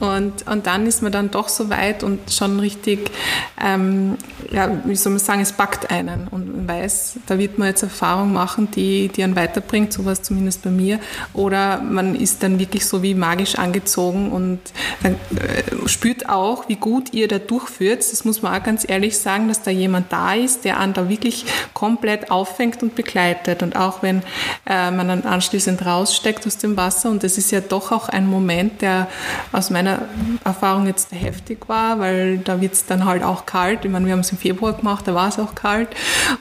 Und, 0.00 0.46
und 0.46 0.66
dann 0.66 0.86
ist 0.86 1.02
man 1.02 1.12
dann 1.12 1.30
doch 1.30 1.48
so 1.48 1.70
weit 1.70 2.02
und 2.02 2.30
schon 2.30 2.60
richtig, 2.60 3.10
ähm, 3.58 4.18
ja, 4.50 4.70
wie 4.84 4.96
soll 4.96 5.12
man 5.12 5.20
sagen, 5.20 5.40
es 5.40 5.52
packt 5.52 5.90
einen 5.90 6.28
und 6.28 6.54
man 6.54 6.68
weiß, 6.68 7.20
da 7.26 7.38
wird 7.38 7.56
man 7.56 7.68
jetzt 7.68 7.82
Erfahrung 7.82 8.32
machen, 8.34 8.70
die, 8.70 9.08
die 9.08 9.22
einen 9.22 9.34
weiterbringt, 9.34 9.94
sowas 9.94 10.20
zumindest 10.22 10.62
bei 10.62 10.68
mir. 10.68 11.00
Oder 11.32 11.80
man 11.80 12.14
ist 12.14 12.42
dann 12.42 12.58
wirklich 12.58 12.84
so 12.84 13.02
wie 13.02 13.14
magisch 13.14 13.54
angezogen 13.54 14.30
und 14.30 14.60
dann, 15.02 15.14
äh, 15.14 15.88
spürt 15.88 16.28
auch, 16.28 16.68
wie 16.68 16.76
gut 16.76 17.14
ihr 17.14 17.28
da 17.28 17.38
durchführt. 17.38 18.00
Das 18.00 18.26
muss 18.26 18.42
man 18.42 18.54
auch 18.54 18.62
ganz 18.62 18.86
ehrlich 18.86 19.16
sagen, 19.16 19.48
dass 19.48 19.62
da 19.62 19.70
jemand 19.70 20.12
da 20.12 20.34
ist, 20.34 20.66
der 20.66 20.78
einen 20.78 20.92
da 20.92 21.08
wirklich 21.08 21.46
komplett 21.72 22.30
auffängt 22.30 22.82
und 22.82 22.94
begleitet 22.94 23.62
und 23.62 23.74
auch 23.74 24.02
wenn 24.02 24.22
äh, 24.66 24.90
man 24.90 25.08
dann 25.08 25.22
anschließend 25.22 25.86
raussteckt 25.86 26.46
aus 26.46 26.58
dem 26.58 26.76
Wasser. 26.76 27.08
Und 27.08 27.22
das 27.22 27.38
ist 27.38 27.50
ja 27.52 27.60
doch 27.60 28.01
auch 28.02 28.08
ein 28.08 28.26
Moment, 28.26 28.82
der 28.82 29.08
aus 29.52 29.70
meiner 29.70 30.02
Erfahrung 30.44 30.86
jetzt 30.86 31.12
heftig 31.12 31.68
war, 31.68 31.98
weil 31.98 32.38
da 32.38 32.60
wird 32.60 32.74
es 32.74 32.86
dann 32.86 33.04
halt 33.04 33.22
auch 33.22 33.46
kalt. 33.46 33.84
Ich 33.84 33.90
meine, 33.90 34.06
wir 34.06 34.12
haben 34.12 34.20
es 34.20 34.32
im 34.32 34.38
Februar 34.38 34.72
gemacht, 34.72 35.06
da 35.06 35.14
war 35.14 35.28
es 35.28 35.38
auch 35.38 35.54
kalt. 35.54 35.88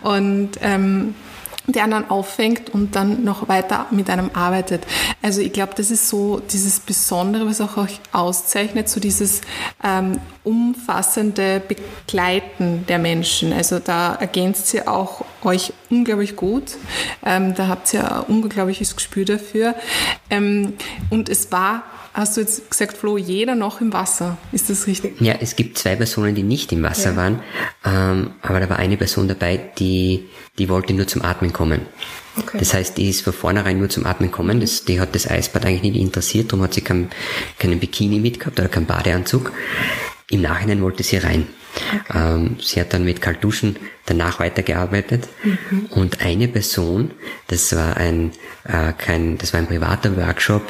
Und 0.02 0.52
ähm, 0.62 1.16
der 1.72 1.88
dann 1.88 2.10
auffängt 2.10 2.70
und 2.70 2.96
dann 2.96 3.24
noch 3.24 3.48
weiter 3.48 3.88
mit 3.92 4.10
einem 4.10 4.32
arbeitet. 4.34 4.86
Also 5.22 5.42
ich 5.42 5.54
glaube, 5.54 5.74
das 5.76 5.92
ist 5.92 6.10
so 6.10 6.40
dieses 6.40 6.80
Besondere, 6.80 7.46
was 7.46 7.62
auch 7.62 7.78
euch 7.78 8.00
auszeichnet, 8.12 8.90
so 8.90 9.00
dieses 9.00 9.42
ähm, 9.84 10.20
umfassende 10.44 11.62
Begleiten 11.62 12.86
der 12.88 13.00
Menschen. 13.00 13.54
Also 13.54 13.80
da 13.80 14.16
ergänzt 14.16 14.74
ihr 14.74 14.88
auch 14.88 15.24
euch 15.44 15.74
unglaublich 15.90 16.36
gut. 16.36 16.78
Ähm, 17.26 17.54
da 17.56 17.68
habt 17.68 17.94
ihr 17.94 18.12
ein 18.12 18.24
unglaubliches 18.24 18.96
Gespür 18.96 19.26
dafür. 19.26 19.76
Ähm, 20.30 20.74
und 21.10 21.30
es 21.30 21.52
war 21.52 21.84
hast 22.14 22.38
du 22.38 22.42
jetzt 22.42 22.70
gesagt, 22.70 22.98
Flo, 22.98 23.18
jeder 23.18 23.56
noch 23.56 23.82
im 23.82 23.94
Wasser. 23.94 24.38
Ist 24.52 24.70
das 24.70 24.88
richtig? 24.88 25.20
Ja, 25.22 25.36
es 25.40 25.56
gibt 25.56 25.78
zwei 25.78 25.96
Personen, 25.96 26.36
die 26.36 26.44
nicht 26.44 26.72
im 26.72 26.84
Wasser 26.84 27.12
ja. 27.12 27.16
waren, 27.16 27.44
ähm, 27.86 28.32
aber 28.42 28.60
da 28.60 28.70
war 28.70 28.80
eine 28.80 28.98
Person 28.98 29.28
dabei, 29.28 29.58
die 29.78 30.30
die 30.58 30.70
wollte 30.70 30.94
nur 30.94 31.08
zum 31.08 31.22
Atmen 31.22 31.54
kommen. 31.54 31.82
Okay. 32.38 32.58
Das 32.60 32.74
heißt, 32.74 32.98
die 32.98 33.10
ist 33.10 33.22
von 33.22 33.34
vornherein 33.34 33.80
nur 33.80 33.90
zum 33.90 34.06
Atmen 34.06 34.32
kommen. 34.32 34.60
Das, 34.60 34.86
die 34.86 35.00
hat 35.00 35.16
das 35.16 35.30
Eisbad 35.30 35.66
eigentlich 35.66 35.94
nicht 35.94 36.02
interessiert, 36.02 36.52
darum 36.52 36.64
hat 36.64 36.74
sie 36.74 36.82
keinen, 36.82 37.10
keinen 37.58 37.80
Bikini 37.80 38.20
mitgehabt 38.20 38.60
oder 38.60 38.70
keinen 38.70 38.86
Badeanzug. 38.86 39.52
Im 40.30 40.42
Nachhinein 40.42 40.82
wollte 40.82 41.04
sie 41.04 41.18
rein. 41.18 41.48
Okay. 41.76 42.14
Ähm, 42.14 42.58
sie 42.62 42.80
hat 42.80 42.94
dann 42.94 43.04
mit 43.04 43.22
Kaltuschen 43.22 43.78
danach 44.06 44.40
weitergearbeitet 44.40 45.28
mhm. 45.44 45.86
und 45.92 46.22
eine 46.22 46.48
Person, 46.48 47.12
das 47.48 47.76
war 47.76 47.98
ein 47.98 48.32
äh, 48.64 48.94
kein, 48.98 49.38
das 49.38 49.54
war 49.54 49.60
ein 49.60 49.68
privater 49.68 50.16
Workshop 50.18 50.64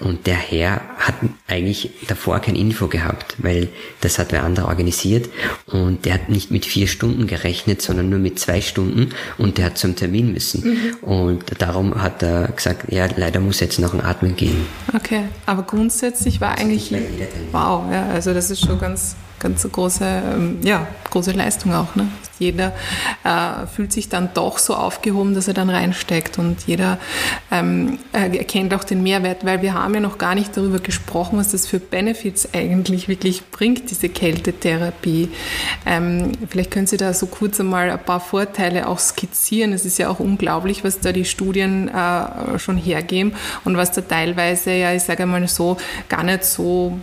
und 0.00 0.26
der 0.26 0.36
Herr 0.36 0.80
hat 0.98 1.14
eigentlich 1.48 1.90
davor 2.08 2.40
kein 2.40 2.56
Info 2.56 2.88
gehabt, 2.88 3.36
weil 3.38 3.68
das 4.00 4.18
hat 4.18 4.32
wer 4.32 4.42
anderer 4.44 4.68
organisiert 4.68 5.28
und 5.66 6.04
der 6.04 6.14
hat 6.14 6.28
nicht 6.28 6.50
mit 6.50 6.64
vier 6.64 6.86
Stunden 6.86 7.26
gerechnet, 7.26 7.82
sondern 7.82 8.08
nur 8.08 8.18
mit 8.18 8.38
zwei 8.38 8.60
Stunden 8.60 9.10
und 9.38 9.58
der 9.58 9.66
hat 9.66 9.78
zum 9.78 9.94
Termin 9.94 10.32
müssen 10.32 10.64
mhm. 10.64 10.94
und 11.02 11.44
darum 11.60 12.02
hat 12.02 12.22
er 12.22 12.48
gesagt, 12.48 12.90
ja 12.90 13.06
leider 13.16 13.40
muss 13.40 13.60
jetzt 13.60 13.78
noch 13.78 13.94
ein 13.94 14.00
Atmen 14.00 14.34
gehen. 14.34 14.66
Okay, 14.94 15.24
aber 15.46 15.62
grundsätzlich 15.62 16.40
war 16.40 16.58
eigentlich 16.58 16.92
wow, 17.52 17.84
ja, 17.92 18.08
also 18.08 18.34
das 18.34 18.50
ist 18.50 18.64
schon 18.64 18.78
ganz 18.78 19.14
ganz 19.42 19.70
große, 19.70 20.04
ähm, 20.04 20.58
ja, 20.62 20.86
große 21.12 21.32
Leistung 21.32 21.74
auch. 21.74 21.94
Ne? 21.94 22.08
Jeder 22.38 22.72
äh, 23.22 23.66
fühlt 23.66 23.92
sich 23.92 24.08
dann 24.08 24.30
doch 24.34 24.58
so 24.58 24.74
aufgehoben, 24.74 25.34
dass 25.34 25.46
er 25.46 25.54
dann 25.54 25.70
reinsteckt 25.70 26.38
und 26.38 26.66
jeder 26.66 26.98
ähm, 27.50 27.98
erkennt 28.12 28.74
auch 28.74 28.82
den 28.82 29.02
Mehrwert, 29.02 29.44
weil 29.44 29.62
wir 29.62 29.74
haben 29.74 29.94
ja 29.94 30.00
noch 30.00 30.18
gar 30.18 30.34
nicht 30.34 30.56
darüber 30.56 30.80
gesprochen, 30.80 31.38
was 31.38 31.52
das 31.52 31.66
für 31.66 31.78
Benefits 31.78 32.48
eigentlich 32.52 33.08
wirklich 33.08 33.48
bringt, 33.50 33.90
diese 33.90 34.08
Kältetherapie. 34.08 35.28
Ähm, 35.86 36.32
vielleicht 36.48 36.70
können 36.70 36.86
Sie 36.86 36.96
da 36.96 37.14
so 37.14 37.26
kurz 37.26 37.60
einmal 37.60 37.90
ein 37.90 38.02
paar 38.02 38.20
Vorteile 38.20 38.88
auch 38.88 38.98
skizzieren. 38.98 39.72
Es 39.72 39.84
ist 39.84 39.98
ja 39.98 40.08
auch 40.08 40.18
unglaublich, 40.18 40.82
was 40.82 40.98
da 41.00 41.12
die 41.12 41.24
Studien 41.24 41.88
äh, 41.88 42.58
schon 42.58 42.76
hergeben 42.76 43.34
und 43.64 43.76
was 43.76 43.92
da 43.92 44.00
teilweise, 44.00 44.72
ja, 44.72 44.92
ich 44.92 45.02
sage 45.02 45.26
mal 45.26 45.46
so, 45.46 45.76
gar 46.08 46.24
nicht 46.24 46.44
so 46.44 46.98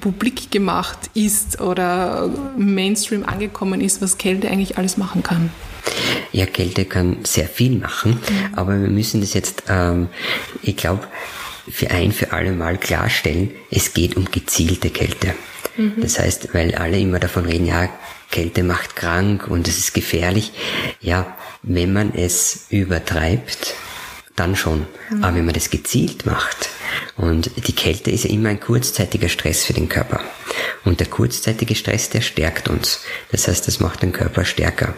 publik 0.00 0.50
gemacht 0.50 1.10
ist 1.14 1.60
oder 1.60 2.30
Mainstream 2.56 3.15
angekommen 3.24 3.80
ist, 3.80 4.02
was 4.02 4.18
Kälte 4.18 4.48
eigentlich 4.48 4.78
alles 4.78 4.96
machen 4.96 5.22
kann. 5.22 5.50
Ja, 6.32 6.46
Kälte 6.46 6.84
kann 6.84 7.24
sehr 7.24 7.46
viel 7.46 7.78
machen, 7.78 8.12
mhm. 8.12 8.54
aber 8.54 8.80
wir 8.80 8.88
müssen 8.88 9.20
das 9.20 9.34
jetzt, 9.34 9.64
ähm, 9.68 10.08
ich 10.62 10.76
glaube, 10.76 11.06
für 11.68 11.90
ein 11.90 12.12
für 12.12 12.32
alle 12.32 12.52
Mal 12.52 12.78
klarstellen, 12.78 13.50
es 13.70 13.92
geht 13.94 14.16
um 14.16 14.26
gezielte 14.30 14.90
Kälte. 14.90 15.34
Mhm. 15.76 15.94
Das 15.98 16.18
heißt, 16.18 16.54
weil 16.54 16.74
alle 16.74 16.98
immer 16.98 17.18
davon 17.18 17.46
reden, 17.46 17.66
ja, 17.66 17.88
Kälte 18.30 18.62
macht 18.62 18.96
krank 18.96 19.48
und 19.48 19.68
es 19.68 19.78
ist 19.78 19.94
gefährlich. 19.94 20.52
Ja, 21.00 21.36
wenn 21.62 21.92
man 21.92 22.12
es 22.14 22.66
übertreibt, 22.70 23.74
dann 24.36 24.56
schon. 24.56 24.86
Mhm. 25.10 25.24
Aber 25.24 25.36
wenn 25.36 25.44
man 25.44 25.54
das 25.54 25.70
gezielt 25.70 26.26
macht, 26.26 26.68
und 27.16 27.50
die 27.66 27.74
Kälte 27.74 28.10
ist 28.10 28.24
ja 28.24 28.30
immer 28.30 28.50
ein 28.50 28.60
kurzzeitiger 28.60 29.28
Stress 29.28 29.64
für 29.64 29.72
den 29.72 29.88
Körper. 29.88 30.20
Und 30.84 31.00
der 31.00 31.06
kurzzeitige 31.06 31.74
Stress, 31.74 32.10
der 32.10 32.20
stärkt 32.20 32.68
uns. 32.68 33.00
Das 33.32 33.48
heißt, 33.48 33.66
das 33.66 33.80
macht 33.80 34.02
den 34.02 34.12
Körper 34.12 34.44
stärker. 34.44 34.94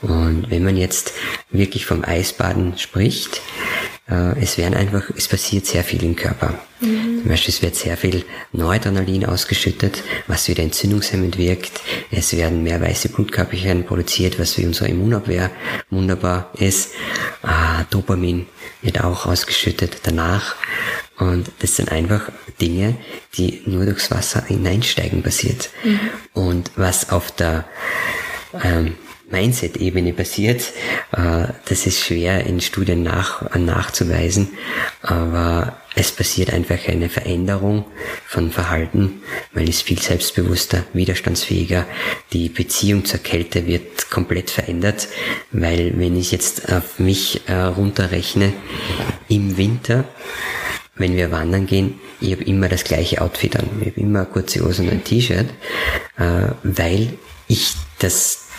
Und 0.00 0.50
wenn 0.50 0.64
man 0.64 0.76
jetzt 0.76 1.12
wirklich 1.50 1.86
vom 1.86 2.04
Eisbaden 2.04 2.78
spricht, 2.78 3.42
es 4.40 4.58
werden 4.58 4.74
einfach, 4.74 5.10
es 5.16 5.28
passiert 5.28 5.66
sehr 5.66 5.84
viel 5.84 6.02
im 6.02 6.16
Körper. 6.16 6.58
Mhm. 6.80 7.20
Zum 7.20 7.28
Beispiel, 7.28 7.54
es 7.54 7.62
wird 7.62 7.76
sehr 7.76 7.96
viel 7.96 8.24
Noradrenalin 8.52 9.26
ausgeschüttet, 9.26 10.02
was 10.26 10.48
wieder 10.48 10.62
entzündungshemmend 10.62 11.38
wirkt. 11.38 11.80
Es 12.10 12.36
werden 12.36 12.62
mehr 12.62 12.80
weiße 12.80 13.10
Blutkörperchen 13.10 13.84
produziert, 13.84 14.38
was 14.38 14.54
für 14.54 14.62
unsere 14.62 14.88
Immunabwehr 14.88 15.50
wunderbar 15.90 16.50
ist. 16.58 16.90
Ah, 17.42 17.84
Dopamin 17.90 18.46
wird 18.82 19.02
auch 19.04 19.26
ausgeschüttet 19.26 19.98
danach. 20.02 20.56
Und 21.18 21.50
das 21.60 21.76
sind 21.76 21.92
einfach 21.92 22.30
Dinge, 22.60 22.96
die 23.36 23.62
nur 23.66 23.84
durchs 23.84 24.10
Wasser 24.10 24.42
hineinsteigen 24.46 25.22
passiert. 25.22 25.70
Mhm. 25.84 26.00
Und 26.32 26.70
was 26.76 27.10
auf 27.10 27.30
der 27.30 27.66
ähm, 28.64 28.96
Mindset-Ebene 29.30 30.12
passiert, 30.12 30.62
äh, 31.12 31.48
das 31.66 31.86
ist 31.86 32.00
schwer 32.00 32.44
in 32.46 32.60
Studien 32.60 33.02
nach, 33.02 33.54
nachzuweisen, 33.54 34.48
aber 35.02 35.76
es 35.94 36.12
passiert 36.12 36.52
einfach 36.52 36.86
eine 36.88 37.08
Veränderung 37.08 37.84
von 38.26 38.50
Verhalten, 38.50 39.22
man 39.52 39.66
ist 39.66 39.82
viel 39.82 40.00
selbstbewusster, 40.00 40.84
widerstandsfähiger, 40.92 41.86
die 42.32 42.48
Beziehung 42.48 43.04
zur 43.04 43.20
Kälte 43.20 43.66
wird 43.66 44.10
komplett 44.10 44.50
verändert, 44.50 45.08
weil 45.52 45.92
wenn 45.96 46.16
ich 46.16 46.32
jetzt 46.32 46.72
auf 46.72 46.98
mich 46.98 47.48
äh, 47.48 47.54
runterrechne, 47.54 48.52
im 49.28 49.56
Winter 49.56 50.04
wenn 51.00 51.16
wir 51.16 51.30
wandern 51.30 51.66
gehen, 51.66 51.98
ich 52.20 52.32
habe 52.32 52.44
immer 52.44 52.68
das 52.68 52.84
gleiche 52.84 53.22
Outfit 53.22 53.56
an. 53.56 53.68
Ich 53.80 53.86
habe 53.88 54.00
immer 54.00 54.26
kurze 54.26 54.62
Hose 54.62 54.82
und 54.82 54.90
ein 54.90 55.02
T-Shirt, 55.02 55.46
äh, 56.18 56.48
weil 56.62 57.14
ich 57.48 57.72
das 57.98 58.49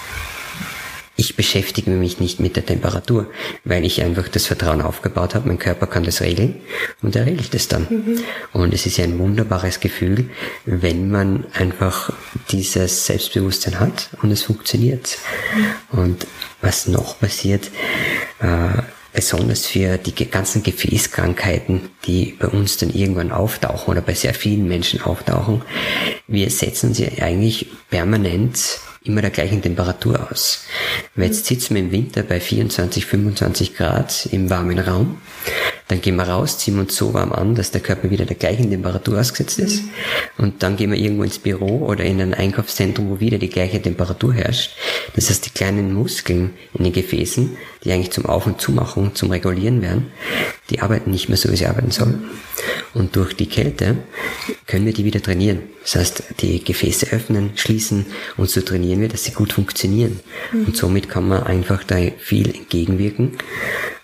ich 1.15 1.35
beschäftige 1.35 1.91
mich 1.91 2.19
nicht 2.19 2.39
mit 2.39 2.55
der 2.55 2.65
Temperatur, 2.65 3.29
weil 3.63 3.85
ich 3.85 4.01
einfach 4.01 4.27
das 4.27 4.45
Vertrauen 4.47 4.81
aufgebaut 4.81 5.35
habe, 5.35 5.47
mein 5.47 5.59
Körper 5.59 5.87
kann 5.87 6.03
das 6.03 6.21
regeln 6.21 6.55
und 7.01 7.15
er 7.15 7.25
regelt 7.25 7.53
es 7.53 7.67
dann. 7.67 7.87
Mhm. 7.89 8.19
Und 8.53 8.73
es 8.73 8.85
ist 8.85 8.97
ja 8.97 9.03
ein 9.03 9.19
wunderbares 9.19 9.79
Gefühl, 9.79 10.29
wenn 10.65 11.11
man 11.11 11.45
einfach 11.53 12.13
dieses 12.49 13.05
Selbstbewusstsein 13.05 13.79
hat 13.79 14.09
und 14.21 14.31
es 14.31 14.43
funktioniert. 14.43 15.17
Mhm. 15.91 15.99
Und 15.99 16.27
was 16.61 16.87
noch 16.87 17.19
passiert, 17.19 17.69
äh, 18.39 18.81
besonders 19.13 19.65
für 19.65 19.97
die 19.97 20.13
ganzen 20.29 20.63
Gefäßkrankheiten, 20.63 21.89
die 22.05 22.37
bei 22.39 22.47
uns 22.47 22.77
dann 22.77 22.91
irgendwann 22.91 23.31
auftauchen 23.31 23.91
oder 23.91 24.01
bei 24.01 24.13
sehr 24.13 24.33
vielen 24.33 24.67
Menschen 24.67 25.01
auftauchen. 25.01 25.61
Wir 26.27 26.49
setzen 26.49 26.93
sie 26.93 27.21
eigentlich 27.21 27.67
permanent 27.89 28.79
immer 29.03 29.21
der 29.21 29.31
gleichen 29.31 29.61
Temperatur 29.61 30.29
aus. 30.31 30.65
Weil 31.15 31.27
jetzt 31.27 31.45
sitzen 31.45 31.75
wir 31.75 31.81
im 31.81 31.91
Winter 31.91 32.23
bei 32.23 32.39
24, 32.39 33.05
25 33.05 33.75
Grad 33.75 34.27
im 34.31 34.49
warmen 34.49 34.79
Raum. 34.79 35.21
Dann 35.91 35.99
gehen 35.99 36.15
wir 36.15 36.23
raus, 36.23 36.57
ziehen 36.57 36.79
uns 36.79 36.95
so 36.95 37.13
warm 37.13 37.33
an, 37.33 37.53
dass 37.53 37.71
der 37.71 37.81
Körper 37.81 38.09
wieder 38.09 38.23
der 38.23 38.37
gleichen 38.37 38.69
Temperatur 38.69 39.19
ausgesetzt 39.19 39.59
ist. 39.59 39.83
Und 40.37 40.63
dann 40.63 40.77
gehen 40.77 40.89
wir 40.89 40.97
irgendwo 40.97 41.23
ins 41.23 41.37
Büro 41.37 41.85
oder 41.85 42.05
in 42.05 42.21
ein 42.21 42.33
Einkaufszentrum, 42.33 43.09
wo 43.09 43.19
wieder 43.19 43.37
die 43.37 43.49
gleiche 43.49 43.81
Temperatur 43.81 44.33
herrscht. 44.33 44.71
Das 45.15 45.29
heißt, 45.29 45.45
die 45.45 45.49
kleinen 45.49 45.93
Muskeln 45.93 46.51
in 46.75 46.85
den 46.85 46.93
Gefäßen, 46.93 47.57
die 47.83 47.91
eigentlich 47.91 48.11
zum 48.11 48.25
Auf- 48.25 48.45
und 48.45 48.61
Zumachen, 48.61 49.15
zum 49.15 49.31
Regulieren 49.31 49.81
werden, 49.81 50.13
die 50.69 50.79
arbeiten 50.79 51.11
nicht 51.11 51.27
mehr 51.27 51.37
so, 51.37 51.51
wie 51.51 51.57
sie 51.57 51.65
arbeiten 51.65 51.91
sollen. 51.91 52.23
Und 52.93 53.15
durch 53.17 53.33
die 53.35 53.47
Kälte 53.47 53.97
können 54.67 54.85
wir 54.85 54.93
die 54.93 55.03
wieder 55.03 55.21
trainieren. 55.21 55.59
Das 55.81 55.95
heißt, 55.95 56.23
die 56.39 56.63
Gefäße 56.63 57.07
öffnen, 57.11 57.51
schließen 57.55 58.05
und 58.37 58.49
so 58.49 58.61
trainieren 58.61 59.01
wir, 59.01 59.09
dass 59.09 59.23
sie 59.23 59.31
gut 59.31 59.53
funktionieren. 59.53 60.19
Mhm. 60.51 60.65
Und 60.65 60.77
somit 60.77 61.09
kann 61.09 61.27
man 61.27 61.43
einfach 61.43 61.83
da 61.83 61.97
viel 62.19 62.53
entgegenwirken. 62.55 63.37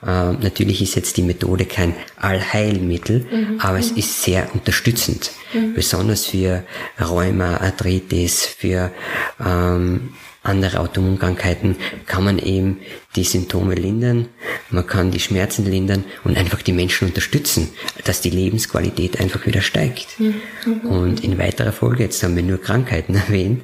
Äh, 0.01 0.33
natürlich 0.33 0.81
ist 0.81 0.95
jetzt 0.95 1.17
die 1.17 1.23
Methode 1.23 1.65
kein 1.77 1.93
Allheilmittel, 2.19 3.27
mhm. 3.31 3.59
aber 3.59 3.77
es 3.77 3.91
ist 3.91 4.23
sehr 4.23 4.51
unterstützend. 4.51 5.29
Mhm. 5.53 5.75
Besonders 5.75 6.25
für 6.25 6.63
Rheuma, 6.99 7.57
Arthritis, 7.57 8.47
für 8.47 8.91
ähm, 9.39 10.13
andere 10.41 10.79
Autoimmunkrankheiten 10.79 11.75
kann 12.07 12.23
man 12.23 12.39
eben 12.39 12.79
die 13.15 13.25
Symptome 13.25 13.75
lindern, 13.75 14.29
man 14.71 14.87
kann 14.87 15.11
die 15.11 15.19
Schmerzen 15.19 15.65
lindern 15.65 16.03
und 16.23 16.35
einfach 16.35 16.63
die 16.63 16.73
Menschen 16.73 17.09
unterstützen, 17.09 17.69
dass 18.05 18.21
die 18.21 18.31
Lebensqualität 18.31 19.19
einfach 19.19 19.45
wieder 19.45 19.61
steigt. 19.61 20.19
Mhm. 20.19 20.81
Und 20.89 21.23
in 21.23 21.37
weiterer 21.37 21.73
Folge, 21.73 22.03
jetzt 22.03 22.23
haben 22.23 22.35
wir 22.35 22.43
nur 22.43 22.59
Krankheiten 22.59 23.13
erwähnt, 23.27 23.61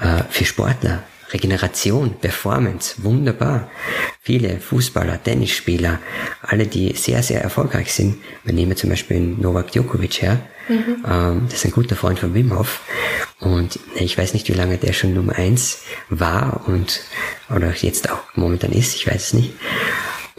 äh, 0.00 0.22
für 0.30 0.46
Sportler, 0.46 1.02
Regeneration, 1.32 2.14
Performance, 2.20 3.02
wunderbar. 3.02 3.70
Viele 4.22 4.58
Fußballer, 4.60 5.22
Tennisspieler, 5.22 5.98
alle, 6.42 6.66
die 6.66 6.94
sehr, 6.94 7.22
sehr 7.22 7.42
erfolgreich 7.42 7.92
sind. 7.92 8.16
Wir 8.44 8.52
nehmen 8.52 8.76
zum 8.76 8.90
Beispiel 8.90 9.20
Novak 9.20 9.72
Djokovic 9.72 10.22
her. 10.22 10.40
Mhm. 10.68 11.04
Ähm, 11.08 11.42
das 11.48 11.60
ist 11.60 11.64
ein 11.66 11.72
guter 11.72 11.96
Freund 11.96 12.18
von 12.18 12.34
Wim 12.34 12.56
Hof. 12.56 12.80
Und 13.40 13.78
ich 13.94 14.16
weiß 14.16 14.34
nicht, 14.34 14.48
wie 14.48 14.54
lange 14.54 14.76
der 14.76 14.92
schon 14.92 15.14
Nummer 15.14 15.36
eins 15.36 15.82
war 16.08 16.64
und 16.66 17.00
oder 17.48 17.72
jetzt 17.72 18.10
auch 18.10 18.22
momentan 18.34 18.72
ist, 18.72 18.94
ich 18.94 19.06
weiß 19.06 19.28
es 19.28 19.32
nicht. 19.32 19.52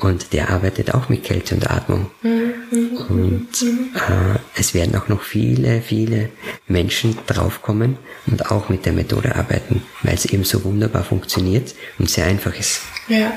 Und 0.02 0.34
der 0.34 0.49
arbeitet 0.49 0.93
auch 0.95 1.10
mit 1.10 1.24
Kälte 1.24 1.54
und 1.56 1.70
Atmung. 1.70 2.10
Und 2.24 3.47
äh, 3.62 4.39
es 4.56 4.74
werden 4.74 4.95
auch 4.95 5.08
noch 5.08 5.22
viele, 5.22 5.82
viele 5.82 6.30
Menschen 6.68 7.18
draufkommen 7.28 7.97
und 8.26 8.49
auch 8.49 8.68
mit 8.70 8.86
der 8.86 8.93
Methode 8.93 9.36
arbeiten, 9.36 9.84
weil 10.02 10.16
es 10.16 10.26
eben 10.26 10.43
so 10.43 10.64
wunderbar 10.64 11.04
funktioniert 11.04 11.76
und 11.99 12.10
sehr 12.10 12.26
einfach 12.26 12.58
ist. 12.58 12.82
Ja, 13.12 13.34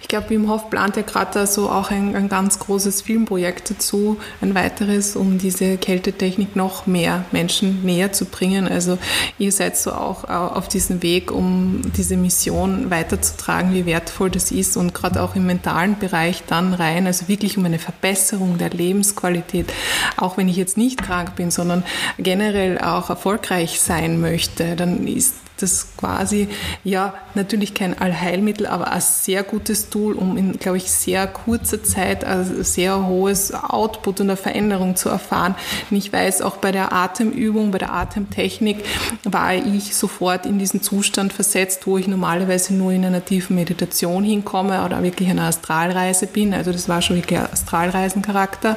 ich 0.00 0.08
glaube, 0.08 0.30
Wim 0.30 0.48
Hof 0.48 0.70
plant 0.70 0.96
ja 0.96 1.02
gerade 1.02 1.30
da 1.34 1.46
so 1.46 1.68
auch 1.68 1.90
ein, 1.90 2.16
ein, 2.16 2.30
ganz 2.30 2.58
großes 2.58 3.02
Filmprojekt 3.02 3.70
dazu, 3.70 4.16
ein 4.40 4.54
weiteres, 4.54 5.14
um 5.14 5.36
diese 5.36 5.76
Kältetechnik 5.76 6.56
noch 6.56 6.86
mehr 6.86 7.26
Menschen 7.30 7.84
näher 7.84 8.14
zu 8.14 8.24
bringen. 8.24 8.66
Also 8.66 8.96
ihr 9.38 9.52
seid 9.52 9.76
so 9.76 9.92
auch 9.92 10.24
auf 10.24 10.68
diesem 10.68 11.02
Weg, 11.02 11.30
um 11.30 11.82
diese 11.98 12.16
Mission 12.16 12.90
weiterzutragen, 12.90 13.74
wie 13.74 13.84
wertvoll 13.84 14.30
das 14.30 14.50
ist 14.52 14.78
und 14.78 14.94
gerade 14.94 15.22
auch 15.22 15.36
im 15.36 15.44
mentalen 15.44 15.98
Bereich 15.98 16.44
dann 16.46 16.72
rein, 16.72 17.06
also 17.06 17.28
wirklich 17.28 17.58
um 17.58 17.66
eine 17.66 17.78
Verbesserung 17.78 18.56
der 18.56 18.70
Lebensqualität, 18.70 19.70
auch 20.16 20.38
wenn 20.38 20.48
ich 20.48 20.56
jetzt 20.56 20.78
nicht 20.78 21.02
krank 21.02 21.36
bin, 21.36 21.50
sondern 21.50 21.84
generell 22.18 22.78
auch 22.78 23.10
erfolgreich 23.10 23.80
sein 23.82 24.18
möchte, 24.18 24.76
dann 24.76 25.06
ist 25.06 25.34
das 25.62 25.96
quasi, 25.96 26.48
ja, 26.84 27.14
natürlich 27.34 27.74
kein 27.74 27.98
Allheilmittel, 27.98 28.66
aber 28.66 28.92
ein 28.92 29.00
sehr 29.00 29.42
gutes 29.42 29.90
Tool, 29.90 30.14
um 30.14 30.36
in, 30.36 30.58
glaube 30.58 30.78
ich, 30.78 30.90
sehr 30.90 31.26
kurzer 31.26 31.82
Zeit 31.82 32.24
ein 32.24 32.64
sehr 32.64 33.06
hohes 33.06 33.52
Output 33.52 34.20
und 34.20 34.30
eine 34.30 34.36
Veränderung 34.36 34.96
zu 34.96 35.08
erfahren. 35.08 35.54
Und 35.90 35.96
ich 35.96 36.12
weiß, 36.12 36.42
auch 36.42 36.56
bei 36.56 36.72
der 36.72 36.92
Atemübung, 36.92 37.70
bei 37.70 37.78
der 37.78 37.92
Atemtechnik 37.92 38.84
war 39.24 39.54
ich 39.54 39.94
sofort 39.94 40.46
in 40.46 40.58
diesen 40.58 40.82
Zustand 40.82 41.32
versetzt, 41.32 41.86
wo 41.86 41.98
ich 41.98 42.08
normalerweise 42.08 42.74
nur 42.74 42.92
in 42.92 43.04
einer 43.04 43.24
tiefen 43.24 43.56
Meditation 43.56 44.24
hinkomme 44.24 44.84
oder 44.84 45.02
wirklich 45.02 45.28
einer 45.30 45.44
Astralreise 45.44 46.26
bin. 46.26 46.54
Also 46.54 46.72
das 46.72 46.88
war 46.88 47.02
schon 47.02 47.16
wirklich 47.16 47.38
Astralreisencharakter. 47.38 48.76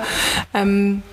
Ähm, 0.54 1.04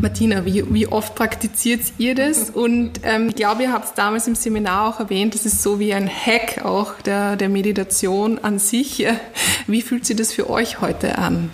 Martina, 0.00 0.44
wie, 0.44 0.62
wie 0.72 0.86
oft 0.86 1.14
praktiziert 1.14 1.80
ihr 1.98 2.14
das? 2.14 2.50
Und 2.50 3.00
ähm, 3.02 3.28
ich 3.28 3.36
glaube, 3.36 3.62
ihr 3.62 3.72
habt 3.72 3.86
es 3.86 3.94
damals 3.94 4.26
im 4.26 4.34
Seminar 4.34 4.55
auch 4.64 5.00
erwähnt, 5.00 5.34
das 5.34 5.44
ist 5.44 5.62
so 5.62 5.78
wie 5.78 5.92
ein 5.92 6.08
Hack 6.08 6.64
auch 6.64 6.94
der, 7.04 7.36
der 7.36 7.48
Meditation 7.48 8.38
an 8.38 8.58
sich. 8.58 9.06
Wie 9.66 9.82
fühlt 9.82 10.06
sich 10.06 10.16
das 10.16 10.32
für 10.32 10.48
euch 10.48 10.80
heute 10.80 11.18
an? 11.18 11.50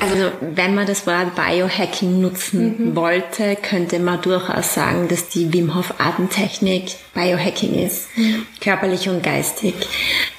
Also 0.00 0.30
wenn 0.40 0.74
man 0.74 0.86
das 0.86 1.06
Wort 1.06 1.34
Biohacking 1.34 2.20
nutzen 2.20 2.76
mhm. 2.78 2.96
wollte, 2.96 3.56
könnte 3.56 3.98
man 3.98 4.22
durchaus 4.22 4.74
sagen, 4.74 5.08
dass 5.08 5.28
die 5.28 5.52
Wim 5.52 5.74
Hof 5.74 5.94
Atemtechnik 5.98 6.96
Biohacking 7.14 7.74
ist, 7.74 8.16
mhm. 8.16 8.46
körperlich 8.60 9.08
und 9.08 9.22
geistig. 9.22 9.74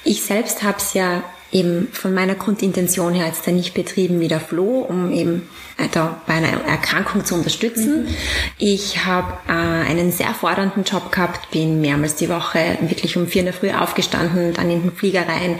Ich 0.04 0.22
selbst 0.22 0.62
habe 0.62 0.78
es 0.78 0.94
ja 0.94 1.22
eben 1.52 1.88
von 1.92 2.12
meiner 2.12 2.34
Grundintention 2.34 3.14
her 3.14 3.26
jetzt 3.26 3.46
nicht 3.46 3.74
betrieben 3.74 4.20
wie 4.20 4.28
der 4.28 4.40
Flo, 4.40 4.80
um 4.80 5.12
eben 5.12 5.48
da 5.92 6.20
bei 6.26 6.34
einer 6.34 6.64
Erkrankung 6.64 7.24
zu 7.24 7.34
unterstützen. 7.34 8.04
Mhm. 8.04 8.14
Ich 8.58 9.04
habe 9.04 9.34
äh, 9.46 9.52
einen 9.52 10.10
sehr 10.10 10.32
fordernden 10.32 10.84
Job 10.84 11.12
gehabt, 11.12 11.50
bin 11.50 11.80
mehrmals 11.80 12.14
die 12.16 12.28
Woche 12.28 12.78
wirklich 12.80 13.16
um 13.16 13.26
vier 13.26 13.40
in 13.40 13.46
der 13.46 13.54
Früh 13.54 13.70
aufgestanden, 13.70 14.54
dann 14.54 14.70
in 14.70 14.82
den 14.82 14.92
Flieger 14.92 15.28
rein, 15.28 15.58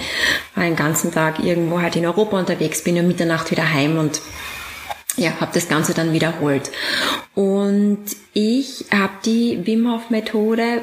war 0.54 0.64
den 0.64 0.76
ganzen 0.76 1.12
Tag 1.12 1.40
irgendwo 1.44 1.80
halt 1.80 1.96
in 1.96 2.06
Europa 2.06 2.38
unterwegs, 2.38 2.82
bin 2.82 2.98
um 2.98 3.06
Mitternacht 3.06 3.50
wieder 3.50 3.72
heim 3.72 3.98
und 3.98 4.20
ja, 5.16 5.32
habe 5.40 5.52
das 5.54 5.68
Ganze 5.68 5.94
dann 5.94 6.12
wiederholt. 6.12 6.70
Und 7.34 8.04
ich 8.32 8.86
habe 8.92 9.12
die 9.24 9.66
Wim 9.66 9.90
Hof 9.90 10.10
Methode 10.10 10.82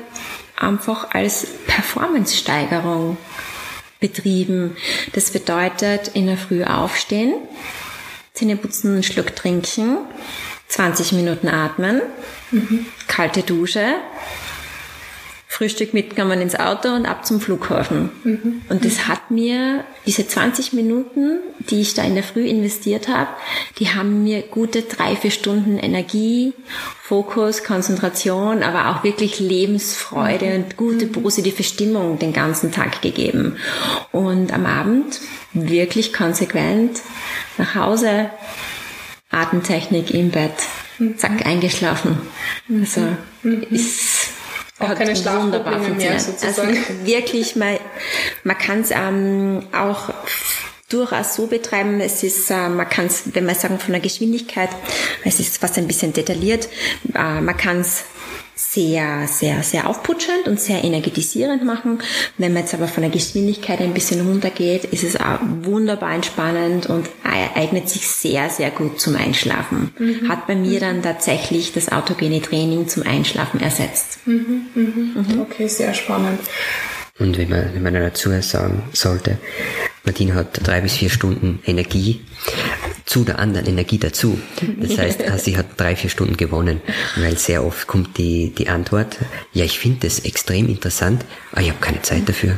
einfach 0.60 1.12
als 1.12 1.48
Performance-Steigerung 1.68 3.18
betrieben. 4.00 4.76
Das 5.14 5.32
bedeutet, 5.32 6.10
in 6.10 6.28
der 6.28 6.38
Früh 6.38 6.64
aufstehen, 6.64 7.36
Zähne 8.34 8.56
putzen, 8.58 8.94
einen 8.94 9.04
Schluck 9.04 9.36
trinken, 9.36 10.00
20 10.68 11.12
Minuten 11.12 11.48
atmen, 11.48 12.02
mhm. 12.50 12.88
kalte 13.08 13.44
Dusche, 13.44 13.98
Frühstück 15.54 15.94
mitgenommen 15.94 16.42
ins 16.42 16.56
Auto 16.56 16.90
und 16.90 17.06
ab 17.06 17.28
zum 17.28 17.40
Flughafen. 17.40 18.10
Mhm. 18.24 18.62
Und 18.70 18.84
das 18.84 19.08
hat 19.08 19.30
mir, 19.30 19.84
diese 20.08 20.28
20 20.28 20.74
Minuten, 20.74 21.42
die 21.70 21.82
ich 21.82 21.94
da 21.94 22.02
in 22.04 22.16
der 22.16 22.24
Früh 22.24 22.48
investiert 22.48 23.08
habe, 23.08 23.30
die 23.78 23.90
haben 23.90 24.24
mir 24.24 24.42
gute 24.42 24.82
drei, 24.82 25.16
vier 25.16 25.30
Stunden 25.30 25.78
Energie, 25.78 26.54
Fokus, 27.04 27.64
Konzentration, 27.64 28.64
aber 28.64 28.90
auch 28.90 29.04
wirklich 29.04 29.40
Lebensfreude 29.40 30.46
mhm. 30.46 30.56
und 30.56 30.78
gute, 30.78 31.06
mhm. 31.06 31.12
positive 31.12 31.62
Stimmung 31.62 32.18
den 32.18 32.34
ganzen 32.34 32.72
Tag 32.72 33.04
gegeben. 33.04 33.58
Und 34.12 34.52
am 34.52 34.66
Abend 34.66 35.22
wirklich 35.54 36.14
konsequent 36.14 37.00
nach 37.60 37.76
Hause, 37.76 38.32
Atemtechnik 39.30 40.16
im 40.16 40.32
Bett, 40.32 40.56
mhm. 40.98 41.16
zack, 41.20 41.46
eingeschlafen. 41.46 42.18
Also 42.68 43.02
ist 43.70 44.13
auch 44.84 44.96
keine 44.96 45.16
Schlafprobleme 45.16 45.90
mehr 45.96 46.20
sozusagen. 46.20 46.78
Also 46.78 47.06
wirklich, 47.06 47.56
man, 47.56 47.78
man 48.44 48.58
kann 48.58 48.82
es 48.82 48.92
ähm, 48.92 49.68
auch 49.72 50.10
durchaus 50.90 51.36
so 51.36 51.48
betreiben. 51.48 52.00
Es 52.00 52.24
ist, 52.24 52.50
äh, 52.52 52.70
man 52.70 52.88
kann 52.88 53.08
es, 53.08 53.24
wenn 53.34 53.46
wir 53.46 53.56
sagen 53.56 53.80
von 53.80 53.92
der 53.92 54.02
Geschwindigkeit, 54.02 54.70
es 55.24 55.40
ist 55.40 55.58
fast 55.58 55.78
ein 55.78 55.88
bisschen 55.88 56.14
detailliert, 56.14 56.70
äh, 57.16 57.42
man 57.42 57.58
kann 57.58 57.82
es 57.82 58.04
sehr, 58.56 59.28
sehr, 59.28 59.64
sehr 59.64 59.88
aufputschend 59.88 60.48
und 60.48 60.60
sehr 60.60 60.84
energetisierend 60.84 61.64
machen. 61.64 62.00
Wenn 62.38 62.54
man 62.54 62.64
jetzt 62.64 62.74
aber 62.74 62.88
von 62.88 63.02
der 63.02 63.12
Geschwindigkeit 63.12 63.80
ein 63.82 63.94
bisschen 63.94 64.28
runtergeht, 64.28 64.86
ist 64.86 65.04
es 65.04 65.16
auch 65.16 65.40
wunderbar 65.62 66.14
entspannend 66.14 66.86
und 66.86 67.10
eignet 67.24 67.90
sich 67.90 68.08
sehr, 68.08 68.50
sehr 68.50 68.72
gut 68.72 69.00
zum 69.00 69.16
Einschlafen. 69.16 69.92
Mhm. 69.98 70.30
Hat 70.30 70.48
bei 70.48 70.56
mir 70.56 70.80
dann 70.80 71.02
tatsächlich 71.02 71.74
das 71.74 71.92
autogene 71.92 72.42
Training 72.42 72.88
zum 72.88 73.04
Einschlafen 73.04 73.60
ersetzt. 73.60 74.20
Mhm. 74.26 74.68
Mhm. 74.76 75.12
mhm. 75.16 75.42
Okay, 75.42 75.68
sehr 75.68 75.94
spannend. 75.94 76.40
Und 77.20 77.38
wenn 77.38 77.50
man, 77.50 77.74
wenn 77.74 77.84
man 77.84 77.94
dazu 77.94 78.30
sagen 78.42 78.84
sollte, 78.94 79.38
Martin 80.04 80.34
hat 80.34 80.68
drei 80.68 80.82
bis 80.82 80.94
vier 80.94 81.10
Stunden 81.10 81.60
Energie, 81.66 82.22
zu 83.06 83.24
der 83.24 83.40
anderen 83.40 83.68
Energie 83.68 83.98
dazu. 83.98 84.40
Das 84.80 84.98
heißt, 84.98 85.22
sie 85.38 85.58
hat 85.58 85.66
drei, 85.78 85.96
vier 85.96 86.10
Stunden 86.10 86.38
gewonnen, 86.38 86.82
weil 87.18 87.38
sehr 87.38 87.66
oft 87.66 87.88
kommt 87.88 88.18
die, 88.18 88.54
die 88.58 88.70
Antwort, 88.70 89.18
ja, 89.52 89.66
ich 89.66 89.80
finde 89.80 90.08
das 90.08 90.20
extrem 90.20 90.68
interessant, 90.70 91.26
aber 91.52 91.62
ich 91.62 91.70
habe 91.70 91.80
keine 91.80 92.02
Zeit 92.02 92.28
dafür. 92.28 92.56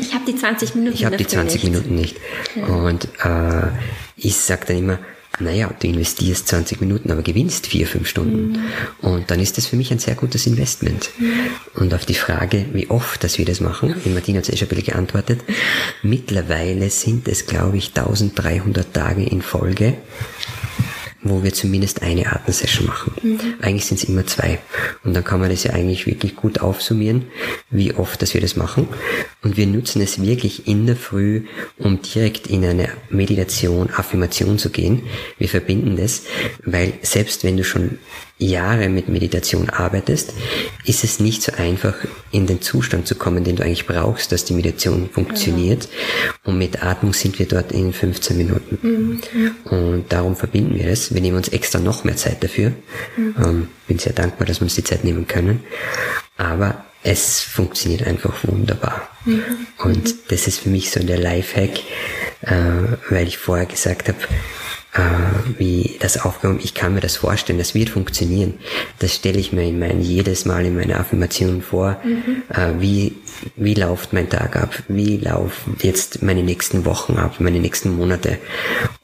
Ich 0.00 0.14
habe 0.14 0.24
die 0.26 0.36
20 0.36 0.74
Minuten 0.74 0.94
Ich 0.94 1.04
habe 1.04 1.16
die 1.16 1.26
20 1.26 1.62
nicht. 1.62 1.72
Minuten 1.72 1.94
nicht. 1.94 2.16
Und 2.68 3.04
äh, 3.24 3.68
ich 4.16 4.36
sage 4.36 4.66
dann 4.66 4.76
immer, 4.78 4.98
naja, 5.40 5.72
du 5.78 5.86
investierst 5.86 6.48
20 6.48 6.80
Minuten, 6.80 7.10
aber 7.10 7.22
gewinnst 7.22 7.66
vier, 7.66 7.86
fünf 7.86 8.08
Stunden. 8.08 8.52
Mhm. 8.52 8.58
Und 9.00 9.30
dann 9.30 9.40
ist 9.40 9.56
das 9.56 9.66
für 9.66 9.76
mich 9.76 9.90
ein 9.90 9.98
sehr 9.98 10.14
gutes 10.14 10.46
Investment. 10.46 11.10
Mhm. 11.18 11.30
Und 11.74 11.94
auf 11.94 12.06
die 12.06 12.14
Frage, 12.14 12.66
wie 12.72 12.90
oft 12.90 13.22
dass 13.24 13.38
wir 13.38 13.44
das 13.44 13.60
machen, 13.60 13.94
die 14.04 14.10
Martina 14.10 14.38
hat 14.38 14.48
es 14.48 14.54
eh 14.54 14.56
schon 14.56 14.68
ein 14.68 14.76
bisschen 14.76 14.92
geantwortet, 14.92 15.40
mittlerweile 16.02 16.90
sind 16.90 17.28
es, 17.28 17.46
glaube 17.46 17.78
ich, 17.78 17.88
1300 17.88 18.92
Tage 18.92 19.24
in 19.24 19.42
Folge, 19.42 19.94
wo 21.22 21.42
wir 21.42 21.52
zumindest 21.52 22.02
eine 22.02 22.32
Atemsession 22.32 22.86
machen. 22.86 23.12
Mhm. 23.22 23.40
Eigentlich 23.60 23.86
sind 23.86 23.98
es 23.98 24.04
immer 24.04 24.26
zwei. 24.26 24.58
Und 25.04 25.14
dann 25.14 25.24
kann 25.24 25.40
man 25.40 25.50
das 25.50 25.64
ja 25.64 25.72
eigentlich 25.72 26.06
wirklich 26.06 26.36
gut 26.36 26.60
aufsummieren, 26.60 27.26
wie 27.70 27.94
oft 27.94 28.20
dass 28.22 28.34
wir 28.34 28.40
das 28.40 28.56
machen. 28.56 28.88
Und 29.42 29.56
wir 29.56 29.66
nutzen 29.66 30.00
es 30.00 30.22
wirklich 30.22 30.66
in 30.66 30.86
der 30.86 30.96
Früh, 30.96 31.44
um 31.78 32.00
direkt 32.02 32.46
in 32.46 32.64
eine 32.64 32.88
Meditation, 33.10 33.90
Affirmation 33.90 34.58
zu 34.58 34.70
gehen. 34.70 35.02
Wir 35.38 35.48
verbinden 35.48 35.96
das, 35.96 36.22
weil 36.64 36.94
selbst 37.02 37.44
wenn 37.44 37.56
du 37.56 37.64
schon 37.64 37.98
Jahre 38.40 38.88
mit 38.88 39.08
Meditation 39.08 39.68
arbeitest, 39.70 40.32
ist 40.84 41.04
es 41.04 41.20
nicht 41.20 41.42
so 41.42 41.52
einfach, 41.52 41.94
in 42.32 42.46
den 42.46 42.62
Zustand 42.62 43.06
zu 43.06 43.14
kommen, 43.14 43.44
den 43.44 43.56
du 43.56 43.62
eigentlich 43.62 43.86
brauchst, 43.86 44.32
dass 44.32 44.44
die 44.44 44.54
Meditation 44.54 45.10
funktioniert. 45.12 45.84
Ja. 45.84 46.32
Und 46.44 46.58
mit 46.58 46.82
Atmung 46.82 47.12
sind 47.12 47.38
wir 47.38 47.46
dort 47.46 47.72
in 47.72 47.92
15 47.92 48.36
Minuten. 48.36 48.78
Mhm. 48.82 49.20
Und 49.64 50.04
darum 50.08 50.36
verbinden 50.36 50.76
wir 50.78 50.86
es. 50.88 51.12
Wir 51.14 51.20
nehmen 51.20 51.36
uns 51.36 51.48
extra 51.48 51.78
noch 51.78 52.04
mehr 52.04 52.16
Zeit 52.16 52.42
dafür. 52.42 52.72
Mhm. 53.16 53.34
Ähm, 53.44 53.68
bin 53.86 53.98
sehr 53.98 54.14
dankbar, 54.14 54.46
dass 54.46 54.60
wir 54.60 54.64
uns 54.64 54.74
die 54.74 54.84
Zeit 54.84 55.04
nehmen 55.04 55.26
können. 55.26 55.60
Aber 56.36 56.84
es 57.02 57.40
funktioniert 57.40 58.06
einfach 58.06 58.44
wunderbar. 58.44 59.08
Mhm. 59.24 59.42
Und 59.78 60.14
das 60.30 60.46
ist 60.46 60.60
für 60.60 60.70
mich 60.70 60.90
so 60.90 61.00
der 61.00 61.18
Lifehack, 61.18 61.78
äh, 62.42 62.52
weil 63.10 63.26
ich 63.26 63.38
vorher 63.38 63.66
gesagt 63.66 64.08
habe, 64.08 64.18
äh, 64.92 65.58
wie 65.58 65.96
das 66.00 66.20
aufgehoben, 66.20 66.60
ich 66.62 66.74
kann 66.74 66.94
mir 66.94 67.00
das 67.00 67.16
vorstellen, 67.16 67.58
das 67.58 67.74
wird 67.74 67.90
funktionieren. 67.90 68.54
Das 68.98 69.14
stelle 69.14 69.38
ich 69.38 69.52
mir 69.52 69.64
in 69.64 69.78
mein, 69.78 70.00
jedes 70.00 70.44
Mal 70.44 70.66
in 70.66 70.76
meiner 70.76 70.98
Affirmation 70.98 71.62
vor, 71.62 72.00
mhm. 72.04 72.42
äh, 72.48 72.80
wie, 72.80 73.16
wie 73.56 73.74
läuft 73.74 74.12
mein 74.12 74.28
Tag 74.28 74.56
ab, 74.56 74.74
wie 74.88 75.18
laufen 75.18 75.76
jetzt 75.80 76.22
meine 76.22 76.42
nächsten 76.42 76.84
Wochen 76.84 77.16
ab, 77.16 77.36
meine 77.38 77.60
nächsten 77.60 77.96
Monate. 77.96 78.38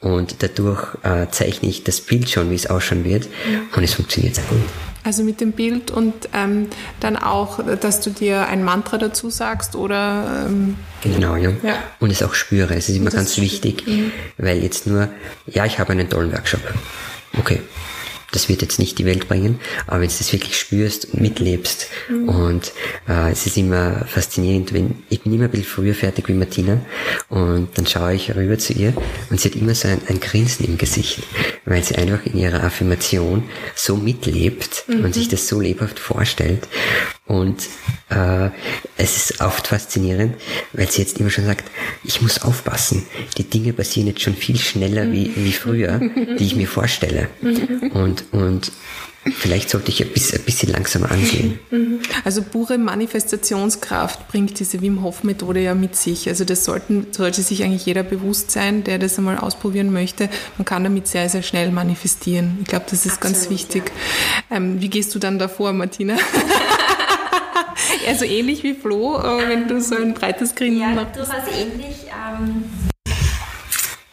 Und 0.01 0.43
dadurch 0.43 0.97
äh, 1.05 1.29
zeichne 1.31 1.69
ich 1.69 1.85
das 1.85 2.01
Bild 2.01 2.29
schon, 2.31 2.51
wie 2.51 2.57
es 2.57 2.67
ausschauen 2.69 3.05
wird, 3.05 3.25
mhm. 3.25 3.77
und 3.77 3.85
es 3.85 3.95
funktioniert 3.95 4.35
sehr 4.35 4.45
gut. 4.45 4.86
Also 5.07 5.23
mit 5.23 5.41
dem 5.41 5.53
Bild 5.53 5.93
und 5.93 6.15
ähm, 6.35 6.67
dann 6.99 7.17
auch, 7.17 7.61
dass 7.77 8.01
du 8.01 8.11
dir 8.11 8.49
ein 8.49 8.65
Mantra 8.65 8.99
dazu 8.99 9.31
sagst 9.31 9.77
oder... 9.77 10.47
Ähm, 10.49 10.77
genau, 11.01 11.37
ja. 11.37 11.51
ja. 11.63 11.77
Und 12.01 12.11
es 12.11 12.25
auch 12.25 12.35
spüre. 12.35 12.75
Es 12.75 12.89
ist 12.89 12.97
immer 12.97 13.11
ganz 13.11 13.39
wichtig, 13.39 13.87
mhm. 13.87 14.11
weil 14.37 14.61
jetzt 14.61 14.89
nur, 14.89 15.09
ja, 15.47 15.65
ich 15.65 15.79
habe 15.79 15.93
einen 15.93 16.11
tollen 16.11 16.33
Workshop. 16.33 16.61
Okay, 17.39 17.61
das 18.33 18.49
wird 18.49 18.63
jetzt 18.63 18.79
nicht 18.79 18.99
die 18.99 19.05
Welt 19.05 19.29
bringen, 19.29 19.61
aber 19.87 20.01
wenn 20.01 20.09
du 20.09 20.15
das 20.17 20.33
wirklich 20.33 20.59
spürst 20.59 21.07
und 21.13 21.21
mitlebst 21.21 21.89
mhm. 22.09 22.29
und 22.29 22.73
äh, 23.09 23.31
es 23.31 23.47
ist 23.47 23.57
immer 23.57 24.05
faszinierend, 24.07 24.73
wenn 24.73 25.03
ich 25.09 25.23
bin 25.23 25.33
immer 25.33 25.45
ein 25.45 25.51
bisschen 25.51 25.67
früher 25.67 25.95
fertig 25.95 26.29
wie 26.29 26.35
Martina 26.35 26.81
und 27.29 27.69
dann 27.77 27.87
schaue 27.87 28.15
ich 28.15 28.35
rüber 28.35 28.59
zu 28.59 28.73
ihr 28.73 28.93
und 29.31 29.41
sie 29.41 29.49
hat 29.49 29.57
immer 29.57 29.75
so 29.75 29.89
ein, 29.89 30.01
ein 30.09 30.21
Grinsen 30.21 30.67
im 30.67 30.79
Gesicht, 30.79 31.23
weil 31.65 31.83
sie 31.83 31.97
einfach 31.97 32.25
in 32.27 32.39
ihrer 32.39 32.63
Affirmation 32.65 33.45
so 33.75 33.97
mitlebt 33.97 34.85
mhm. 34.89 35.05
und 35.05 35.15
sich 35.15 35.29
das 35.29 35.49
so 35.49 35.61
lebhaft 35.61 35.99
vorstellt 35.99 36.67
und 37.27 37.67
äh, 38.09 38.51
es 38.97 39.17
ist 39.17 39.41
oft 39.41 39.67
faszinierend, 39.67 40.37
weil 40.73 40.89
sie 40.89 41.03
jetzt 41.03 41.19
immer 41.19 41.31
schon 41.31 41.45
sagt, 41.45 41.65
ich 42.05 42.23
muss 42.23 42.41
aufpassen. 42.41 43.05
Die 43.37 43.43
Dinge 43.43 43.73
passieren 43.73 44.07
jetzt 44.07 44.23
schon 44.23 44.35
viel 44.35 44.57
schneller 44.57 45.11
wie, 45.11 45.33
wie 45.35 45.53
früher, 45.53 45.99
die 46.39 46.47
ich 46.47 46.55
mir 46.55 46.69
vorstelle. 46.69 47.29
Und, 47.95 48.16
und 48.33 48.73
vielleicht 49.35 49.71
sollte 49.71 49.91
ich 49.91 50.03
ein 50.03 50.13
bisschen, 50.13 50.39
ein 50.39 50.45
bisschen 50.45 50.73
langsamer 50.73 51.11
ansehen. 51.11 51.59
Also 52.25 52.43
pure 52.43 52.79
Manifestationskraft 52.79 54.29
bringt 54.29 54.59
diese 54.59 54.81
Wim 54.81 55.03
Hof 55.03 55.23
Methode 55.23 55.61
ja 55.61 55.75
mit 55.75 55.97
sich. 55.97 56.29
Also 56.29 56.45
das 56.45 56.65
sollten, 56.65 57.07
sollte 57.13 57.43
sich 57.43 57.63
eigentlich 57.63 57.87
jeder 57.87 58.03
bewusst 58.03 58.51
sein, 58.51 58.85
der 58.85 58.99
das 58.99 59.19
einmal 59.19 59.39
ausprobieren 59.39 59.93
möchte. 59.93 60.29
Man 60.59 60.65
kann 60.65 60.85
damit 60.85 61.07
sehr, 61.07 61.29
sehr 61.29 61.43
schnell 61.43 61.71
manifestieren. 61.71 62.59
Ich 62.63 62.69
glaube, 62.69 62.87
das 62.91 63.07
ist 63.07 63.15
Absolut, 63.15 63.39
ganz 63.39 63.51
wichtig. 63.51 63.93
Ja. 64.51 64.57
Ähm, 64.57 64.81
wie 64.81 64.89
gehst 64.89 65.15
du 65.15 65.19
dann 65.19 65.39
davor, 65.39 65.73
Martina? 65.73 66.17
eher 68.07 68.15
so 68.15 68.25
ähnlich 68.25 68.63
wie 68.63 68.75
Flo, 68.75 69.19
äh, 69.19 69.49
wenn 69.49 69.69
du 69.69 69.81
so 69.81 69.97
ein 69.97 70.15
breites 70.15 70.55
Grinsen 70.55 70.81
ja, 70.81 70.89
machst. 70.91 71.17
Ja, 71.17 71.25
durchaus 71.25 71.49
ähnlich. 71.53 71.97
Ähm 72.07 72.65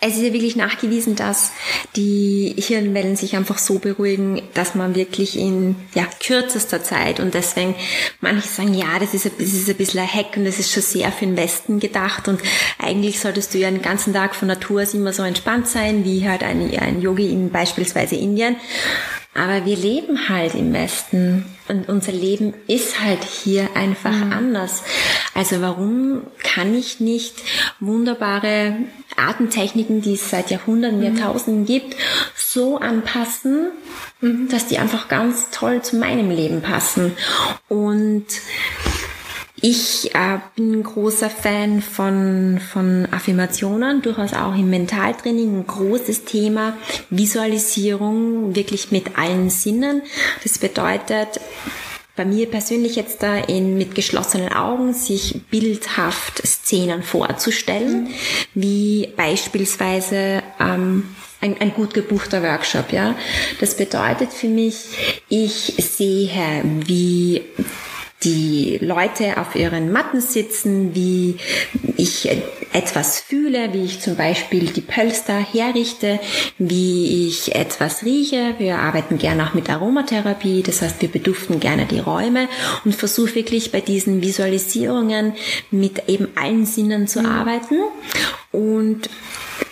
es 0.05 0.17
ist 0.17 0.23
ja 0.23 0.33
wirklich 0.33 0.57
nachgewiesen, 0.57 1.15
dass 1.15 1.51
die 1.95 2.53
Hirnwellen 2.57 3.15
sich 3.15 3.35
einfach 3.37 3.57
so 3.57 3.79
beruhigen, 3.79 4.41
dass 4.53 4.75
man 4.75 4.95
wirklich 4.95 5.39
in 5.39 5.75
ja, 5.95 6.05
kürzester 6.19 6.83
Zeit 6.83 7.21
und 7.21 7.33
deswegen 7.33 7.75
manche 8.19 8.47
sagen, 8.47 8.73
ja, 8.73 8.99
das 8.99 9.13
ist, 9.13 9.25
ein, 9.25 9.31
das 9.39 9.53
ist 9.53 9.69
ein 9.69 9.75
bisschen 9.75 10.01
ein 10.01 10.13
Hack 10.13 10.35
und 10.35 10.43
das 10.43 10.59
ist 10.59 10.71
schon 10.71 10.83
sehr 10.83 11.11
für 11.11 11.25
den 11.25 11.37
Westen 11.37 11.79
gedacht 11.79 12.27
und 12.27 12.41
eigentlich 12.79 13.21
solltest 13.21 13.53
du 13.53 13.59
ja 13.59 13.71
den 13.71 13.81
ganzen 13.81 14.13
Tag 14.13 14.35
von 14.35 14.49
Natur 14.49 14.81
aus 14.81 14.93
immer 14.93 15.13
so 15.13 15.23
entspannt 15.23 15.67
sein, 15.67 16.03
wie 16.03 16.27
halt 16.27 16.43
ein, 16.43 16.77
ein 16.77 17.01
Yogi 17.01 17.31
in 17.31 17.49
beispielsweise 17.49 18.15
Indien. 18.15 18.57
Aber 19.35 19.65
wir 19.65 19.75
leben 19.75 20.29
halt 20.29 20.53
im 20.53 20.73
Westen 20.73 21.45
und 21.67 21.89
unser 21.89 22.11
Leben 22.11 22.53
ist 22.67 22.99
halt 23.01 23.23
hier 23.23 23.75
einfach 23.75 24.11
mhm. 24.11 24.31
anders. 24.31 24.83
Also 25.33 25.59
warum 25.61 26.21
kann 26.43 26.75
ich 26.75 26.99
nicht 26.99 27.33
wunderbare 27.85 28.75
Artentechniken, 29.15 30.01
die 30.01 30.13
es 30.13 30.29
seit 30.29 30.51
Jahrhunderten, 30.51 30.99
mhm. 30.99 31.03
Jahrtausenden 31.17 31.65
gibt, 31.65 31.95
so 32.35 32.77
anpassen, 32.77 33.71
mhm. 34.21 34.49
dass 34.49 34.67
die 34.67 34.77
einfach 34.77 35.07
ganz 35.07 35.49
toll 35.51 35.81
zu 35.81 35.97
meinem 35.97 36.29
Leben 36.29 36.61
passen? 36.61 37.13
Und 37.69 38.25
ich 39.65 40.13
äh, 40.13 40.39
bin 40.57 40.73
ein 40.73 40.83
großer 40.83 41.29
Fan 41.29 41.81
von, 41.81 42.59
von 42.59 43.07
Affirmationen, 43.11 44.01
durchaus 44.01 44.33
auch 44.33 44.55
im 44.55 44.69
Mentaltraining 44.69 45.59
ein 45.59 45.67
großes 45.67 46.25
Thema. 46.25 46.75
Visualisierung 47.09 48.55
wirklich 48.57 48.91
mit 48.91 49.17
allen 49.17 49.49
Sinnen. 49.49 50.01
Das 50.43 50.57
bedeutet, 50.57 51.39
bei 52.15 52.25
mir 52.25 52.49
persönlich 52.49 52.95
jetzt 52.95 53.23
da 53.23 53.37
in, 53.37 53.77
mit 53.77 53.95
geschlossenen 53.95 54.53
Augen 54.53 54.93
sich 54.93 55.41
bildhaft 55.49 56.45
Szenen 56.45 57.01
vorzustellen, 57.01 58.09
wie 58.53 59.09
beispielsweise 59.17 60.43
ähm, 60.59 61.15
ein, 61.41 61.59
ein 61.59 61.73
gut 61.73 61.93
gebuchter 61.93 62.43
Workshop. 62.43 62.91
Ja, 62.91 63.15
das 63.59 63.75
bedeutet 63.75 64.31
für 64.31 64.47
mich, 64.47 65.21
ich 65.27 65.73
sehe, 65.77 66.61
wie 66.85 67.41
die 68.23 68.77
Leute 68.81 69.37
auf 69.37 69.55
ihren 69.55 69.91
Matten 69.91 70.21
sitzen, 70.21 70.95
wie 70.95 71.37
ich 71.97 72.29
etwas 72.71 73.19
fühle, 73.19 73.73
wie 73.73 73.85
ich 73.85 74.01
zum 74.01 74.15
Beispiel 74.15 74.67
die 74.67 74.81
Pölster 74.81 75.37
herrichte, 75.37 76.19
wie 76.57 77.27
ich 77.27 77.55
etwas 77.55 78.03
rieche. 78.03 78.55
Wir 78.57 78.79
arbeiten 78.79 79.17
gerne 79.17 79.47
auch 79.47 79.53
mit 79.53 79.69
Aromatherapie, 79.69 80.63
das 80.63 80.81
heißt, 80.81 81.01
wir 81.01 81.09
beduften 81.09 81.59
gerne 81.59 81.85
die 81.85 81.99
Räume 81.99 82.47
und 82.85 82.95
versuche 82.95 83.35
wirklich 83.35 83.71
bei 83.71 83.81
diesen 83.81 84.21
Visualisierungen 84.21 85.33
mit 85.71 86.07
eben 86.07 86.29
allen 86.35 86.65
Sinnen 86.65 87.07
zu 87.07 87.19
mhm. 87.19 87.25
arbeiten 87.27 87.75
und 88.51 89.09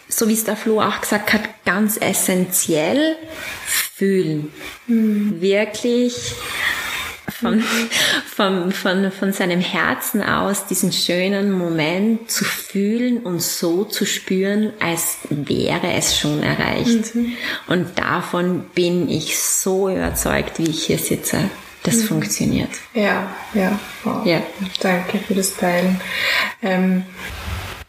so 0.08 0.28
wie 0.28 0.34
es 0.34 0.44
der 0.44 0.58
Flo 0.58 0.82
auch 0.82 1.00
gesagt 1.02 1.34
hat, 1.34 1.42
ganz 1.66 1.98
essentiell 1.98 3.16
fühlen. 3.66 4.52
Mhm. 4.88 5.42
Wirklich 5.42 6.34
von, 7.42 7.64
von, 8.36 8.72
von, 8.72 9.12
von 9.12 9.34
seinem 9.34 9.60
Herzen 9.60 10.22
aus 10.22 10.68
diesen 10.68 10.92
schönen 10.92 11.52
Moment 11.52 12.30
zu 12.30 12.46
fühlen 12.46 13.18
und 13.18 13.42
so 13.42 13.84
zu 13.84 14.06
spüren, 14.06 14.74
als 14.80 15.18
wäre 15.30 15.94
es 15.94 16.18
schon 16.18 16.44
erreicht. 16.44 17.16
Mhm. 17.16 17.34
Und 17.68 17.98
davon 17.98 18.66
bin 18.76 19.10
ich 19.10 19.40
so 19.40 19.90
überzeugt, 19.90 20.60
wie 20.60 20.70
ich 20.70 20.86
hier 20.86 21.00
sitze. 21.00 21.50
Das 21.84 21.96
mhm. 21.96 22.04
funktioniert. 22.04 22.70
Ja, 22.94 23.36
ja. 23.56 23.80
Wow. 24.04 24.24
ja. 24.26 24.44
Danke 24.80 25.18
für 25.18 25.34
das 25.34 25.56
Teilen. 25.56 26.00
Ähm, 26.62 27.04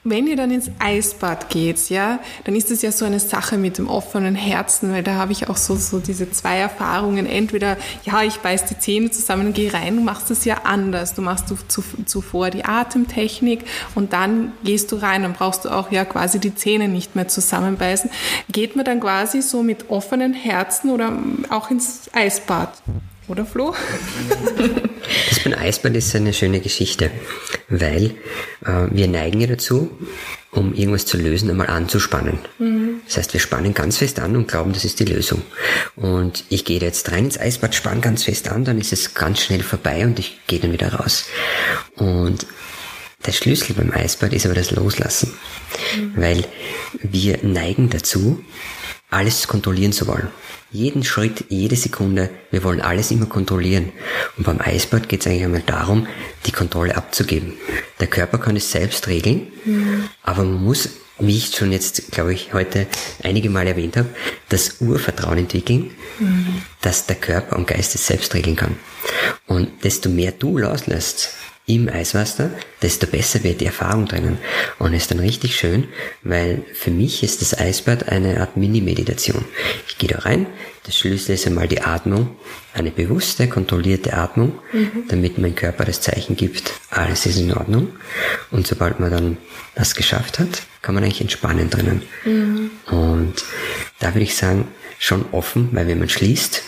wenn 0.05 0.27
ihr 0.27 0.35
dann 0.37 0.51
ins 0.51 0.69
Eisbad 0.81 1.49
geht, 1.49 1.89
ja, 1.89 2.19
dann 2.45 2.57
ist 2.57 2.73
es 2.73 2.83
ja 2.83 2.91
so 2.91 3.05
eine 3.05 3.21
Sache 3.21 3.57
mit 3.57 3.79
dem 3.79 3.89
offenen 3.89 4.35
Herzen, 4.35 4.93
weil 4.93 5.05
da 5.05 5.15
habe 5.15 5.31
ich 5.31 5.49
auch 5.49 5.57
so, 5.57 5.77
so 5.77 6.01
diese 6.01 6.29
zwei 6.31 6.59
Erfahrungen. 6.59 7.27
Entweder, 7.27 7.77
ja, 8.05 8.23
ich 8.23 8.39
beiß 8.39 8.65
die 8.65 8.79
Zähne 8.79 9.13
zusammen 9.13 9.49
und 9.49 9.53
gehe 9.55 9.73
rein, 9.73 9.97
du 9.97 10.03
machst 10.03 10.31
es 10.33 10.45
ja 10.45 10.63
anders. 10.65 11.15
Du 11.15 11.23
machst 11.23 11.51
du 11.51 11.57
zuvor 12.05 12.51
die 12.51 12.65
Atemtechnik 12.65 13.61
und 13.95 14.13
dann 14.13 14.53
gehst 14.65 14.91
du 14.91 14.97
rein, 14.97 15.23
dann 15.23 15.35
brauchst 15.35 15.65
du 15.65 15.69
auch 15.69 15.93
ja 15.93 16.05
quasi 16.05 16.41
die 16.41 16.55
Zähne 16.55 16.89
nicht 16.89 17.15
mehr 17.15 17.29
zusammenbeißen. 17.29 18.11
Geht 18.51 18.75
man 18.75 18.85
dann 18.85 18.99
quasi 18.99 19.41
so 19.41 19.63
mit 19.63 19.89
offenen 19.89 20.35
Herzen 20.35 20.91
oder 20.91 21.17
auch 21.49 21.71
ins 21.71 22.11
Eisbad? 22.13 22.83
Oder 23.29 23.47
Flo? 23.47 23.75
Das 25.31 25.41
beim 25.45 25.55
Eisbad 25.55 25.95
ist 25.95 26.15
eine 26.17 26.33
schöne 26.33 26.61
Geschichte, 26.61 27.11
weil 27.73 28.15
äh, 28.65 28.87
wir 28.91 29.09
neigen 29.09 29.41
ja 29.41 29.47
dazu, 29.47 29.91
um 30.51 30.75
irgendwas 30.75 31.07
zu 31.07 31.17
lösen, 31.17 31.51
einmal 31.51 31.69
anzuspannen. 31.69 32.39
Mhm. 32.59 33.01
Das 33.07 33.17
heißt, 33.17 33.33
wir 33.33 33.41
spannen 33.41 33.73
ganz 33.73 33.97
fest 33.97 34.21
an 34.21 34.37
und 34.37 34.47
glauben, 34.47 34.73
das 34.75 34.85
ist 34.85 35.01
die 35.01 35.07
Lösung. 35.07 35.43
Und 35.97 36.45
ich 36.51 36.65
gehe 36.65 36.79
jetzt 36.79 37.11
rein 37.11 37.25
ins 37.25 37.41
Eisbad, 37.41 37.75
spanne 37.75 38.03
ganz 38.03 38.25
fest 38.25 38.49
an, 38.49 38.65
dann 38.65 38.79
ist 38.79 38.93
es 38.93 39.15
ganz 39.15 39.41
schnell 39.41 39.63
vorbei 39.63 40.05
und 40.05 40.19
ich 40.19 40.39
gehe 40.47 40.61
dann 40.61 40.73
wieder 40.73 40.93
raus. 40.93 41.25
Und 41.97 42.47
der 43.25 43.33
Schlüssel 43.33 43.75
beim 43.75 43.91
Eisbad 43.93 44.33
ist 44.35 44.45
aber 44.45 44.55
das 44.55 44.71
Loslassen, 44.71 45.33
mhm. 45.97 46.13
weil 46.17 46.45
wir 47.01 47.39
neigen 47.43 47.89
dazu, 47.89 48.45
alles 49.13 49.47
kontrollieren 49.47 49.93
zu 49.93 50.07
wollen. 50.07 50.29
Jeden 50.71 51.05
Schritt, 51.05 51.45
jede 51.49 51.77
Sekunde, 51.77 52.31
wir 52.51 52.65
wollen 52.65 52.81
alles 52.81 53.11
immer 53.11 53.27
kontrollieren. 53.27 53.93
Und 54.39 54.45
beim 54.45 54.61
Eisbad 54.61 55.09
geht 55.09 55.21
es 55.21 55.27
eigentlich 55.27 55.45
einmal 55.45 55.63
darum, 55.67 56.07
die 56.47 56.53
Kontrolle 56.53 56.97
abzugeben. 56.97 57.53
Der 58.01 58.07
Körper 58.07 58.39
kann 58.39 58.57
es 58.57 58.73
selbst 58.73 59.07
regeln, 59.09 59.49
mhm. 59.65 60.09
aber 60.23 60.45
man 60.45 60.65
muss, 60.65 60.89
wie 61.19 61.37
ich 61.37 61.55
schon 61.55 61.73
jetzt, 61.73 62.11
glaube 62.11 62.33
ich, 62.33 62.55
heute 62.55 62.87
einige 63.23 63.51
Mal 63.51 63.67
erwähnt 63.67 63.99
habe, 63.99 64.09
das 64.49 64.81
Urvertrauen 64.81 65.39
entwickeln, 65.39 65.91
mhm. 66.19 66.63
dass 66.81 67.07
der 67.07 67.17
Körper 67.17 67.57
und 67.57 67.67
Geist 67.67 67.95
es 67.95 68.07
selbst 68.07 68.35
regeln 68.35 68.57
kann. 68.57 68.77
Und 69.47 69.85
desto 69.85 70.09
mehr 70.09 70.33
du 70.33 70.57
loslässt, 70.57 71.35
im 71.67 71.89
Eiswasser, 71.89 72.51
desto 72.83 73.07
besser 73.07 73.45
wird 73.45 73.61
die 73.61 73.67
Erfahrung 73.67 74.07
drinnen. 74.07 74.39
Und 74.79 74.95
ist 74.95 75.11
dann 75.11 75.21
richtig 75.21 75.57
schön, 75.57 75.89
weil 76.23 76.63
für 76.75 76.91
mich 76.91 77.23
ist 77.23 77.41
das 77.41 77.57
Eisbad 77.57 78.09
eine 78.09 78.41
Art 78.41 78.57
Mini-Meditation. 78.57 79.45
Ich 79.87 79.99
gehe 79.99 80.11
da 80.11 80.19
rein, 80.21 80.47
das 80.85 80.97
Schlüssel 80.97 81.35
ist 81.35 81.47
einmal 81.47 81.69
die 81.69 81.81
Atmung, 81.81 82.37
eine 82.75 82.91
bewusste, 82.91 83.47
kontrollierte 83.49 84.15
Atmung, 84.15 84.59
mhm. 84.73 85.05
damit 85.09 85.39
mein 85.39 85.55
Körper 85.55 85.85
das 85.85 86.01
Zeichen 86.01 86.35
gibt, 86.35 86.73
alles 86.91 87.27
ist 87.27 87.39
in 87.39 87.53
Ordnung. 87.53 87.93
Und 88.51 88.67
sobald 88.67 88.99
man 88.99 89.11
dann 89.13 89.37
das 89.77 89.95
geschafft 89.95 90.41
hat, 90.41 90.63
kann 90.83 90.97
man 90.97 91.05
eigentlich 91.05 91.21
entspannen 91.21 91.71
drinnen. 91.71 92.03
Mhm. 92.25 92.71
Und 92.91 93.45
da 94.01 94.15
würde 94.15 94.25
ich 94.25 94.35
sagen, 94.35 94.67
schon 94.99 95.25
offen, 95.33 95.69
weil 95.73 95.87
wenn 95.87 95.99
man 95.99 96.09
schließt, 96.09 96.63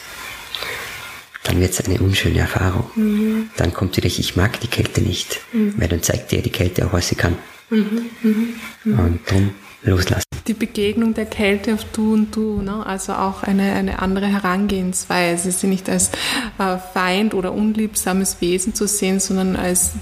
dann 1.45 1.61
wird 1.61 1.73
es 1.73 1.87
eine 1.87 2.01
unschöne 2.01 2.41
Erfahrung. 2.41 2.91
Mhm. 2.97 3.51
Dann 3.57 3.73
kommt 3.73 3.97
wieder, 3.97 4.07
ich 4.07 4.35
mag 4.35 4.59
die 4.61 4.67
Kälte 4.67 5.01
nicht, 5.01 5.41
mhm. 5.53 5.75
weil 5.77 5.89
dann 5.89 6.03
zeigt 6.03 6.33
dir 6.33 6.43
die 6.43 6.51
Kälte 6.51 6.87
auch, 6.87 6.93
was 6.93 7.09
sie 7.09 7.15
kann. 7.15 7.37
Mhm. 7.71 8.11
mhm. 8.23 8.55
mhm. 8.85 8.99
Und 8.99 9.21
dann 9.27 9.51
loslassen. 9.83 10.25
Die 10.47 10.55
Begegnung 10.55 11.15
der 11.15 11.27
Kälte 11.27 11.75
auf 11.75 11.85
Du 11.93 12.15
und 12.15 12.35
Du, 12.35 12.61
ne? 12.63 12.85
also 12.85 13.13
auch 13.13 13.43
eine, 13.43 13.73
eine 13.75 14.01
andere 14.01 14.27
Herangehensweise, 14.27 15.53
sie 15.53 15.67
nicht 15.67 15.89
als 15.89 16.11
äh, 16.59 16.77
Feind 16.93 17.35
oder 17.35 17.53
unliebsames 17.53 18.41
Wesen 18.41 18.75
zu 18.75 18.87
sehen, 18.87 19.21
sondern 19.21 19.57
als 19.57 19.93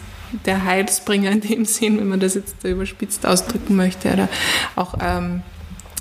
der 0.47 0.65
Heilsbringer 0.65 1.31
in 1.31 1.41
dem 1.41 1.65
Sinn, 1.67 1.99
wenn 1.99 2.09
man 2.09 2.21
das 2.21 2.35
jetzt 2.35 2.65
überspitzt 2.65 3.27
ausdrücken 3.27 3.77
möchte, 3.77 4.13
oder 4.13 4.29
auch 4.77 4.95
ähm, 5.01 5.43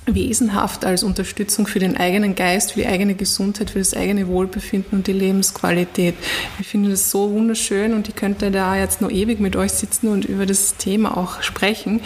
wesenhaft 0.05 0.83
als 0.83 1.03
Unterstützung 1.03 1.67
für 1.67 1.79
den 1.79 1.97
eigenen 1.97 2.35
Geist, 2.35 2.73
für 2.73 2.79
die 2.81 2.87
eigene 2.87 3.15
Gesundheit, 3.15 3.69
für 3.69 3.79
das 3.79 3.93
eigene 3.93 4.27
Wohlbefinden 4.27 4.99
und 4.99 5.07
die 5.07 5.13
Lebensqualität. 5.13 6.15
Ich 6.59 6.67
finde 6.67 6.89
das 6.89 7.11
so 7.11 7.31
wunderschön 7.31 7.93
und 7.93 8.09
ich 8.09 8.15
könnte 8.15 8.51
da 8.51 8.75
jetzt 8.75 9.01
noch 9.01 9.11
ewig 9.11 9.39
mit 9.39 9.55
euch 9.55 9.71
sitzen 9.71 10.07
und 10.07 10.25
über 10.25 10.45
das 10.45 10.75
Thema 10.77 11.17
auch 11.17 11.41
sprechen. 11.43 12.01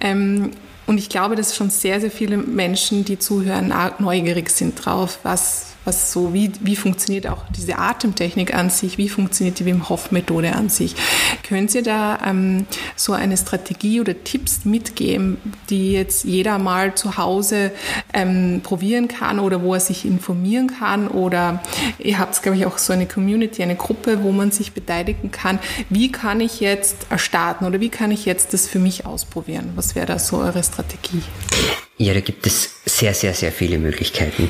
Ähm, 0.00 0.50
und 0.86 0.98
ich 0.98 1.08
glaube, 1.08 1.36
dass 1.36 1.54
schon 1.54 1.70
sehr, 1.70 2.00
sehr 2.00 2.10
viele 2.10 2.36
Menschen, 2.36 3.04
die 3.04 3.18
zuhören, 3.18 3.72
neugierig 4.00 4.50
sind 4.50 4.84
drauf, 4.84 5.20
was 5.22 5.69
was 5.84 6.12
so, 6.12 6.34
wie, 6.34 6.52
wie 6.60 6.76
funktioniert 6.76 7.26
auch 7.26 7.44
diese 7.56 7.78
Atemtechnik 7.78 8.54
an 8.54 8.70
sich, 8.70 8.98
wie 8.98 9.08
funktioniert 9.08 9.58
die 9.58 9.64
Wim 9.64 9.88
Hof 9.88 10.10
Methode 10.10 10.54
an 10.54 10.68
sich. 10.68 10.94
Könnt 11.46 11.74
ihr 11.74 11.82
da 11.82 12.18
ähm, 12.26 12.66
so 12.96 13.12
eine 13.12 13.36
Strategie 13.36 14.00
oder 14.00 14.22
Tipps 14.22 14.64
mitgeben, 14.64 15.38
die 15.70 15.92
jetzt 15.92 16.24
jeder 16.24 16.58
mal 16.58 16.94
zu 16.94 17.16
Hause 17.16 17.72
ähm, 18.12 18.60
probieren 18.62 19.08
kann 19.08 19.38
oder 19.38 19.62
wo 19.62 19.74
er 19.74 19.80
sich 19.80 20.04
informieren 20.04 20.70
kann 20.78 21.08
oder 21.08 21.62
ihr 21.98 22.18
habt, 22.18 22.42
glaube 22.42 22.58
ich, 22.58 22.66
auch 22.66 22.78
so 22.78 22.92
eine 22.92 23.06
Community, 23.06 23.62
eine 23.62 23.76
Gruppe, 23.76 24.22
wo 24.22 24.32
man 24.32 24.50
sich 24.50 24.72
beteiligen 24.72 25.30
kann. 25.30 25.58
Wie 25.88 26.12
kann 26.12 26.40
ich 26.40 26.60
jetzt 26.60 27.06
starten 27.16 27.64
oder 27.64 27.80
wie 27.80 27.88
kann 27.88 28.10
ich 28.10 28.26
jetzt 28.26 28.52
das 28.52 28.68
für 28.68 28.78
mich 28.78 29.06
ausprobieren? 29.06 29.72
Was 29.74 29.94
wäre 29.94 30.06
da 30.06 30.18
so 30.18 30.38
eure 30.38 30.62
Strategie? 30.62 31.22
Ja, 32.00 32.14
da 32.14 32.20
gibt 32.20 32.46
es 32.46 32.76
sehr, 32.86 33.12
sehr, 33.12 33.34
sehr 33.34 33.52
viele 33.52 33.76
Möglichkeiten. 33.76 34.48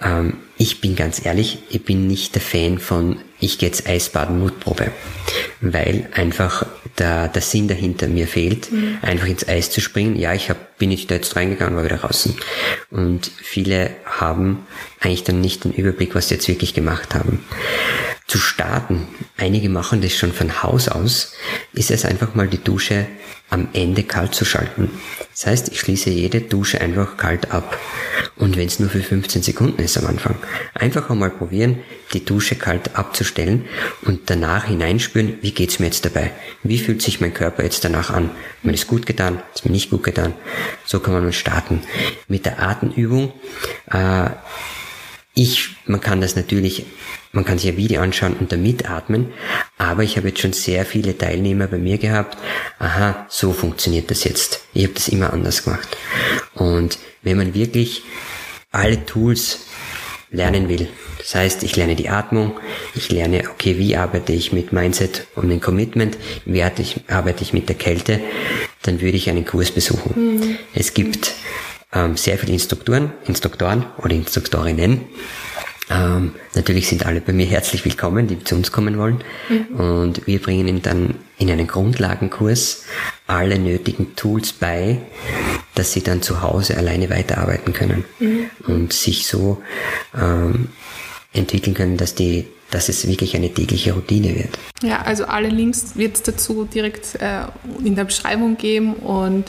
Ähm, 0.00 0.34
ich 0.56 0.80
bin 0.80 0.94
ganz 0.94 1.26
ehrlich, 1.26 1.58
ich 1.68 1.84
bin 1.84 2.06
nicht 2.06 2.36
der 2.36 2.42
Fan 2.42 2.78
von, 2.78 3.18
ich 3.40 3.58
gehe 3.58 3.68
jetzt 3.68 3.88
Eisbaden 3.88 4.38
Mutprobe, 4.38 4.92
weil 5.60 6.08
einfach 6.14 6.64
der, 6.98 7.26
der 7.26 7.42
Sinn 7.42 7.66
dahinter 7.66 8.06
mir 8.06 8.28
fehlt, 8.28 8.70
mhm. 8.70 8.98
einfach 9.02 9.26
ins 9.26 9.48
Eis 9.48 9.72
zu 9.72 9.80
springen. 9.80 10.14
Ja, 10.16 10.32
ich 10.32 10.48
hab, 10.48 10.78
bin 10.78 10.92
ich 10.92 11.08
da 11.08 11.16
jetzt 11.16 11.34
reingegangen, 11.34 11.74
war 11.74 11.84
wieder 11.84 11.96
draußen. 11.96 12.36
Und 12.90 13.32
viele 13.36 13.90
haben 14.04 14.64
eigentlich 15.00 15.24
dann 15.24 15.40
nicht 15.40 15.64
den 15.64 15.72
Überblick, 15.72 16.14
was 16.14 16.28
sie 16.28 16.34
jetzt 16.34 16.46
wirklich 16.46 16.72
gemacht 16.72 17.16
haben. 17.16 17.44
Zu 18.28 18.38
starten, 18.38 19.08
einige 19.36 19.68
machen 19.68 20.02
das 20.02 20.14
schon 20.14 20.32
von 20.32 20.62
Haus 20.62 20.86
aus, 20.88 21.32
ist 21.72 21.90
es 21.90 22.04
einfach 22.04 22.36
mal 22.36 22.46
die 22.46 22.62
Dusche 22.62 23.08
am 23.52 23.68
Ende 23.74 24.02
kalt 24.02 24.34
zu 24.34 24.46
schalten. 24.46 24.90
Das 25.30 25.46
heißt, 25.46 25.68
ich 25.68 25.80
schließe 25.80 26.08
jede 26.08 26.40
Dusche 26.40 26.80
einfach 26.80 27.18
kalt 27.18 27.52
ab. 27.52 27.78
Und 28.36 28.56
wenn 28.56 28.66
es 28.66 28.80
nur 28.80 28.88
für 28.88 29.02
15 29.02 29.42
Sekunden 29.42 29.82
ist 29.82 29.98
am 29.98 30.06
Anfang. 30.06 30.36
Einfach 30.72 31.10
einmal 31.10 31.30
probieren, 31.30 31.80
die 32.14 32.24
Dusche 32.24 32.54
kalt 32.54 32.96
abzustellen 32.96 33.66
und 34.02 34.30
danach 34.30 34.64
hineinspüren, 34.64 35.38
wie 35.42 35.52
geht's 35.52 35.78
mir 35.78 35.86
jetzt 35.86 36.04
dabei? 36.06 36.32
Wie 36.62 36.78
fühlt 36.78 37.02
sich 37.02 37.20
mein 37.20 37.34
Körper 37.34 37.62
jetzt 37.62 37.84
danach 37.84 38.10
an? 38.10 38.30
Hat 38.30 38.64
mir 38.64 38.72
das 38.72 38.86
gut 38.86 39.04
getan? 39.04 39.42
Ist 39.54 39.66
mir 39.66 39.72
nicht 39.72 39.90
gut 39.90 40.02
getan? 40.02 40.32
So 40.86 41.00
kann 41.00 41.12
man 41.12 41.32
starten. 41.32 41.82
Mit 42.28 42.46
der 42.46 42.62
Atemübung, 42.62 43.34
äh, 43.90 44.30
ich, 45.34 45.76
man 45.86 46.00
kann 46.00 46.20
das 46.20 46.36
natürlich, 46.36 46.84
man 47.32 47.44
kann 47.44 47.58
sich 47.58 47.70
ein 47.70 47.76
Video 47.76 48.02
anschauen 48.02 48.34
und 48.34 48.52
da 48.52 48.56
mitatmen, 48.56 49.32
aber 49.78 50.02
ich 50.02 50.16
habe 50.16 50.28
jetzt 50.28 50.40
schon 50.40 50.52
sehr 50.52 50.84
viele 50.84 51.16
Teilnehmer 51.16 51.66
bei 51.66 51.78
mir 51.78 51.98
gehabt, 51.98 52.36
aha, 52.78 53.26
so 53.28 53.52
funktioniert 53.52 54.10
das 54.10 54.24
jetzt. 54.24 54.64
Ich 54.74 54.84
habe 54.84 54.94
das 54.94 55.08
immer 55.08 55.32
anders 55.32 55.64
gemacht. 55.64 55.96
Und 56.54 56.98
wenn 57.22 57.38
man 57.38 57.54
wirklich 57.54 58.02
alle 58.70 59.04
Tools 59.06 59.66
lernen 60.30 60.68
will, 60.68 60.88
das 61.18 61.34
heißt, 61.34 61.62
ich 61.62 61.76
lerne 61.76 61.94
die 61.94 62.08
Atmung, 62.08 62.58
ich 62.94 63.10
lerne, 63.10 63.48
okay, 63.50 63.78
wie 63.78 63.96
arbeite 63.96 64.32
ich 64.32 64.52
mit 64.52 64.72
Mindset 64.72 65.28
und 65.36 65.48
dem 65.48 65.60
Commitment, 65.60 66.18
wie 66.44 66.62
arbeite 66.62 67.42
ich 67.42 67.52
mit 67.52 67.68
der 67.68 67.76
Kälte, 67.76 68.20
dann 68.82 69.00
würde 69.00 69.16
ich 69.16 69.30
einen 69.30 69.46
Kurs 69.46 69.70
besuchen. 69.70 70.36
Mhm. 70.36 70.58
Es 70.74 70.94
gibt 70.94 71.32
ähm, 71.92 72.16
sehr 72.16 72.38
viele 72.38 72.52
Instruktoren, 72.52 73.12
Instruktoren 73.26 73.86
oder 73.98 74.14
Instruktorinnen. 74.14 75.02
Ähm, 75.90 76.34
natürlich 76.54 76.88
sind 76.88 77.04
alle 77.04 77.20
bei 77.20 77.32
mir 77.32 77.46
herzlich 77.46 77.84
willkommen, 77.84 78.26
die 78.26 78.42
zu 78.42 78.54
uns 78.54 78.72
kommen 78.72 78.98
wollen. 78.98 79.22
Mhm. 79.48 79.76
Und 79.78 80.26
wir 80.26 80.40
bringen 80.40 80.68
ihnen 80.68 80.82
dann 80.82 81.16
in 81.38 81.50
einen 81.50 81.66
Grundlagenkurs 81.66 82.84
alle 83.26 83.58
nötigen 83.58 84.14
Tools 84.16 84.52
bei, 84.52 84.98
dass 85.74 85.92
sie 85.92 86.02
dann 86.02 86.22
zu 86.22 86.40
Hause 86.42 86.76
alleine 86.76 87.10
weiterarbeiten 87.10 87.72
können 87.72 88.04
mhm. 88.20 88.50
und 88.66 88.92
sich 88.92 89.26
so 89.26 89.62
ähm, 90.18 90.68
entwickeln 91.32 91.74
können, 91.74 91.96
dass 91.96 92.14
die 92.14 92.46
dass 92.72 92.88
es 92.88 93.06
wirklich 93.06 93.36
eine 93.36 93.52
tägliche 93.52 93.92
Routine 93.92 94.34
wird. 94.34 94.58
Ja, 94.82 95.02
also 95.02 95.26
alle 95.26 95.48
Links 95.48 95.94
wird 95.94 96.16
es 96.16 96.22
dazu 96.22 96.64
direkt 96.64 97.14
äh, 97.16 97.42
in 97.84 97.94
der 97.94 98.04
Beschreibung 98.04 98.56
geben 98.56 98.94
und 98.94 99.44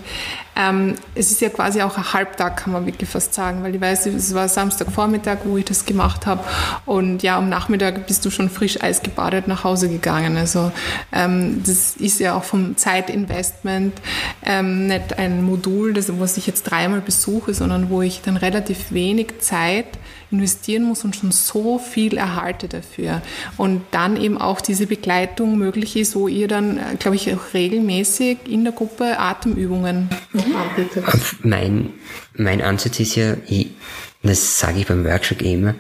ähm, 0.56 0.96
es 1.16 1.32
ist 1.32 1.42
ja 1.42 1.50
quasi 1.50 1.82
auch 1.82 1.98
ein 1.98 2.14
Halbtag, 2.14 2.58
kann 2.58 2.74
man 2.74 2.86
wirklich 2.86 3.10
fast 3.10 3.34
sagen, 3.34 3.64
weil 3.64 3.74
ich 3.74 3.82
weiß, 3.82 4.06
es 4.08 4.34
war 4.36 4.48
Samstagvormittag, 4.48 5.40
wo 5.46 5.58
ich 5.58 5.66
das 5.66 5.86
gemacht 5.86 6.28
habe 6.28 6.44
und 6.86 7.24
ja, 7.24 7.38
am 7.38 7.50
Nachmittag 7.50 8.06
bist 8.06 8.24
du 8.26 8.30
schon 8.30 8.50
frisch 8.50 8.84
eisgebadet 8.84 9.48
nach 9.48 9.64
Hause 9.64 9.90
gegangen. 9.90 10.38
Also 10.38 10.72
ähm, 11.12 11.64
das 11.66 11.96
ist 11.96 12.20
ja 12.20 12.36
auch 12.36 12.44
vom 12.44 12.78
Zeitinvestment 12.78 13.94
ähm, 14.46 14.88
nicht 14.88 15.18
ein 15.18 15.44
Modul, 15.44 15.94
das, 15.94 16.12
was 16.20 16.38
ich 16.38 16.46
jetzt 16.46 16.64
dreimal 16.64 17.02
besuche, 17.02 17.54
sondern 17.54 17.90
wo 17.90 18.02
ich 18.02 18.22
dann 18.22 18.38
relativ 18.38 18.92
wenig 18.92 19.40
Zeit 19.40 19.88
investieren 20.34 20.84
muss 20.84 21.04
und 21.04 21.16
schon 21.16 21.32
so 21.32 21.80
viel 21.80 22.18
erhalte 22.18 22.68
dafür. 22.68 23.22
Und 23.58 23.82
dann 23.92 24.18
eben 24.18 24.38
auch 24.38 24.60
diese 24.60 24.88
Begleitung 24.88 25.58
möglich 25.58 25.96
ist, 25.96 26.16
wo 26.16 26.28
ihr 26.28 26.48
dann, 26.48 26.78
äh, 26.78 26.96
glaube 27.00 27.16
ich, 27.16 27.34
auch 27.34 27.54
regelmäßig 27.54 28.40
in 28.50 28.64
der 28.64 28.74
Gruppe 28.74 29.20
Atemübungen 29.20 30.10
anbietet. 30.34 31.04
Mein, 31.44 31.92
mein 32.36 32.62
Ansatz 32.62 33.00
ist 33.00 33.16
ja, 33.16 33.36
ich, 33.48 33.72
das 34.24 34.60
sage 34.60 34.80
ich 34.80 34.88
beim 34.88 35.06
Workshop 35.06 35.42
immer, 35.42 35.76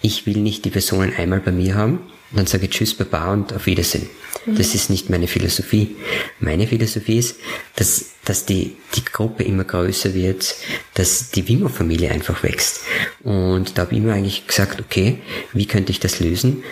ich 0.00 0.26
will 0.26 0.38
nicht 0.38 0.64
die 0.64 0.70
Personen 0.70 1.12
einmal 1.16 1.40
bei 1.40 1.52
mir 1.52 1.74
haben, 1.74 2.00
dann 2.34 2.46
sage 2.46 2.64
ich 2.64 2.70
Tschüss, 2.70 2.94
Baba 2.94 3.32
und 3.32 3.52
auf 3.52 3.66
Wiedersehen. 3.66 4.08
Mhm. 4.46 4.56
Das 4.56 4.74
ist 4.74 4.90
nicht 4.90 5.10
meine 5.10 5.28
Philosophie. 5.28 5.96
Meine 6.40 6.66
Philosophie 6.66 7.18
ist, 7.18 7.36
dass, 7.76 8.12
dass 8.24 8.46
die, 8.46 8.76
die 8.94 9.04
Gruppe 9.04 9.44
immer 9.44 9.64
größer 9.64 10.14
wird, 10.14 10.54
dass 10.94 11.30
die 11.30 11.48
Wimmer-Familie 11.48 12.10
einfach 12.10 12.42
wächst. 12.42 12.80
Und 13.22 13.76
da 13.76 13.82
habe 13.82 13.92
ich 13.92 13.98
immer 13.98 14.14
eigentlich 14.14 14.46
gesagt, 14.46 14.80
okay, 14.80 15.18
wie 15.52 15.66
könnte 15.66 15.92
ich 15.92 16.00
das 16.00 16.20
lösen? 16.20 16.62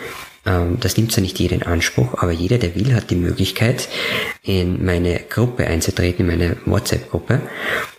Ähm, 0.45 0.79
das 0.79 0.97
nimmt 0.97 1.11
zwar 1.11 1.21
nicht 1.21 1.39
jeder 1.39 1.55
in 1.55 1.63
Anspruch, 1.63 2.15
aber 2.15 2.31
jeder, 2.31 2.57
der 2.57 2.75
will, 2.75 2.93
hat 2.93 3.11
die 3.11 3.15
Möglichkeit, 3.15 3.87
in 4.43 4.83
meine 4.83 5.19
Gruppe 5.29 5.67
einzutreten, 5.67 6.21
in 6.21 6.37
meine 6.37 6.57
WhatsApp-Gruppe. 6.65 7.41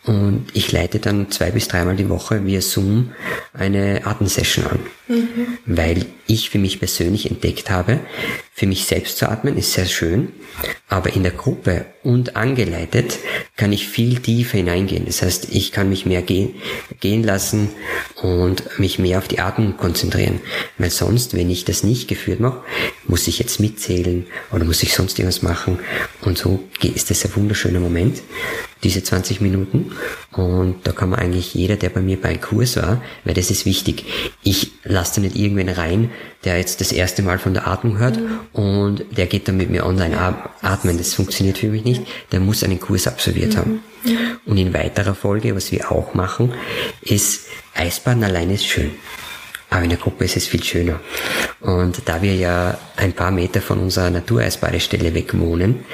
Und 0.05 0.47
ich 0.53 0.73
leite 0.73 0.99
dann 0.99 1.31
zwei 1.31 1.53
bis 1.53 1.69
dreimal 1.69 1.95
die 1.95 2.09
Woche 2.09 2.45
via 2.45 2.61
Zoom 2.61 3.13
eine 3.53 4.05
Atemsession 4.05 4.67
an. 4.67 4.81
Mhm. 5.07 5.59
Weil 5.65 6.07
ich 6.27 6.51
für 6.51 6.59
mich 6.59 6.81
persönlich 6.81 7.31
entdeckt 7.31 7.71
habe, 7.71 8.01
für 8.53 8.67
mich 8.67 8.87
selbst 8.87 9.19
zu 9.19 9.29
atmen 9.29 9.57
ist 9.57 9.73
sehr 9.73 9.87
schön, 9.87 10.33
aber 10.89 11.15
in 11.15 11.23
der 11.23 11.33
Gruppe 11.33 11.87
und 12.03 12.35
angeleitet 12.35 13.19
kann 13.57 13.73
ich 13.73 13.87
viel 13.87 14.19
tiefer 14.19 14.59
hineingehen. 14.59 15.07
Das 15.07 15.23
heißt, 15.23 15.49
ich 15.53 15.71
kann 15.71 15.89
mich 15.89 16.05
mehr 16.05 16.23
gehen, 16.23 16.55
gehen 16.99 17.23
lassen 17.23 17.71
und 18.21 18.79
mich 18.81 18.99
mehr 18.99 19.19
auf 19.19 19.29
die 19.29 19.39
Atmung 19.39 19.77
konzentrieren. 19.77 20.41
Weil 20.79 20.91
sonst, 20.91 21.35
wenn 21.35 21.49
ich 21.49 21.65
das 21.65 21.85
nicht 21.85 22.09
geführt 22.09 22.41
mache, 22.41 22.63
muss 23.07 23.29
ich 23.29 23.39
jetzt 23.39 23.61
mitzählen 23.61 24.27
oder 24.51 24.65
muss 24.65 24.83
ich 24.83 24.95
sonst 24.95 25.19
irgendwas 25.19 25.43
machen. 25.43 25.79
Und 26.23 26.39
so 26.39 26.65
ist 26.83 27.11
das 27.11 27.25
ein 27.25 27.37
wunderschöner 27.37 27.81
Moment 27.81 28.21
diese 28.83 29.03
20 29.03 29.41
Minuten. 29.41 29.93
Und 30.33 30.77
da 30.85 30.93
kann 30.93 31.11
man 31.11 31.19
eigentlich 31.19 31.55
jeder, 31.55 31.77
der 31.77 31.91
bei 31.91 32.01
mir 32.01 32.21
bei 32.21 32.37
Kurs 32.37 32.77
war, 32.77 33.03
weil 33.25 33.35
das 33.35 33.51
ist 33.51 33.65
wichtig. 33.65 34.05
Ich 34.43 34.73
lasse 34.85 35.17
da 35.17 35.21
nicht 35.23 35.37
irgendwen 35.37 35.69
rein, 35.69 36.11
der 36.45 36.59
jetzt 36.59 36.81
das 36.81 36.93
erste 36.93 37.23
Mal 37.23 37.39
von 37.39 37.55
der 37.55 37.69
Atmung 37.69 37.99
hört 37.99 38.19
mhm. 38.19 38.41
und 38.53 39.05
der 39.17 39.27
geht 39.27 39.47
dann 39.49 39.57
mit 39.57 39.71
mir 39.71 39.87
online 39.87 40.17
atmen. 40.63 40.99
Das 40.99 41.15
funktioniert 41.15 41.59
für 41.59 41.69
mich 41.69 41.85
nicht. 41.85 42.03
Der 42.33 42.41
muss 42.41 42.65
einen 42.65 42.81
Kurs 42.81 43.07
absolviert 43.07 43.55
mhm. 43.55 43.59
haben. 43.59 43.81
Und 44.47 44.59
in 44.59 44.75
weiterer 44.75 45.15
Folge, 45.15 45.55
was 45.55 45.71
wir 45.71 45.93
auch 45.93 46.15
machen, 46.15 46.53
ist 47.03 47.47
Eisbaden 47.75 48.25
alleine 48.25 48.55
ist 48.55 48.67
schön. 48.67 48.91
Aber 49.73 49.85
in 49.85 49.89
der 49.89 49.99
Gruppe 49.99 50.27
ist 50.27 50.37
es 50.37 50.47
viel 50.47 50.63
schöner. 50.63 51.01
Und 51.61 52.03
da 52.05 52.21
wir 52.21 52.35
ja 52.35 52.77
ein 52.97 53.15
paar 53.15 53.31
Meter 53.31 53.63
von 53.63 53.79
unserer 53.79 54.11
Natureisbadestelle 54.11 55.15
weg 55.15 55.33
wohnen, 55.39 55.87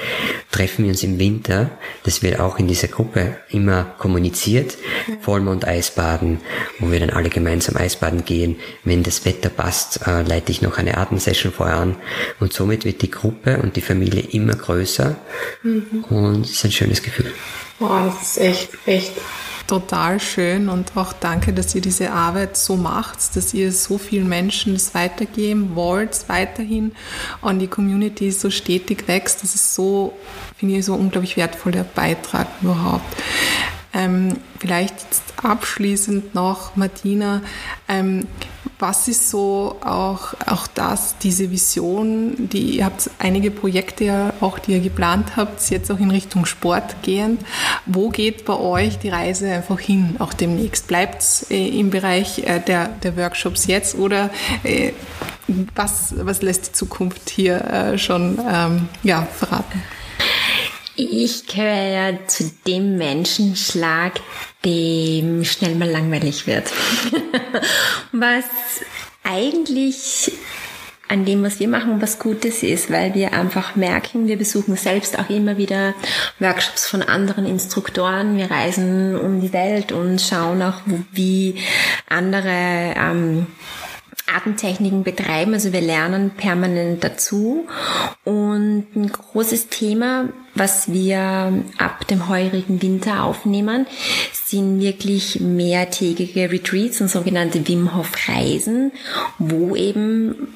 treffen 0.51 0.83
wir 0.83 0.91
uns 0.91 1.01
im 1.03 1.17
Winter, 1.17 1.71
das 2.03 2.21
wird 2.21 2.41
auch 2.41 2.59
in 2.59 2.67
dieser 2.67 2.89
Gruppe 2.89 3.37
immer 3.49 3.95
kommuniziert, 3.97 4.77
Vollmond 5.21 5.65
Eisbaden, 5.65 6.41
wo 6.79 6.91
wir 6.91 6.99
dann 6.99 7.11
alle 7.11 7.29
gemeinsam 7.29 7.77
Eisbaden 7.77 8.25
gehen. 8.25 8.57
Wenn 8.83 9.01
das 9.01 9.23
Wetter 9.23 9.49
passt, 9.49 10.05
äh, 10.05 10.23
leite 10.23 10.51
ich 10.51 10.61
noch 10.61 10.77
eine 10.77 10.97
Atemsession 10.97 11.53
vorher 11.53 11.77
an. 11.77 11.95
Und 12.41 12.51
somit 12.51 12.83
wird 12.83 13.01
die 13.01 13.11
Gruppe 13.11 13.59
und 13.63 13.77
die 13.77 13.81
Familie 13.81 14.23
immer 14.23 14.55
größer. 14.55 15.15
Mhm. 15.63 16.03
Und 16.09 16.45
es 16.45 16.51
ist 16.51 16.65
ein 16.65 16.71
schönes 16.73 17.01
Gefühl. 17.01 17.31
Boah, 17.79 18.13
das 18.13 18.31
ist 18.31 18.37
echt, 18.39 18.69
echt 18.85 19.13
total 19.69 20.19
schön 20.19 20.67
und 20.67 20.97
auch 20.97 21.13
danke, 21.13 21.53
dass 21.53 21.75
ihr 21.75 21.81
diese 21.81 22.11
Arbeit 22.11 22.57
so 22.57 22.75
macht, 22.75 23.35
dass 23.35 23.53
ihr 23.53 23.71
so 23.71 23.99
vielen 23.99 24.27
Menschen 24.27 24.73
das 24.73 24.95
weitergeben 24.95 25.75
wollt, 25.75 26.27
weiterhin 26.27 26.93
und 27.41 27.59
die 27.59 27.67
Community 27.67 28.31
so 28.31 28.49
stetig 28.49 29.07
wächst. 29.07 29.43
Das 29.43 29.53
ist 29.53 29.75
so, 29.75 30.13
finde 30.57 30.77
ich, 30.77 30.85
so 30.85 30.95
unglaublich 30.95 31.37
wertvoller 31.37 31.83
Beitrag 31.83 32.47
überhaupt. 32.61 33.15
Ähm, 33.93 34.37
vielleicht 34.59 34.95
jetzt 35.03 35.23
abschließend 35.43 36.33
noch, 36.33 36.75
Martina, 36.75 37.41
ähm, 37.87 38.27
was 38.79 39.09
ist 39.09 39.29
so 39.29 39.75
auch, 39.81 40.33
auch 40.45 40.65
das, 40.67 41.17
diese 41.17 41.51
Vision, 41.51 42.49
die 42.49 42.77
ihr 42.77 42.85
habt 42.85 43.09
einige 43.19 43.51
Projekte 43.51 44.05
ja 44.05 44.33
auch, 44.39 44.57
die 44.57 44.71
ihr 44.71 44.79
geplant 44.79 45.35
habt, 45.35 45.69
jetzt 45.69 45.91
auch 45.91 45.99
in 45.99 46.11
Richtung 46.11 46.45
Sport 46.45 47.03
gehend. 47.03 47.41
Wo 47.85 48.09
geht 48.09 48.45
bei 48.45 48.57
euch 48.57 48.97
die 48.97 49.09
Reise 49.09 49.51
einfach 49.51 49.79
hin, 49.79 50.15
auch 50.19 50.33
demnächst? 50.33 50.87
Bleibt 50.87 51.21
es 51.21 51.51
äh, 51.51 51.67
im 51.67 51.89
Bereich 51.89 52.39
äh, 52.39 52.61
der, 52.61 52.87
der 52.87 53.17
Workshops 53.17 53.67
jetzt 53.67 53.95
oder 53.95 54.29
äh, 54.63 54.93
was, 55.75 56.15
was 56.17 56.41
lässt 56.41 56.67
die 56.67 56.71
Zukunft 56.73 57.29
hier 57.29 57.95
schon 57.97 58.39
ähm, 58.47 58.87
ja, 59.03 59.27
verraten? 59.35 59.81
Ich 61.01 61.47
gehöre 61.47 61.87
ja 61.87 62.27
zu 62.27 62.51
dem 62.67 62.97
Menschenschlag, 62.97 64.19
dem 64.65 65.45
schnell 65.45 65.75
mal 65.75 65.89
langweilig 65.89 66.45
wird. 66.45 66.69
was 68.11 68.43
eigentlich 69.23 70.33
an 71.07 71.23
dem, 71.23 71.41
was 71.41 71.61
wir 71.61 71.69
machen, 71.69 72.01
was 72.01 72.19
Gutes 72.19 72.63
ist, 72.63 72.91
weil 72.91 73.15
wir 73.15 73.31
einfach 73.31 73.77
merken, 73.77 74.27
wir 74.27 74.37
besuchen 74.37 74.75
selbst 74.75 75.17
auch 75.17 75.29
immer 75.29 75.55
wieder 75.55 75.93
Workshops 76.39 76.89
von 76.89 77.01
anderen 77.01 77.45
Instruktoren. 77.45 78.35
Wir 78.35 78.51
reisen 78.51 79.17
um 79.17 79.39
die 79.39 79.53
Welt 79.53 79.93
und 79.93 80.19
schauen 80.19 80.61
auch, 80.61 80.81
wie 81.13 81.55
andere 82.09 82.93
ähm, 82.97 83.47
Atemtechniken 84.35 85.03
betreiben. 85.03 85.53
Also 85.53 85.73
wir 85.73 85.81
lernen 85.81 86.31
permanent 86.31 87.03
dazu. 87.03 87.67
Und 88.23 88.85
ein 88.95 89.11
großes 89.11 89.69
Thema, 89.69 90.29
was 90.55 90.91
wir 90.91 91.63
ab 91.77 92.07
dem 92.07 92.27
heurigen 92.29 92.81
Winter 92.81 93.23
aufnehmen, 93.23 93.87
sind 94.33 94.79
wirklich 94.81 95.39
mehrtägige 95.39 96.51
Retreats 96.51 97.01
und 97.01 97.09
sogenannte 97.09 97.67
Wim 97.67 97.95
Hof 97.95 98.11
Reisen, 98.27 98.91
wo 99.37 99.75
eben 99.75 100.53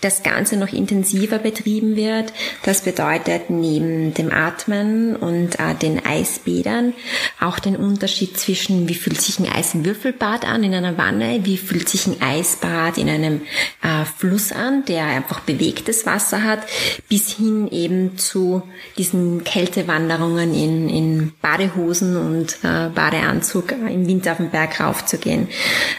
das 0.00 0.22
Ganze 0.22 0.56
noch 0.56 0.72
intensiver 0.72 1.38
betrieben 1.38 1.96
wird. 1.96 2.32
Das 2.64 2.82
bedeutet 2.82 3.48
neben 3.48 4.12
dem 4.14 4.30
Atmen 4.30 5.16
und 5.16 5.58
äh, 5.58 5.74
den 5.80 6.04
Eisbädern 6.04 6.92
auch 7.40 7.58
den 7.58 7.76
Unterschied 7.76 8.38
zwischen, 8.38 8.88
wie 8.88 8.94
fühlt 8.94 9.20
sich 9.20 9.38
ein 9.38 9.50
Eiswürfelbad 9.50 10.44
an 10.46 10.64
in 10.64 10.74
einer 10.74 10.98
Wanne, 10.98 11.40
wie 11.44 11.56
fühlt 11.56 11.88
sich 11.88 12.06
ein 12.06 12.20
Eisbad 12.20 12.98
in 12.98 13.08
einem 13.08 13.42
äh, 13.82 14.04
Fluss 14.18 14.52
an, 14.52 14.84
der 14.84 15.04
einfach 15.04 15.40
bewegtes 15.40 16.04
Wasser 16.04 16.44
hat, 16.44 16.60
bis 17.08 17.34
hin 17.34 17.68
eben 17.70 18.18
zu 18.18 18.62
diesen 18.98 19.44
Kältewanderungen 19.44 20.54
in, 20.54 20.88
in 20.90 21.32
Badehosen 21.40 22.16
und 22.16 22.58
äh, 22.62 22.90
Badeanzug 22.90 23.72
im 23.72 24.06
Winter 24.06 24.32
auf 24.32 24.38
den 24.38 24.50
Berg 24.50 24.78
raufzugehen. 24.78 25.48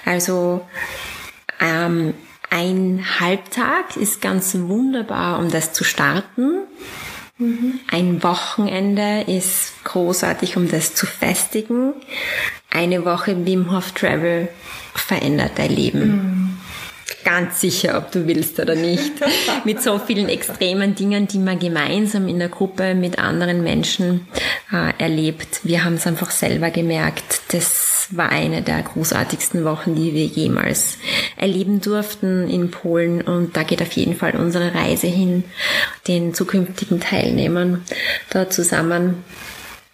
Also 0.06 0.62
ähm, 1.60 2.14
ein 2.50 3.04
Halbtag 3.20 3.98
ist 3.98 4.22
ganz 4.22 4.56
wunderbar, 4.56 5.39
um 5.39 5.50
das 5.50 5.74
zu 5.74 5.84
starten. 5.84 6.60
Mhm. 7.38 7.80
Ein 7.89 8.24
Wochenende 8.24 9.26
ist 9.28 9.84
großartig, 9.84 10.58
um 10.58 10.70
das 10.70 10.95
zu 10.95 11.06
festigen. 11.06 11.93
Eine 12.72 13.06
Woche 13.06 13.45
Wim 13.45 13.72
Hof 13.72 13.91
Travel 13.91 14.48
verändert 14.95 15.52
dein 15.56 15.76
Leben. 15.76 16.08
Mhm 16.10 16.58
ganz 17.28 17.59
sicher, 17.59 17.97
ob 17.97 18.09
du 18.11 18.25
willst 18.25 18.57
oder 18.57 18.75
nicht. 18.75 19.11
mit 19.65 19.82
so 19.84 19.99
vielen 19.99 20.30
extremen 20.30 20.95
Dingen, 20.95 21.28
die 21.28 21.39
man 21.39 21.59
gemeinsam 21.59 22.30
in 22.30 22.39
der 22.39 22.47
Gruppe 22.47 22.95
mit 22.95 23.19
anderen 23.19 23.63
Menschen 23.63 24.28
äh, 24.71 24.93
erlebt. 24.97 25.59
Wir 25.63 25.84
haben 25.84 25.95
es 25.95 26.07
einfach 26.07 26.32
selber 26.32 26.69
gemerkt. 26.71 27.41
Das 27.49 28.07
war 28.11 28.30
eine 28.30 28.61
der 28.61 28.82
großartigsten 28.82 29.65
Wochen, 29.65 29.93
die 29.93 30.13
wir 30.13 30.23
jemals 30.23 30.97
erleben 31.36 31.82
durften 31.82 32.49
in 32.49 32.71
Polen. 32.71 33.21
Und 33.21 33.57
da 33.57 33.63
geht 33.63 33.82
auf 33.82 33.91
jeden 33.91 34.15
Fall 34.15 34.38
unsere 34.38 34.73
Reise 34.73 35.07
hin, 35.07 35.43
den 36.07 36.34
zukünftigen 36.34 37.01
Teilnehmern 37.01 37.84
da 38.30 38.49
zusammen 38.49 39.25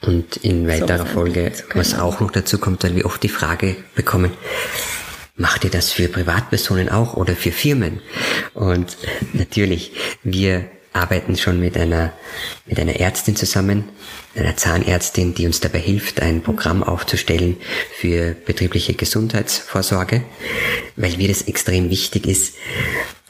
und 0.05 0.35
in 0.35 0.67
weiterer 0.67 1.05
Folge, 1.05 1.53
was 1.75 1.97
auch 1.97 2.19
noch 2.19 2.29
dazu 2.29 2.57
kommt, 2.57 2.83
weil 2.83 2.93
wir 2.93 3.05
oft 3.05 3.23
die 3.23 3.29
Frage 3.29 3.77
bekommen, 3.95 4.31
macht 5.35 5.63
ihr 5.63 5.69
das 5.69 5.91
für 5.91 6.07
Privatpersonen 6.07 6.89
auch 6.89 7.15
oder 7.15 7.35
für 7.35 7.51
Firmen? 7.51 8.01
Und 8.53 8.97
natürlich, 9.33 9.91
wir 10.23 10.65
arbeiten 10.93 11.35
schon 11.35 11.59
mit 11.59 11.75
einer, 11.75 12.13
mit 12.65 12.79
einer 12.79 12.99
Ärztin 12.99 13.35
zusammen, 13.35 13.89
einer 14.35 14.55
Zahnärztin, 14.55 15.33
die 15.33 15.47
uns 15.47 15.59
dabei 15.59 15.79
hilft, 15.79 16.21
ein 16.21 16.41
Programm 16.41 16.83
aufzustellen 16.83 17.57
für 17.95 18.35
betriebliche 18.45 18.93
Gesundheitsvorsorge, 18.93 20.23
weil 20.95 21.17
mir 21.17 21.27
das 21.27 21.43
extrem 21.43 21.89
wichtig 21.89 22.27
ist. 22.27 22.55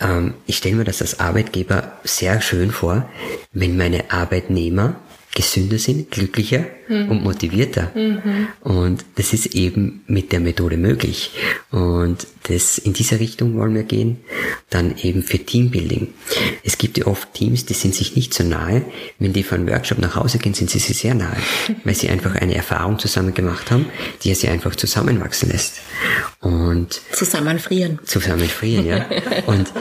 Ähm, 0.01 0.33
ich 0.45 0.57
stelle 0.57 0.75
mir 0.75 0.83
das 0.83 1.01
als 1.01 1.19
Arbeitgeber 1.19 1.99
sehr 2.03 2.41
schön 2.41 2.71
vor, 2.71 3.09
wenn 3.53 3.77
meine 3.77 4.11
Arbeitnehmer 4.11 4.99
gesünder 5.35 5.79
sind, 5.79 6.11
glücklicher 6.11 6.65
mhm. 6.87 7.09
und 7.09 7.23
motivierter. 7.23 7.91
Mhm. 7.95 8.47
Und 8.61 9.05
das 9.15 9.33
ist 9.33 9.47
eben 9.47 10.03
mit 10.07 10.31
der 10.31 10.39
Methode 10.39 10.77
möglich. 10.77 11.31
Und 11.71 12.27
das, 12.43 12.77
in 12.77 12.93
dieser 12.93 13.19
Richtung 13.19 13.57
wollen 13.57 13.73
wir 13.73 13.83
gehen. 13.83 14.17
Dann 14.69 14.95
eben 14.97 15.23
für 15.23 15.39
Teambuilding. 15.39 16.09
Es 16.63 16.77
gibt 16.77 16.97
ja 16.97 17.07
oft 17.07 17.33
Teams, 17.33 17.65
die 17.65 17.73
sind 17.73 17.95
sich 17.95 18.15
nicht 18.15 18.33
so 18.33 18.43
nahe. 18.43 18.83
Wenn 19.17 19.33
die 19.33 19.43
von 19.43 19.59
einem 19.59 19.69
Workshop 19.69 19.99
nach 19.99 20.15
Hause 20.15 20.37
gehen, 20.37 20.53
sind 20.53 20.69
sie 20.69 20.79
sich 20.79 20.97
sehr 20.97 21.15
nahe, 21.15 21.37
weil 21.83 21.95
sie 21.95 22.09
einfach 22.09 22.35
eine 22.35 22.55
Erfahrung 22.55 22.99
zusammen 22.99 23.33
gemacht 23.33 23.71
haben, 23.71 23.87
die 24.23 24.33
sie 24.35 24.49
einfach 24.49 24.75
zusammenwachsen 24.75 25.49
lässt. 25.49 25.81
Und 26.43 26.99
zusammenfrieren. 27.13 27.99
Zusammenfrieren, 28.03 28.85
ja. 28.85 29.05
Und 29.45 29.71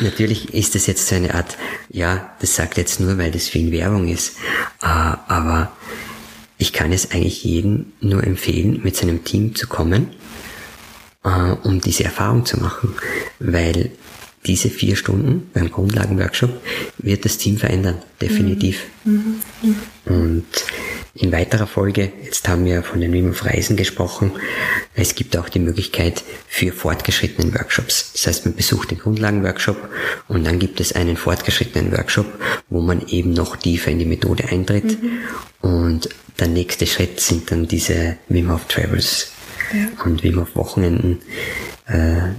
natürlich 0.00 0.54
ist 0.54 0.76
das 0.76 0.86
jetzt 0.86 1.08
so 1.08 1.16
eine 1.16 1.34
Art, 1.34 1.56
ja, 1.90 2.32
das 2.40 2.54
sagt 2.54 2.76
jetzt 2.76 3.00
nur, 3.00 3.18
weil 3.18 3.32
das 3.32 3.48
für 3.48 3.58
ihn 3.58 3.72
Werbung 3.72 4.06
ist. 4.06 4.36
Äh, 4.80 4.86
aber 4.86 5.72
ich 6.56 6.72
kann 6.72 6.92
es 6.92 7.10
eigentlich 7.10 7.42
jedem 7.42 7.86
nur 8.00 8.22
empfehlen, 8.22 8.80
mit 8.84 8.94
seinem 8.94 9.24
Team 9.24 9.56
zu 9.56 9.66
kommen, 9.66 10.10
äh, 11.24 11.28
um 11.64 11.80
diese 11.80 12.04
Erfahrung 12.04 12.46
zu 12.46 12.60
machen, 12.60 12.94
weil 13.40 13.90
diese 14.46 14.70
vier 14.70 14.94
Stunden 14.94 15.50
beim 15.52 15.68
Grundlagenworkshop 15.68 16.62
wird 16.98 17.24
das 17.24 17.38
Team 17.38 17.58
verändern, 17.58 17.96
definitiv. 18.20 18.84
Mhm. 19.04 19.40
Mhm. 19.62 19.76
Und 20.04 20.44
in 21.14 21.30
weiterer 21.30 21.66
Folge, 21.66 22.12
jetzt 22.24 22.48
haben 22.48 22.64
wir 22.64 22.82
von 22.82 23.00
den 23.00 23.12
Wim 23.12 23.30
of 23.30 23.44
Reisen 23.44 23.76
gesprochen, 23.76 24.32
es 24.94 25.14
gibt 25.14 25.36
auch 25.36 25.48
die 25.48 25.60
Möglichkeit 25.60 26.24
für 26.48 26.72
fortgeschrittenen 26.72 27.54
Workshops. 27.54 28.12
Das 28.12 28.26
heißt, 28.26 28.46
man 28.46 28.56
besucht 28.56 28.90
den 28.90 28.98
Grundlagenworkshop 28.98 29.76
und 30.26 30.44
dann 30.44 30.58
gibt 30.58 30.80
es 30.80 30.92
einen 30.92 31.16
fortgeschrittenen 31.16 31.92
Workshop, 31.92 32.26
wo 32.68 32.80
man 32.80 33.06
eben 33.06 33.32
noch 33.32 33.56
tiefer 33.56 33.92
in 33.92 34.00
die 34.00 34.06
Methode 34.06 34.48
eintritt. 34.48 35.00
Mhm. 35.00 35.20
Und 35.60 36.08
der 36.40 36.48
nächste 36.48 36.86
Schritt 36.86 37.20
sind 37.20 37.50
dann 37.50 37.68
diese 37.68 38.16
Wim 38.28 38.50
Hof 38.50 38.66
Travels 38.66 39.32
ja. 39.72 40.04
und 40.04 40.24
Wim 40.24 40.40
Hof 40.40 40.56
Wochenenden. 40.56 41.20
Äh, 41.86 42.30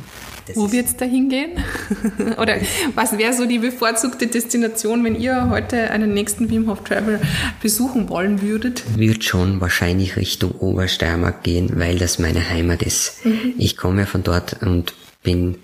das 0.48 0.56
Wo 0.56 0.72
wird 0.72 0.86
es 0.88 0.96
da 0.96 1.06
hingehen? 1.06 1.52
Oder 2.38 2.58
was 2.94 3.18
wäre 3.18 3.34
so 3.34 3.46
die 3.46 3.60
bevorzugte 3.60 4.28
Destination, 4.28 5.04
wenn 5.04 5.20
ihr 5.20 5.50
heute 5.50 5.92
einen 5.92 6.14
nächsten 6.14 6.50
Wim 6.50 6.70
Hof 6.70 6.84
Travel 6.84 7.20
besuchen 7.62 8.10
wollen 8.10 8.42
würdet? 8.42 8.84
Wird 8.96 9.24
schon 9.24 9.62
wahrscheinlich 9.62 10.18
Richtung 10.18 10.52
Obersteiermark 10.52 11.44
gehen, 11.44 11.72
weil 11.76 11.98
das 11.98 12.20
meine 12.20 12.50
Heimat 12.50 12.84
ist. 12.84 13.26
Mhm. 13.26 13.54
Ich 13.58 13.78
komme 13.78 14.02
ja 14.02 14.06
von 14.06 14.24
dort 14.24 14.62
und 14.62 14.94
bin 15.24 15.58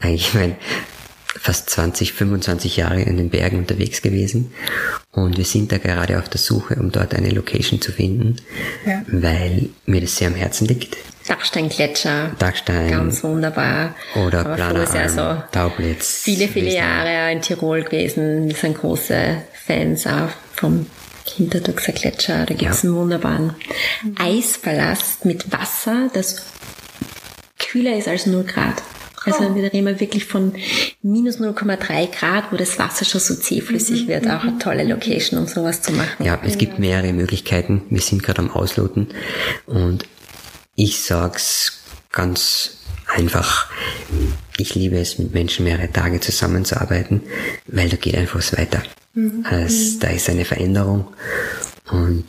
eigentlich 0.00 0.34
mein 0.34 0.56
fast 1.40 1.70
20, 1.70 2.12
25 2.12 2.76
Jahre 2.76 3.02
in 3.02 3.16
den 3.16 3.30
Bergen 3.30 3.58
unterwegs 3.58 4.02
gewesen 4.02 4.52
und 5.12 5.36
wir 5.36 5.44
sind 5.44 5.70
da 5.72 5.78
gerade 5.78 6.18
auf 6.18 6.28
der 6.28 6.40
Suche, 6.40 6.76
um 6.76 6.90
dort 6.90 7.14
eine 7.14 7.30
Location 7.30 7.80
zu 7.80 7.92
finden, 7.92 8.36
ja. 8.86 9.02
weil 9.08 9.68
mir 9.86 10.00
das 10.00 10.16
sehr 10.16 10.28
am 10.28 10.34
Herzen 10.34 10.66
liegt. 10.66 10.96
Dachsteingletscher. 11.28 12.32
Dachstein. 12.38 12.90
Ganz 12.90 13.22
wunderbar. 13.22 13.94
Oder 14.14 14.44
Planaralm, 14.44 14.94
ja 14.94 15.08
so 15.08 15.42
Taublitz. 15.52 16.22
Viele, 16.22 16.48
viele 16.48 16.72
Jahre 16.72 17.30
in 17.30 17.42
Tirol 17.42 17.82
gewesen. 17.82 18.48
Wir 18.48 18.54
sind 18.56 18.78
große 18.78 19.42
Fans 19.52 20.06
auch 20.06 20.30
vom 20.54 20.86
Hinterduxer 21.36 21.92
Gletscher. 21.92 22.46
Da 22.46 22.54
gibt 22.54 22.72
es 22.72 22.82
ja. 22.82 22.88
einen 22.88 22.98
wunderbaren 22.98 23.54
Eispalast 24.18 25.26
mit 25.26 25.52
Wasser, 25.52 26.08
das 26.14 26.46
kühler 27.58 27.96
ist 27.96 28.08
als 28.08 28.26
0 28.26 28.44
Grad. 28.44 28.82
Also 29.24 29.44
oh. 29.44 29.54
wir 29.54 29.70
reden 29.70 30.00
wirklich 30.00 30.24
von 30.24 30.54
minus 31.02 31.38
0,3 31.38 32.10
Grad, 32.10 32.50
wo 32.50 32.56
das 32.56 32.78
Wasser 32.78 33.04
schon 33.04 33.20
so 33.20 33.34
zähflüssig 33.34 34.04
mhm. 34.04 34.08
wird. 34.08 34.30
Auch 34.30 34.42
eine 34.42 34.58
tolle 34.58 34.84
Location, 34.84 35.38
um 35.38 35.46
sowas 35.46 35.82
zu 35.82 35.92
machen. 35.92 36.24
Ja, 36.24 36.40
es 36.44 36.56
gibt 36.56 36.78
mehrere 36.78 37.12
Möglichkeiten. 37.12 37.82
Wir 37.90 38.00
sind 38.00 38.22
gerade 38.22 38.38
am 38.38 38.50
Ausloten 38.50 39.08
und 39.66 40.06
ich 40.78 41.02
sag's 41.02 41.80
ganz 42.12 42.78
einfach. 43.08 43.68
Ich 44.58 44.76
liebe 44.76 44.96
es, 44.98 45.18
mit 45.18 45.34
Menschen 45.34 45.64
mehrere 45.64 45.90
Tage 45.90 46.20
zusammenzuarbeiten, 46.20 47.22
weil 47.66 47.88
da 47.88 47.96
geht 47.96 48.16
einfach 48.16 48.38
was 48.38 48.56
weiter. 48.56 48.82
Mhm. 49.14 49.44
Also, 49.48 49.98
da 49.98 50.08
ist 50.08 50.30
eine 50.30 50.44
Veränderung 50.44 51.08
und 51.90 52.26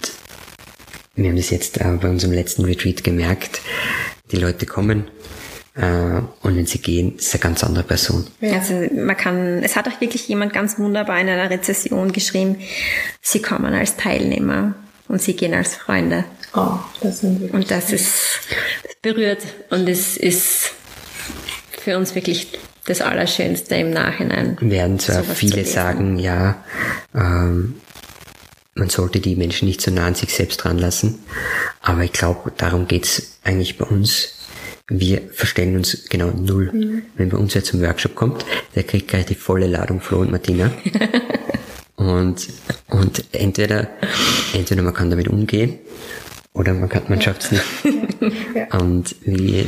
wir 1.16 1.30
haben 1.30 1.38
das 1.38 1.52
jetzt 1.52 1.78
bei 1.80 2.10
unserem 2.10 2.34
letzten 2.34 2.66
Retreat 2.66 3.04
gemerkt. 3.04 3.62
Die 4.32 4.38
Leute 4.38 4.66
kommen, 4.66 5.10
äh, 5.76 6.22
und 6.42 6.56
wenn 6.56 6.66
sie 6.66 6.80
gehen, 6.80 7.18
ist 7.18 7.34
eine 7.36 7.42
ganz 7.42 7.64
andere 7.64 7.84
Person. 7.84 8.26
Also 8.42 8.74
man 8.96 9.16
kann, 9.16 9.62
es 9.64 9.76
hat 9.76 9.88
auch 9.88 10.02
wirklich 10.02 10.28
jemand 10.28 10.54
ganz 10.54 10.80
wunderbar 10.80 11.20
in 11.20 11.30
einer 11.30 11.50
Rezession 11.52 12.14
geschrieben, 12.14 12.58
sie 13.22 13.42
kommen 13.42 13.74
als 13.74 13.96
Teilnehmer 13.96 14.74
und 15.08 15.22
sie 15.22 15.36
gehen 15.36 15.54
als 15.54 15.76
Freunde. 15.76 16.24
Oh, 16.54 16.80
das 17.02 17.20
sind 17.20 17.40
wirklich 17.42 17.54
und 17.54 17.72
das 17.72 17.92
ist 17.92 18.40
das 18.84 18.96
berührt 19.02 19.44
und 19.70 19.88
es 19.88 20.18
ist 20.18 20.72
für 21.72 21.98
uns 21.98 22.16
wirklich 22.16 22.48
das 22.86 23.02
Allerschönste 23.02 23.76
im 23.76 23.92
Nachhinein. 23.92 24.58
Werden 24.60 25.00
zwar 25.00 25.24
viele 25.24 25.64
sagen, 25.66 26.18
ja, 26.18 26.64
ähm, 27.14 27.76
man 28.74 28.90
sollte 28.90 29.20
die 29.20 29.36
Menschen 29.36 29.68
nicht 29.68 29.82
so 29.82 29.92
nah 29.92 30.08
an 30.08 30.16
sich 30.16 30.34
selbst 30.34 30.66
ranlassen, 30.66 31.20
aber 31.82 32.04
ich 32.04 32.14
glaube, 32.14 32.52
darum 32.58 32.88
geht's 32.88 33.40
eigentlich 33.44 33.78
bei 33.78 33.86
uns. 33.86 34.36
Wir 34.88 35.22
verstellen 35.32 35.76
uns 35.76 36.06
genau 36.10 36.32
null. 36.32 36.72
Mhm. 36.74 37.04
Wenn 37.16 37.30
bei 37.30 37.38
uns 37.38 37.54
jetzt 37.54 37.68
zum 37.68 37.82
Workshop 37.82 38.16
kommt, 38.16 38.44
der 38.74 38.84
kriegt 38.84 39.08
gleich 39.08 39.28
die 39.28 39.36
volle 39.36 39.68
Ladung 39.68 40.02
Flo 40.02 40.20
und 40.22 40.32
Martina. 40.32 40.72
und, 41.96 42.48
und 42.88 43.24
entweder, 43.34 43.88
entweder 44.54 44.82
man 44.82 44.96
kann 44.96 45.12
damit 45.12 45.28
umgehen 45.28 45.78
oder 46.54 46.74
man, 46.74 46.90
kann, 46.90 47.04
man 47.08 47.22
schafft 47.22 47.44
es 47.44 47.52
nicht. 47.52 48.74
Und 48.74 49.16
wie 49.22 49.68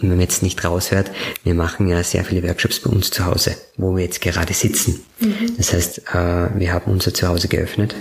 wenn 0.00 0.10
man 0.10 0.20
jetzt 0.20 0.42
nicht 0.42 0.62
raushört, 0.64 1.10
wir 1.44 1.54
machen 1.54 1.88
ja 1.88 2.02
sehr 2.02 2.24
viele 2.24 2.46
Workshops 2.46 2.80
bei 2.80 2.90
uns 2.90 3.10
zu 3.10 3.24
Hause, 3.24 3.56
wo 3.76 3.96
wir 3.96 4.04
jetzt 4.04 4.20
gerade 4.20 4.52
sitzen. 4.52 5.04
Mhm. 5.20 5.56
Das 5.56 5.72
heißt, 5.72 5.98
äh, 6.12 6.58
wir 6.58 6.72
haben 6.72 6.90
unser 6.90 7.14
Zuhause 7.14 7.48
geöffnet 7.48 7.94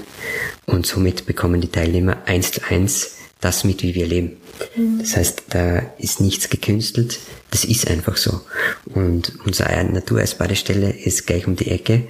und 0.65 0.85
somit 0.85 1.25
bekommen 1.25 1.61
die 1.61 1.69
Teilnehmer 1.69 2.17
eins 2.25 2.51
zu 2.51 2.61
eins 2.69 3.11
das 3.41 3.63
mit, 3.63 3.83
wie 3.83 3.93
wir 3.93 4.07
leben. 4.07 4.37
Mhm. 4.75 4.99
Das 4.99 5.15
heißt, 5.17 5.43
da 5.49 5.79
ist 5.97 6.21
nichts 6.21 6.49
gekünstelt, 6.49 7.19
das 7.51 7.65
ist 7.65 7.89
einfach 7.89 8.17
so. 8.17 8.41
Und 8.85 9.33
unsere 9.45 9.83
Natureisbadestelle 9.83 10.91
ist 10.91 11.27
gleich 11.27 11.45
um 11.45 11.55
die 11.55 11.69
Ecke 11.69 12.07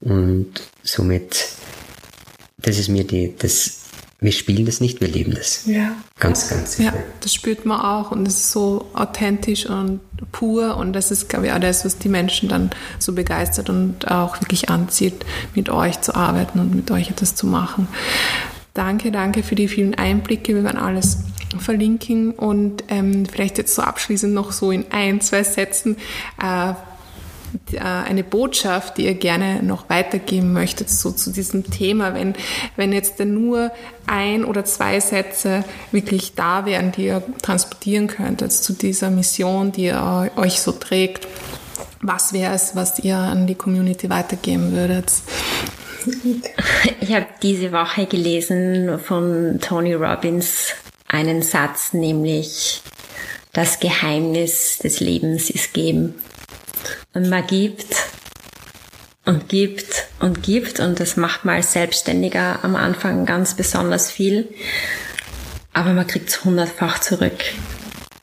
und 0.00 0.62
somit, 0.82 1.48
das 2.58 2.78
ist 2.78 2.88
mir 2.88 3.04
die, 3.04 3.34
das 3.38 3.81
wir 4.22 4.32
spielen 4.32 4.64
das 4.64 4.80
nicht, 4.80 5.00
wir 5.00 5.08
leben 5.08 5.34
das. 5.34 5.66
Ja. 5.66 5.96
Ganz, 6.18 6.48
ganz 6.48 6.76
sicher. 6.76 6.92
Ja, 6.94 7.02
das 7.20 7.34
spürt 7.34 7.66
man 7.66 7.80
auch 7.80 8.12
und 8.12 8.26
es 8.26 8.36
ist 8.36 8.52
so 8.52 8.88
authentisch 8.94 9.66
und 9.66 10.00
pur 10.30 10.76
und 10.76 10.92
das 10.92 11.10
ist, 11.10 11.28
glaube 11.28 11.46
ich, 11.46 11.52
auch 11.52 11.58
das, 11.58 11.84
was 11.84 11.98
die 11.98 12.08
Menschen 12.08 12.48
dann 12.48 12.70
so 13.00 13.12
begeistert 13.12 13.68
und 13.68 14.08
auch 14.08 14.40
wirklich 14.40 14.70
anzieht, 14.70 15.26
mit 15.54 15.68
euch 15.68 16.00
zu 16.00 16.14
arbeiten 16.14 16.60
und 16.60 16.74
mit 16.74 16.90
euch 16.92 17.10
etwas 17.10 17.34
zu 17.34 17.46
machen. 17.48 17.88
Danke, 18.74 19.10
danke 19.10 19.42
für 19.42 19.56
die 19.56 19.68
vielen 19.68 19.96
Einblicke. 19.96 20.54
Wir 20.54 20.64
werden 20.64 20.80
alles 20.80 21.18
verlinken 21.58 22.30
und 22.30 22.84
ähm, 22.88 23.26
vielleicht 23.26 23.58
jetzt 23.58 23.74
so 23.74 23.82
abschließend 23.82 24.32
noch 24.32 24.52
so 24.52 24.70
in 24.70 24.86
ein, 24.90 25.20
zwei 25.20 25.42
Sätzen. 25.42 25.96
Äh, 26.40 26.74
eine 27.78 28.24
Botschaft, 28.24 28.98
die 28.98 29.04
ihr 29.04 29.14
gerne 29.14 29.62
noch 29.62 29.88
weitergeben 29.88 30.52
möchtet, 30.52 30.90
so 30.90 31.10
zu 31.10 31.30
diesem 31.30 31.70
Thema, 31.70 32.14
wenn, 32.14 32.34
wenn 32.76 32.92
jetzt 32.92 33.18
nur 33.20 33.70
ein 34.06 34.44
oder 34.44 34.64
zwei 34.64 35.00
Sätze 35.00 35.64
wirklich 35.90 36.34
da 36.34 36.64
wären, 36.66 36.92
die 36.92 37.06
ihr 37.06 37.22
transportieren 37.42 38.06
könntet 38.06 38.52
zu 38.52 38.72
dieser 38.72 39.10
Mission, 39.10 39.72
die 39.72 39.84
ihr 39.84 40.30
euch 40.36 40.60
so 40.60 40.72
trägt, 40.72 41.28
was 42.00 42.32
wäre 42.32 42.54
es, 42.54 42.74
was 42.74 42.98
ihr 42.98 43.16
an 43.16 43.46
die 43.46 43.54
Community 43.54 44.10
weitergeben 44.10 44.72
würdet? 44.72 45.12
Ich 47.00 47.14
habe 47.14 47.26
diese 47.42 47.70
Woche 47.70 48.06
gelesen 48.06 48.98
von 48.98 49.60
Tony 49.60 49.94
Robbins 49.94 50.74
einen 51.06 51.42
Satz, 51.42 51.92
nämlich 51.92 52.82
das 53.52 53.78
Geheimnis 53.78 54.78
des 54.78 55.00
Lebens 55.00 55.50
ist 55.50 55.74
geben. 55.74 56.14
Und 57.14 57.28
man 57.28 57.46
gibt 57.46 57.94
und 59.24 59.48
gibt 59.48 60.06
und 60.18 60.42
gibt 60.42 60.80
und 60.80 60.98
das 60.98 61.16
macht 61.16 61.44
man 61.44 61.56
als 61.56 61.72
Selbstständiger 61.72 62.64
am 62.64 62.74
Anfang 62.74 63.26
ganz 63.26 63.54
besonders 63.54 64.10
viel. 64.10 64.48
Aber 65.72 65.92
man 65.92 66.06
kriegt 66.06 66.28
es 66.28 66.44
hundertfach 66.44 67.00
zurück. 67.00 67.38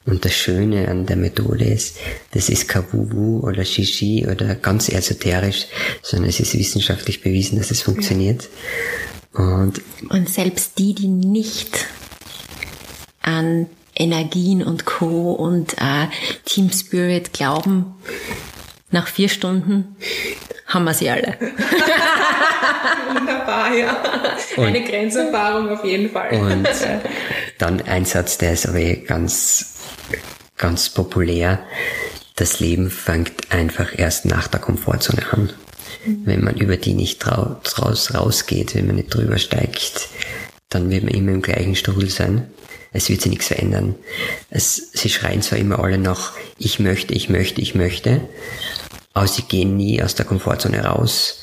Und 0.06 0.26
das 0.26 0.34
Schöne 0.34 0.88
an 0.88 1.06
der 1.06 1.18
Methode 1.18 1.66
ist, 1.66 1.98
das 2.32 2.50
ist 2.50 2.68
kein 2.68 2.84
Wuhu 2.92 3.42
oder 3.48 3.64
Shishi 3.64 4.26
oder 4.30 4.56
ganz 4.56 4.90
esoterisch, 4.90 5.68
sondern 6.02 6.30
es 6.30 6.40
ist 6.40 6.58
wissenschaftlich 6.58 7.22
bewiesen, 7.22 7.60
dass 7.60 7.70
es 7.70 7.84
funktioniert. 7.84 8.50
Und, 9.34 9.82
und 10.10 10.30
selbst 10.30 10.80
die, 10.80 10.96
die 10.96 11.08
nicht 11.08 11.86
an 13.22 13.68
Energien 13.96 14.64
und 14.64 14.86
Co. 14.86 15.34
und 15.34 15.74
äh, 15.74 16.08
Team 16.46 16.72
Spirit 16.72 17.34
glauben, 17.34 17.94
nach 18.92 19.08
vier 19.08 19.30
Stunden 19.30 19.96
haben 20.66 20.86
wir 20.86 20.94
sie 20.94 21.10
alle. 21.10 21.38
Wunderbar, 23.14 23.74
ja. 23.74 23.98
Und, 24.56 24.66
Eine 24.66 24.84
Grenzerfahrung 24.84 25.70
auf 25.70 25.84
jeden 25.84 26.12
Fall. 26.12 26.32
Und 26.32 26.68
dann 27.58 27.82
ein 27.82 28.06
Satz, 28.06 28.38
der 28.38 28.54
ist 28.54 28.68
aber 28.68 28.80
ganz, 28.80 29.76
ganz 30.58 30.90
populär. 30.90 31.60
Das 32.36 32.60
Leben 32.60 32.90
fängt 32.90 33.52
einfach 33.52 33.98
erst 33.98 34.26
nach 34.26 34.48
der 34.48 34.60
Komfortzone 34.60 35.24
an. 35.32 35.50
Mhm. 36.06 36.22
Wenn 36.26 36.44
man 36.44 36.56
über 36.56 36.78
die 36.78 36.94
nicht 36.94 37.26
raus, 37.28 38.14
rausgeht, 38.14 38.76
wenn 38.76 38.88
man 38.88 38.96
nicht 38.96 39.14
drüber 39.14 39.38
steigt, 39.38 40.10
dann 40.70 40.90
wird 40.90 41.04
man 41.04 41.14
immer 41.14 41.32
im 41.32 41.42
gleichen 41.42 41.76
Strudel 41.76 42.10
sein. 42.10 42.50
Es 42.92 43.10
wird 43.10 43.22
sich 43.22 43.30
nichts 43.30 43.48
verändern. 43.48 43.96
Es, 44.50 44.92
sie 44.94 45.10
schreien 45.10 45.42
zwar 45.42 45.60
immer 45.60 45.80
alle 45.80 45.98
noch, 45.98 46.32
ich 46.58 46.80
möchte, 46.80 47.14
ich 47.14 47.30
möchte, 47.30 47.62
ich 47.62 47.76
möchte, 47.76 48.22
aber 49.14 49.28
sie 49.28 49.44
gehen 49.44 49.78
nie 49.78 50.02
aus 50.02 50.16
der 50.16 50.26
Komfortzone 50.26 50.84
raus. 50.84 51.42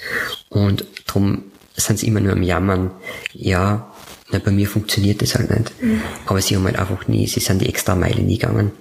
Und 0.49 0.85
darum 1.07 1.45
sind 1.77 1.99
sie 1.99 2.07
immer 2.07 2.21
nur 2.21 2.33
am 2.33 2.43
Jammern. 2.43 2.91
Ja, 3.33 3.93
na, 4.31 4.39
bei 4.39 4.51
mir 4.51 4.67
funktioniert 4.67 5.23
das 5.23 5.35
halt 5.35 5.51
nicht. 5.51 5.83
Mhm. 5.83 6.03
Aber 6.27 6.41
sie 6.41 6.57
haben 6.57 6.65
halt 6.65 6.79
einfach 6.79 7.07
nie, 7.07 7.27
sie 7.27 7.41
sind 7.41 7.63
die 7.63 7.69
extra 7.69 7.95
Meile 7.95 8.23
nie 8.23 8.39
gegangen. 8.39 8.73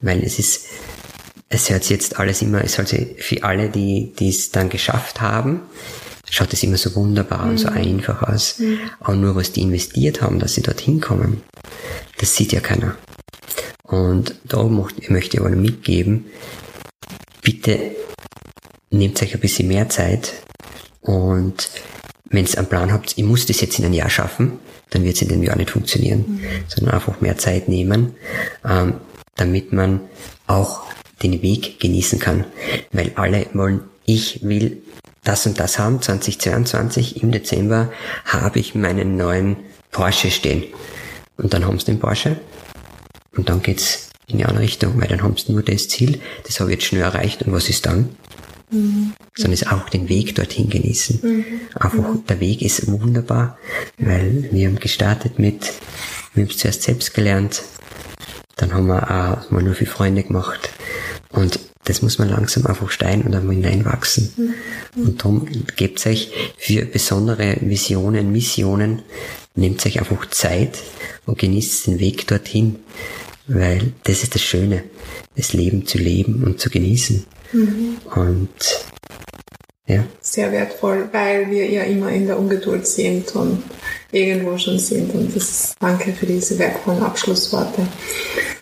Weil 0.00 0.22
es 0.22 0.38
ist, 0.38 0.66
es 1.48 1.68
hört 1.70 1.82
sich 1.82 1.90
jetzt 1.90 2.18
alles 2.18 2.40
immer, 2.40 2.62
es 2.62 2.78
hört 2.78 2.88
sich 2.88 3.22
für 3.22 3.42
alle, 3.42 3.68
die, 3.68 4.12
die 4.18 4.30
es 4.30 4.50
dann 4.50 4.68
geschafft 4.68 5.20
haben, 5.20 5.60
schaut 6.30 6.52
es 6.52 6.62
immer 6.62 6.76
so 6.76 6.94
wunderbar 6.94 7.44
mhm. 7.44 7.50
und 7.50 7.58
so 7.58 7.70
mhm. 7.70 7.76
einfach 7.76 8.22
aus. 8.22 8.58
Mhm. 8.58 8.78
Aber 9.00 9.14
nur 9.16 9.36
was 9.36 9.52
die 9.52 9.62
investiert 9.62 10.22
haben, 10.22 10.38
dass 10.38 10.54
sie 10.54 10.62
dorthin 10.62 11.00
kommen, 11.00 11.42
das 12.18 12.34
sieht 12.34 12.52
ja 12.52 12.60
keiner. 12.60 12.96
Und 13.82 14.34
da 14.44 14.62
möchte 14.64 15.36
ich 15.36 15.40
aber 15.40 15.50
mitgeben, 15.50 16.26
bitte 17.42 17.78
nehmt 18.90 19.20
euch 19.22 19.34
ein 19.34 19.40
bisschen 19.40 19.68
mehr 19.68 19.88
Zeit 19.88 20.32
und 21.00 21.70
wenn 22.30 22.46
ihr 22.46 22.58
einen 22.58 22.68
Plan 22.68 22.92
habt, 22.92 23.16
ich 23.16 23.24
muss 23.24 23.46
das 23.46 23.60
jetzt 23.60 23.78
in 23.78 23.84
einem 23.84 23.94
Jahr 23.94 24.10
schaffen, 24.10 24.58
dann 24.90 25.04
wird 25.04 25.16
es 25.16 25.22
in 25.22 25.28
dem 25.28 25.42
Jahr 25.42 25.56
nicht 25.56 25.70
funktionieren, 25.70 26.24
mhm. 26.26 26.40
sondern 26.68 26.94
einfach 26.94 27.20
mehr 27.20 27.36
Zeit 27.36 27.68
nehmen, 27.68 28.14
ähm, 28.64 28.94
damit 29.36 29.72
man 29.72 30.00
auch 30.46 30.82
den 31.22 31.42
Weg 31.42 31.80
genießen 31.80 32.18
kann. 32.18 32.44
Weil 32.92 33.12
alle 33.16 33.46
wollen, 33.52 33.80
ich 34.06 34.42
will 34.42 34.82
das 35.24 35.46
und 35.46 35.58
das 35.58 35.78
haben, 35.78 36.00
2022 36.00 37.22
im 37.22 37.32
Dezember 37.32 37.90
habe 38.26 38.58
ich 38.58 38.74
meinen 38.74 39.16
neuen 39.16 39.56
Porsche 39.90 40.30
stehen. 40.30 40.64
Und 41.36 41.52
dann 41.52 41.66
haben 41.66 41.78
sie 41.78 41.86
den 41.86 41.98
Porsche 41.98 42.36
und 43.36 43.48
dann 43.48 43.62
geht's 43.62 44.10
in 44.26 44.38
die 44.38 44.44
andere 44.44 44.62
Richtung, 44.62 45.00
weil 45.00 45.08
dann 45.08 45.22
haben 45.22 45.36
sie 45.36 45.52
nur 45.52 45.62
das 45.62 45.88
Ziel, 45.88 46.20
das 46.46 46.60
habe 46.60 46.70
ich 46.70 46.76
jetzt 46.76 46.86
schnell 46.86 47.02
erreicht 47.02 47.42
und 47.42 47.52
was 47.52 47.68
ist 47.68 47.86
dann? 47.86 48.10
Mhm. 48.70 49.14
Sondern 49.34 49.52
es 49.52 49.66
auch 49.66 49.88
den 49.88 50.08
Weg 50.08 50.34
dorthin 50.34 50.70
genießen. 50.70 51.20
Mhm. 51.22 51.44
Einfach, 51.74 52.14
mhm. 52.14 52.26
der 52.26 52.40
Weg 52.40 52.62
ist 52.62 52.86
wunderbar, 52.86 53.58
weil 53.98 54.48
wir 54.52 54.68
haben 54.68 54.78
gestartet 54.78 55.38
mit, 55.38 55.72
wir 56.34 56.44
haben 56.44 56.50
es 56.50 56.58
zuerst 56.58 56.82
selbst 56.82 57.14
gelernt, 57.14 57.62
dann 58.56 58.72
haben 58.72 58.86
wir 58.86 59.02
auch 59.10 59.50
mal 59.50 59.62
nur 59.62 59.74
für 59.74 59.86
Freunde 59.86 60.22
gemacht 60.22 60.70
und 61.30 61.58
das 61.84 62.02
muss 62.02 62.18
man 62.18 62.30
langsam 62.30 62.66
einfach 62.66 62.90
stein 62.90 63.22
und 63.22 63.34
einmal 63.34 63.54
hineinwachsen. 63.54 64.32
Mhm. 64.36 65.02
Und 65.02 65.20
darum 65.20 65.48
gebt 65.76 66.06
euch 66.06 66.32
für 66.56 66.84
besondere 66.84 67.56
Visionen, 67.60 68.32
Missionen, 68.32 69.02
nehmt 69.54 69.84
euch 69.86 69.98
einfach 69.98 70.28
Zeit 70.30 70.78
und 71.26 71.38
genießt 71.38 71.86
den 71.86 71.98
Weg 72.00 72.26
dorthin, 72.26 72.76
weil 73.46 73.92
das 74.04 74.22
ist 74.22 74.34
das 74.34 74.42
Schöne, 74.42 74.84
das 75.36 75.52
Leben 75.52 75.86
zu 75.86 75.98
leben 75.98 76.44
und 76.44 76.60
zu 76.60 76.70
genießen. 76.70 77.24
Mhm. 77.52 77.98
Und 78.14 78.48
ja. 79.86 80.02
Sehr 80.20 80.50
wertvoll, 80.50 81.08
weil 81.12 81.50
wir 81.50 81.68
ja 81.68 81.82
immer 81.82 82.10
in 82.10 82.26
der 82.26 82.38
Ungeduld 82.38 82.86
sind 82.86 83.34
und 83.34 83.62
irgendwo 84.12 84.56
schon 84.56 84.78
sind. 84.78 85.14
Und 85.14 85.36
das 85.36 85.74
danke 85.78 86.12
für 86.12 86.26
diese 86.26 86.58
wertvollen 86.58 87.02
Abschlussworte. 87.02 87.86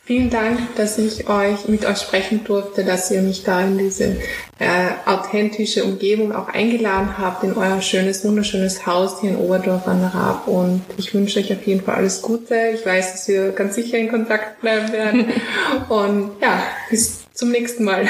Vielen 0.04 0.30
Dank, 0.30 0.74
dass 0.74 0.98
ich 0.98 1.28
euch 1.28 1.68
mit 1.68 1.86
euch 1.86 1.98
sprechen 1.98 2.42
durfte, 2.42 2.84
dass 2.84 3.08
ihr 3.12 3.22
mich 3.22 3.44
da 3.44 3.62
in 3.62 3.78
diese 3.78 4.16
äh, 4.58 4.90
authentische 5.06 5.84
Umgebung 5.84 6.34
auch 6.34 6.48
eingeladen 6.48 7.16
habt, 7.18 7.44
in 7.44 7.56
euer 7.56 7.80
schönes, 7.80 8.24
wunderschönes 8.24 8.84
Haus 8.84 9.20
hier 9.20 9.30
in 9.30 9.36
Oberdorf 9.36 9.86
an 9.86 10.00
der 10.00 10.12
Raab. 10.12 10.48
Und 10.48 10.82
ich 10.96 11.14
wünsche 11.14 11.38
euch 11.38 11.52
auf 11.52 11.64
jeden 11.64 11.84
Fall 11.84 11.94
alles 11.94 12.20
Gute. 12.20 12.72
Ich 12.74 12.84
weiß, 12.84 13.12
dass 13.12 13.28
wir 13.28 13.52
ganz 13.52 13.76
sicher 13.76 13.96
in 13.96 14.10
Kontakt 14.10 14.60
bleiben 14.60 14.92
werden. 14.92 15.26
Und 15.88 16.32
ja, 16.42 16.64
bis 16.90 17.21
zum 17.34 17.50
nächsten 17.50 17.84
Mal. 17.84 18.06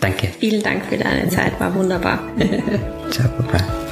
Danke. 0.00 0.28
Vielen 0.38 0.62
Dank 0.62 0.84
für 0.86 0.98
deine 0.98 1.28
Zeit, 1.28 1.58
war 1.60 1.74
wunderbar. 1.74 2.20
Ciao, 3.10 3.28
Papa. 3.28 3.89